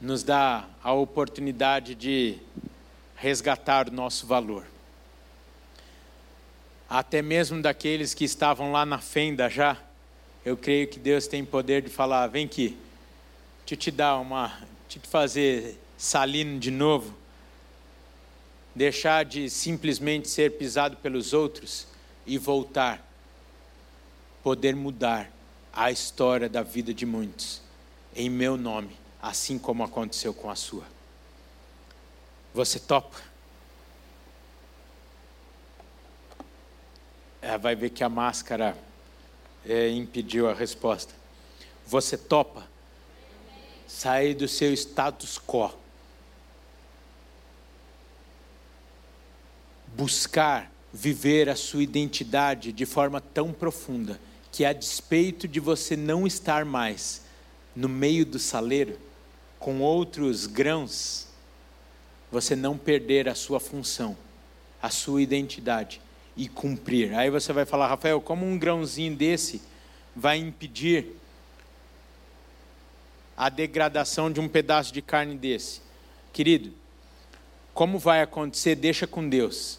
nos 0.00 0.22
dá 0.22 0.66
a 0.82 0.92
oportunidade 0.92 1.94
de 1.94 2.38
resgatar 3.16 3.88
o 3.88 3.92
nosso 3.92 4.26
valor. 4.26 4.66
Até 6.90 7.22
mesmo 7.22 7.62
daqueles 7.62 8.12
que 8.12 8.24
estavam 8.24 8.72
lá 8.72 8.84
na 8.84 8.98
fenda 8.98 9.48
já, 9.48 9.78
eu 10.44 10.56
creio 10.56 10.88
que 10.88 10.98
Deus 10.98 11.26
tem 11.26 11.44
poder 11.44 11.82
de 11.82 11.90
falar: 11.90 12.26
vem 12.26 12.46
aqui, 12.46 12.76
eu 13.70 13.76
te 13.76 13.90
dar 13.90 14.18
uma, 14.18 14.60
te 14.88 14.98
fazer 14.98 15.80
salino 15.96 16.58
de 16.58 16.70
novo, 16.70 17.14
deixar 18.74 19.24
de 19.24 19.48
simplesmente 19.48 20.28
ser 20.28 20.58
pisado 20.58 20.96
pelos 20.96 21.32
outros 21.32 21.86
e 22.26 22.36
voltar, 22.36 23.02
poder 24.42 24.76
mudar 24.76 25.30
a 25.72 25.90
história 25.90 26.50
da 26.50 26.62
vida 26.62 26.92
de 26.92 27.06
muitos, 27.06 27.62
em 28.14 28.28
meu 28.28 28.58
nome, 28.58 28.94
assim 29.22 29.58
como 29.58 29.82
aconteceu 29.82 30.34
com 30.34 30.50
a 30.50 30.54
sua. 30.54 30.84
Você 32.52 32.78
topa? 32.78 33.16
É, 37.40 37.56
vai 37.56 37.74
ver 37.74 37.88
que 37.88 38.04
a 38.04 38.08
máscara 38.10 38.76
é, 39.66 39.88
impediu 39.90 40.48
a 40.48 40.54
resposta. 40.54 41.14
Você 41.86 42.16
topa 42.16 42.68
sair 43.86 44.34
do 44.34 44.48
seu 44.48 44.72
status 44.72 45.38
quo, 45.38 45.70
buscar 49.94 50.72
viver 50.92 51.48
a 51.48 51.56
sua 51.56 51.82
identidade 51.82 52.72
de 52.72 52.86
forma 52.86 53.20
tão 53.20 53.52
profunda 53.52 54.20
que, 54.50 54.64
a 54.64 54.72
despeito 54.72 55.48
de 55.48 55.60
você 55.60 55.96
não 55.96 56.26
estar 56.26 56.64
mais 56.64 57.22
no 57.74 57.88
meio 57.88 58.26
do 58.26 58.38
saleiro 58.38 58.98
com 59.58 59.80
outros 59.80 60.46
grãos, 60.46 61.28
você 62.30 62.56
não 62.56 62.76
perder 62.76 63.28
a 63.28 63.34
sua 63.34 63.60
função, 63.60 64.16
a 64.80 64.90
sua 64.90 65.22
identidade 65.22 66.00
e 66.36 66.48
cumprir. 66.48 67.14
Aí 67.14 67.30
você 67.30 67.52
vai 67.52 67.64
falar, 67.64 67.88
Rafael, 67.88 68.20
como 68.20 68.46
um 68.46 68.58
grãozinho 68.58 69.14
desse 69.14 69.62
vai 70.14 70.38
impedir 70.38 71.16
a 73.36 73.48
degradação 73.48 74.30
de 74.30 74.40
um 74.40 74.48
pedaço 74.48 74.92
de 74.92 75.02
carne 75.02 75.36
desse? 75.36 75.80
Querido, 76.32 76.72
como 77.74 77.98
vai 77.98 78.22
acontecer? 78.22 78.74
Deixa 78.74 79.06
com 79.06 79.28
Deus. 79.28 79.78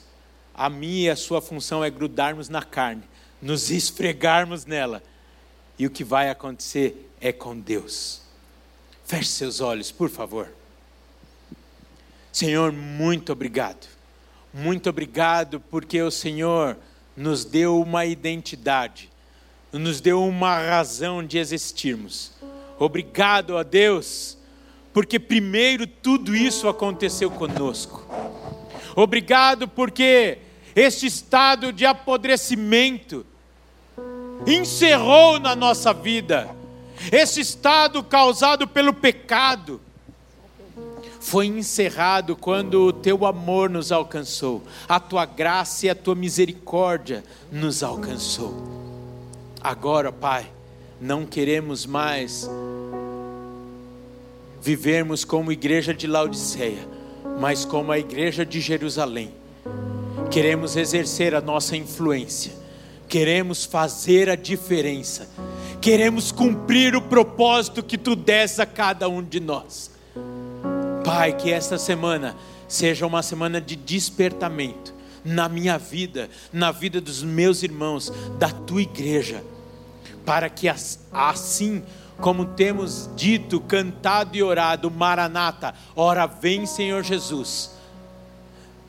A 0.54 0.70
minha 0.70 1.08
e 1.08 1.10
a 1.10 1.16
sua 1.16 1.42
função 1.42 1.84
é 1.84 1.90
grudarmos 1.90 2.50
na 2.50 2.62
carne, 2.62 3.04
nos 3.42 3.72
esfregarmos 3.72 4.66
nela. 4.66 5.04
E 5.78 5.88
o 5.88 5.90
que 5.90 6.04
vai 6.04 6.30
acontecer 6.30 7.10
é 7.20 7.32
com 7.32 7.60
Deus. 7.60 8.22
Feche 9.06 9.30
seus 9.30 9.60
olhos, 9.60 9.92
por 9.92 10.10
favor. 10.10 10.52
Senhor, 12.32 12.72
muito 12.72 13.32
obrigado 13.32 13.93
muito 14.54 14.88
obrigado 14.88 15.60
porque 15.60 16.00
o 16.00 16.12
Senhor 16.12 16.78
nos 17.18 17.44
deu 17.44 17.82
uma 17.82 18.06
identidade, 18.06 19.10
nos 19.72 20.00
deu 20.00 20.24
uma 20.24 20.60
razão 20.60 21.26
de 21.26 21.40
existirmos. 21.40 22.32
Obrigado 22.78 23.58
a 23.58 23.64
Deus, 23.64 24.38
porque 24.94 25.20
primeiro 25.20 25.88
tudo 25.88 26.36
isso 26.36 26.68
aconteceu 26.68 27.32
conosco. 27.32 28.06
Obrigado 28.96 29.68
porque 29.68 30.38
este 30.76 31.08
estado 31.08 31.74
de 31.74 31.84
apodrecimento 31.84 33.26
encerrou 34.46 35.40
na 35.40 35.56
nossa 35.56 35.92
vida, 35.94 36.56
esse 37.12 37.40
estado 37.40 38.04
causado 38.04 38.68
pelo 38.68 38.94
pecado 38.94 39.82
foi 41.24 41.48
encerrado 41.48 42.36
quando 42.36 42.88
o 42.88 42.92
teu 42.92 43.26
amor 43.26 43.70
nos 43.70 43.94
alcançou, 43.94 44.62
a 44.90 45.00
tua 45.00 45.26
graça 45.26 45.86
e 45.86 45.90
a 45.90 45.96
tua 45.96 46.14
misericórdia 46.14 47.24
nos 47.50 47.82
alcançou. 47.82 48.54
Agora, 49.62 50.12
Pai, 50.12 50.46
não 51.00 51.26
queremos 51.26 51.86
mais 51.86 52.48
vivermos 54.62 55.24
como 55.24 55.50
igreja 55.50 55.94
de 55.94 56.08
Laodiceia, 56.08 56.86
mas 57.40 57.64
como 57.64 57.94
a 57.94 57.98
igreja 57.98 58.46
de 58.46 58.60
Jerusalém. 58.60 59.32
Queremos 60.30 60.76
exercer 60.76 61.34
a 61.34 61.40
nossa 61.40 61.78
influência, 61.78 62.52
queremos 63.08 63.64
fazer 63.64 64.30
a 64.30 64.36
diferença, 64.36 65.30
queremos 65.80 66.34
cumprir 66.34 66.98
o 66.98 67.02
propósito 67.02 67.82
que 67.82 67.98
tu 67.98 68.14
des 68.14 68.60
a 68.60 68.66
cada 68.66 69.08
um 69.08 69.24
de 69.24 69.40
nós. 69.40 69.93
Pai, 71.04 71.34
que 71.34 71.52
esta 71.52 71.78
semana 71.78 72.36
seja 72.68 73.06
uma 73.06 73.22
semana 73.22 73.60
de 73.60 73.76
despertamento 73.76 74.94
na 75.24 75.48
minha 75.48 75.78
vida, 75.78 76.30
na 76.52 76.72
vida 76.72 77.00
dos 77.00 77.24
meus 77.24 77.64
irmãos, 77.64 78.12
da 78.38 78.50
tua 78.50 78.82
igreja, 78.82 79.44
para 80.26 80.50
que 80.50 80.68
assim 81.12 81.84
como 82.20 82.46
temos 82.46 83.10
dito, 83.16 83.60
cantado 83.60 84.38
e 84.38 84.44
orado, 84.44 84.90
Maranata, 84.90 85.74
ora 85.96 86.26
vem 86.26 86.66
Senhor 86.66 87.04
Jesus. 87.04 87.72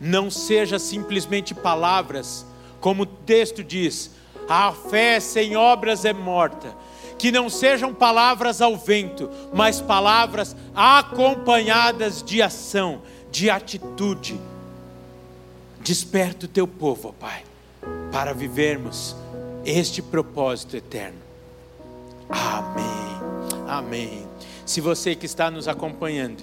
Não 0.00 0.30
seja 0.30 0.78
simplesmente 0.78 1.54
palavras, 1.54 2.46
como 2.80 3.02
o 3.04 3.06
texto 3.06 3.64
diz, 3.64 4.10
a 4.48 4.72
fé 4.72 5.18
sem 5.20 5.56
obras 5.56 6.04
é 6.04 6.12
morta. 6.12 6.74
Que 7.18 7.32
não 7.32 7.48
sejam 7.48 7.94
palavras 7.94 8.60
ao 8.60 8.76
vento, 8.76 9.30
mas 9.52 9.80
palavras 9.80 10.54
acompanhadas 10.74 12.22
de 12.22 12.42
ação, 12.42 13.02
de 13.30 13.48
atitude. 13.48 14.38
Desperta 15.80 16.46
o 16.46 16.48
teu 16.48 16.66
povo, 16.66 17.08
ó 17.08 17.12
Pai, 17.12 17.42
para 18.10 18.32
vivermos 18.32 19.16
este 19.64 20.02
propósito 20.02 20.76
eterno. 20.76 21.18
Amém. 22.28 23.64
Amém. 23.66 24.26
Se 24.66 24.80
você 24.80 25.14
que 25.14 25.26
está 25.26 25.50
nos 25.50 25.68
acompanhando 25.68 26.42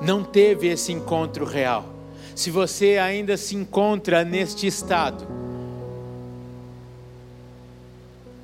não 0.00 0.22
teve 0.22 0.68
esse 0.68 0.92
encontro 0.92 1.44
real, 1.44 1.84
se 2.34 2.50
você 2.50 2.98
ainda 2.98 3.36
se 3.36 3.56
encontra 3.56 4.24
neste 4.24 4.66
estado, 4.66 5.26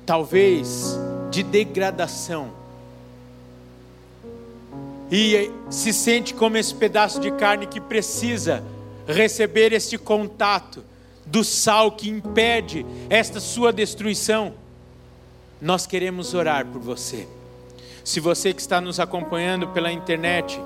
talvez 0.05 0.97
de 1.31 1.43
degradação, 1.43 2.51
e 5.11 5.51
se 5.69 5.93
sente 5.93 6.33
como 6.33 6.57
esse 6.57 6.73
pedaço 6.73 7.19
de 7.19 7.31
carne 7.31 7.67
que 7.67 7.79
precisa 7.79 8.63
receber 9.07 9.71
este 9.73 9.97
contato 9.97 10.83
do 11.25 11.43
sal 11.43 11.91
que 11.91 12.09
impede 12.09 12.85
esta 13.09 13.39
sua 13.39 13.71
destruição 13.71 14.53
nós 15.63 15.87
queremos 15.87 16.33
orar 16.33 16.65
por 16.65 16.81
você. 16.81 17.25
Se 18.03 18.19
você 18.19 18.53
que 18.53 18.59
está 18.59 18.81
nos 18.81 18.99
acompanhando 18.99 19.69
pela 19.69 19.89
internet, 19.89 20.59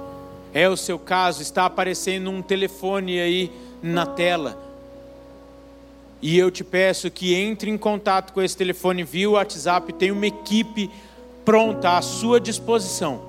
é 0.52 0.68
o 0.68 0.76
seu 0.76 0.98
caso, 0.98 1.44
está 1.44 1.66
aparecendo 1.66 2.32
um 2.32 2.42
telefone 2.42 3.20
aí 3.20 3.52
na 3.80 4.08
tela. 4.08 4.60
E 6.22 6.38
eu 6.38 6.49
te 6.49 6.63
peço 6.63 7.11
que 7.11 7.36
entre 7.36 7.70
em 7.70 7.78
contato 7.78 8.34
com 8.34 8.41
esse 8.41 8.57
telefone 8.57 9.03
via 9.03 9.30
WhatsApp, 9.30 9.93
tem 9.93 10.11
uma 10.11 10.26
equipe 10.26 10.89
pronta 11.45 11.97
à 11.97 12.01
sua 12.01 12.39
disposição 12.39 13.22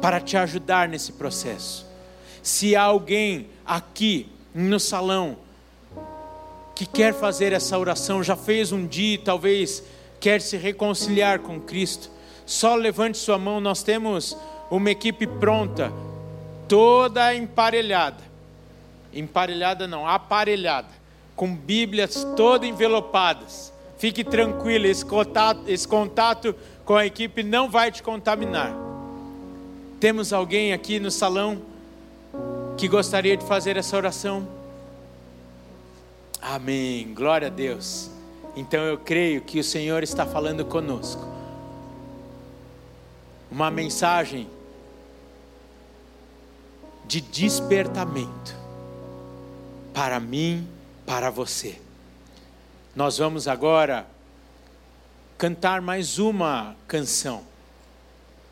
para 0.00 0.20
te 0.20 0.36
ajudar 0.36 0.88
nesse 0.88 1.12
processo. 1.12 1.86
Se 2.42 2.74
há 2.74 2.82
alguém 2.82 3.48
aqui 3.66 4.28
no 4.54 4.80
salão 4.80 5.36
que 6.74 6.86
quer 6.86 7.12
fazer 7.12 7.52
essa 7.52 7.78
oração, 7.78 8.22
já 8.22 8.34
fez 8.34 8.72
um 8.72 8.86
dia, 8.86 9.20
talvez 9.22 9.82
quer 10.18 10.40
se 10.40 10.56
reconciliar 10.56 11.40
com 11.40 11.60
Cristo, 11.60 12.10
só 12.46 12.74
levante 12.74 13.18
sua 13.18 13.38
mão, 13.38 13.60
nós 13.60 13.82
temos 13.82 14.36
uma 14.70 14.90
equipe 14.90 15.26
pronta, 15.26 15.92
toda 16.68 17.34
emparelhada. 17.34 18.22
Emparelhada 19.12 19.86
não, 19.86 20.06
aparelhada, 20.06 20.88
com 21.40 21.56
Bíblias 21.56 22.22
todas 22.36 22.68
envelopadas. 22.68 23.72
Fique 23.96 24.22
tranquilo, 24.22 24.84
esse 24.84 25.02
contato, 25.02 25.62
esse 25.66 25.88
contato 25.88 26.54
com 26.84 26.94
a 26.94 27.06
equipe 27.06 27.42
não 27.42 27.70
vai 27.70 27.90
te 27.90 28.02
contaminar. 28.02 28.76
Temos 29.98 30.34
alguém 30.34 30.74
aqui 30.74 31.00
no 31.00 31.10
salão 31.10 31.62
que 32.76 32.86
gostaria 32.86 33.38
de 33.38 33.46
fazer 33.46 33.78
essa 33.78 33.96
oração? 33.96 34.46
Amém. 36.42 37.10
Glória 37.14 37.46
a 37.46 37.50
Deus. 37.50 38.10
Então 38.54 38.82
eu 38.82 38.98
creio 38.98 39.40
que 39.40 39.60
o 39.60 39.64
Senhor 39.64 40.02
está 40.02 40.26
falando 40.26 40.62
conosco. 40.66 41.26
Uma 43.50 43.70
mensagem 43.70 44.46
de 47.06 47.22
despertamento 47.22 48.54
para 49.94 50.20
mim, 50.20 50.68
para 51.10 51.28
você. 51.28 51.76
Nós 52.94 53.18
vamos 53.18 53.48
agora 53.48 54.06
cantar 55.36 55.80
mais 55.80 56.20
uma 56.20 56.76
canção 56.86 57.42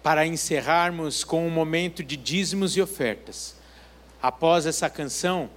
para 0.02 0.26
encerrarmos 0.26 1.22
com 1.22 1.46
um 1.46 1.50
momento 1.50 2.02
de 2.02 2.16
dízimos 2.16 2.76
e 2.76 2.82
ofertas. 2.82 3.54
Após 4.20 4.66
essa 4.66 4.90
canção, 4.90 5.48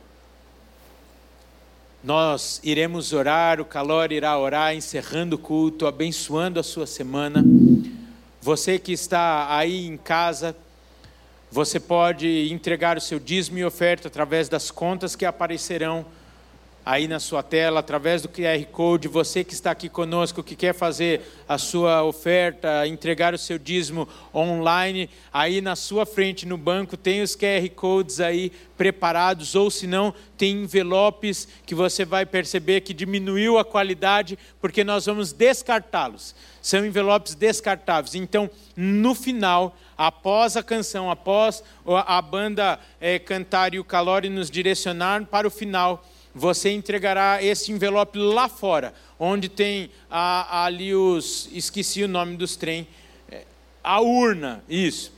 nós 2.03 2.61
iremos 2.63 3.13
orar, 3.13 3.59
o 3.59 3.65
Calor 3.65 4.11
irá 4.11 4.37
orar, 4.37 4.75
encerrando 4.75 5.37
o 5.37 5.39
culto, 5.39 5.87
abençoando 5.87 6.59
a 6.59 6.63
sua 6.63 6.85
semana. 6.85 7.43
Você 8.39 8.77
que 8.77 8.91
está 8.91 9.57
aí 9.57 9.87
em 9.87 9.97
casa, 9.97 10.55
você 11.51 11.79
pode 11.79 12.51
entregar 12.53 12.95
o 12.95 13.01
seu 13.01 13.19
dízimo 13.19 13.57
e 13.57 13.65
oferta 13.65 14.07
através 14.07 14.47
das 14.47 14.69
contas 14.69 15.15
que 15.15 15.25
aparecerão 15.25 16.05
aí 16.85 17.07
na 17.07 17.19
sua 17.19 17.43
tela, 17.43 17.79
através 17.79 18.21
do 18.21 18.29
QR 18.29 18.65
Code, 18.71 19.07
você 19.07 19.43
que 19.43 19.53
está 19.53 19.71
aqui 19.71 19.87
conosco, 19.87 20.43
que 20.43 20.55
quer 20.55 20.73
fazer 20.73 21.21
a 21.47 21.57
sua 21.57 22.03
oferta, 22.03 22.87
entregar 22.87 23.33
o 23.33 23.37
seu 23.37 23.57
dízimo 23.57 24.07
online, 24.33 25.09
aí 25.31 25.61
na 25.61 25.75
sua 25.75 26.05
frente 26.05 26.45
no 26.45 26.57
banco 26.57 26.97
tem 26.97 27.21
os 27.21 27.35
QR 27.35 27.69
Codes 27.75 28.19
aí 28.19 28.51
preparados, 28.77 29.53
ou 29.53 29.69
se 29.69 29.85
não, 29.85 30.13
tem 30.37 30.63
envelopes 30.63 31.47
que 31.67 31.75
você 31.75 32.03
vai 32.03 32.25
perceber 32.25 32.81
que 32.81 32.95
diminuiu 32.95 33.59
a 33.59 33.65
qualidade, 33.65 34.39
porque 34.59 34.83
nós 34.83 35.05
vamos 35.05 35.31
descartá-los. 35.31 36.33
São 36.61 36.83
envelopes 36.83 37.35
descartáveis. 37.35 38.15
Então, 38.15 38.49
no 38.75 39.13
final, 39.13 39.77
após 39.95 40.57
a 40.57 40.63
canção, 40.63 41.11
após 41.11 41.63
a 41.85 42.21
banda 42.21 42.79
é, 42.99 43.19
cantar 43.19 43.75
e 43.75 43.79
o 43.79 43.83
calor 43.83 44.23
nos 44.23 44.49
direcionar 44.49 45.25
para 45.25 45.47
o 45.47 45.51
final, 45.51 46.03
você 46.33 46.71
entregará 46.71 47.43
esse 47.43 47.71
envelope 47.71 48.17
lá 48.17 48.47
fora, 48.47 48.93
onde 49.19 49.49
tem 49.49 49.91
a, 50.09 50.65
ali 50.65 50.95
os. 50.95 51.49
Esqueci 51.51 52.03
o 52.03 52.07
nome 52.07 52.37
dos 52.37 52.55
trem. 52.55 52.87
É, 53.29 53.43
a 53.83 53.99
urna, 54.01 54.63
isso. 54.67 55.13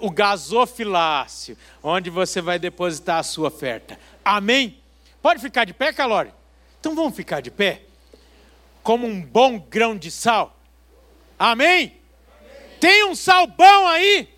O 0.00 0.10
gasofilácio, 0.10 1.56
onde 1.82 2.10
você 2.10 2.40
vai 2.40 2.58
depositar 2.58 3.18
a 3.18 3.22
sua 3.22 3.48
oferta. 3.48 3.98
Amém? 4.24 4.78
Pode 5.22 5.40
ficar 5.40 5.64
de 5.64 5.72
pé, 5.72 5.92
Calori? 5.92 6.32
Então 6.80 6.94
vamos 6.94 7.14
ficar 7.14 7.40
de 7.40 7.50
pé? 7.50 7.82
Como 8.82 9.06
um 9.06 9.20
bom 9.20 9.58
grão 9.58 9.96
de 9.96 10.10
sal. 10.10 10.56
Amém? 11.38 11.96
Amém. 12.40 12.78
Tem 12.80 13.04
um 13.04 13.14
sal 13.14 13.46
bom 13.46 13.86
aí? 13.86 14.28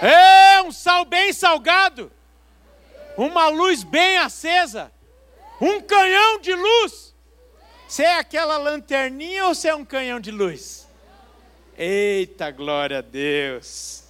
Amém. 0.00 0.12
É 0.12 0.62
um 0.62 0.72
sal 0.72 1.04
bem 1.04 1.32
salgado 1.32 2.10
uma 3.16 3.48
luz 3.48 3.82
bem 3.82 4.18
acesa, 4.18 4.92
um 5.60 5.80
canhão 5.80 6.40
de 6.40 6.54
luz. 6.54 7.14
Você 7.86 8.04
é 8.04 8.18
aquela 8.18 8.56
lanterninha 8.56 9.46
ou 9.46 9.54
você 9.54 9.68
é 9.68 9.74
um 9.74 9.84
canhão 9.84 10.18
de 10.18 10.30
luz? 10.30 10.88
Eita, 11.76 12.50
glória 12.50 12.98
a 12.98 13.02
Deus. 13.02 14.01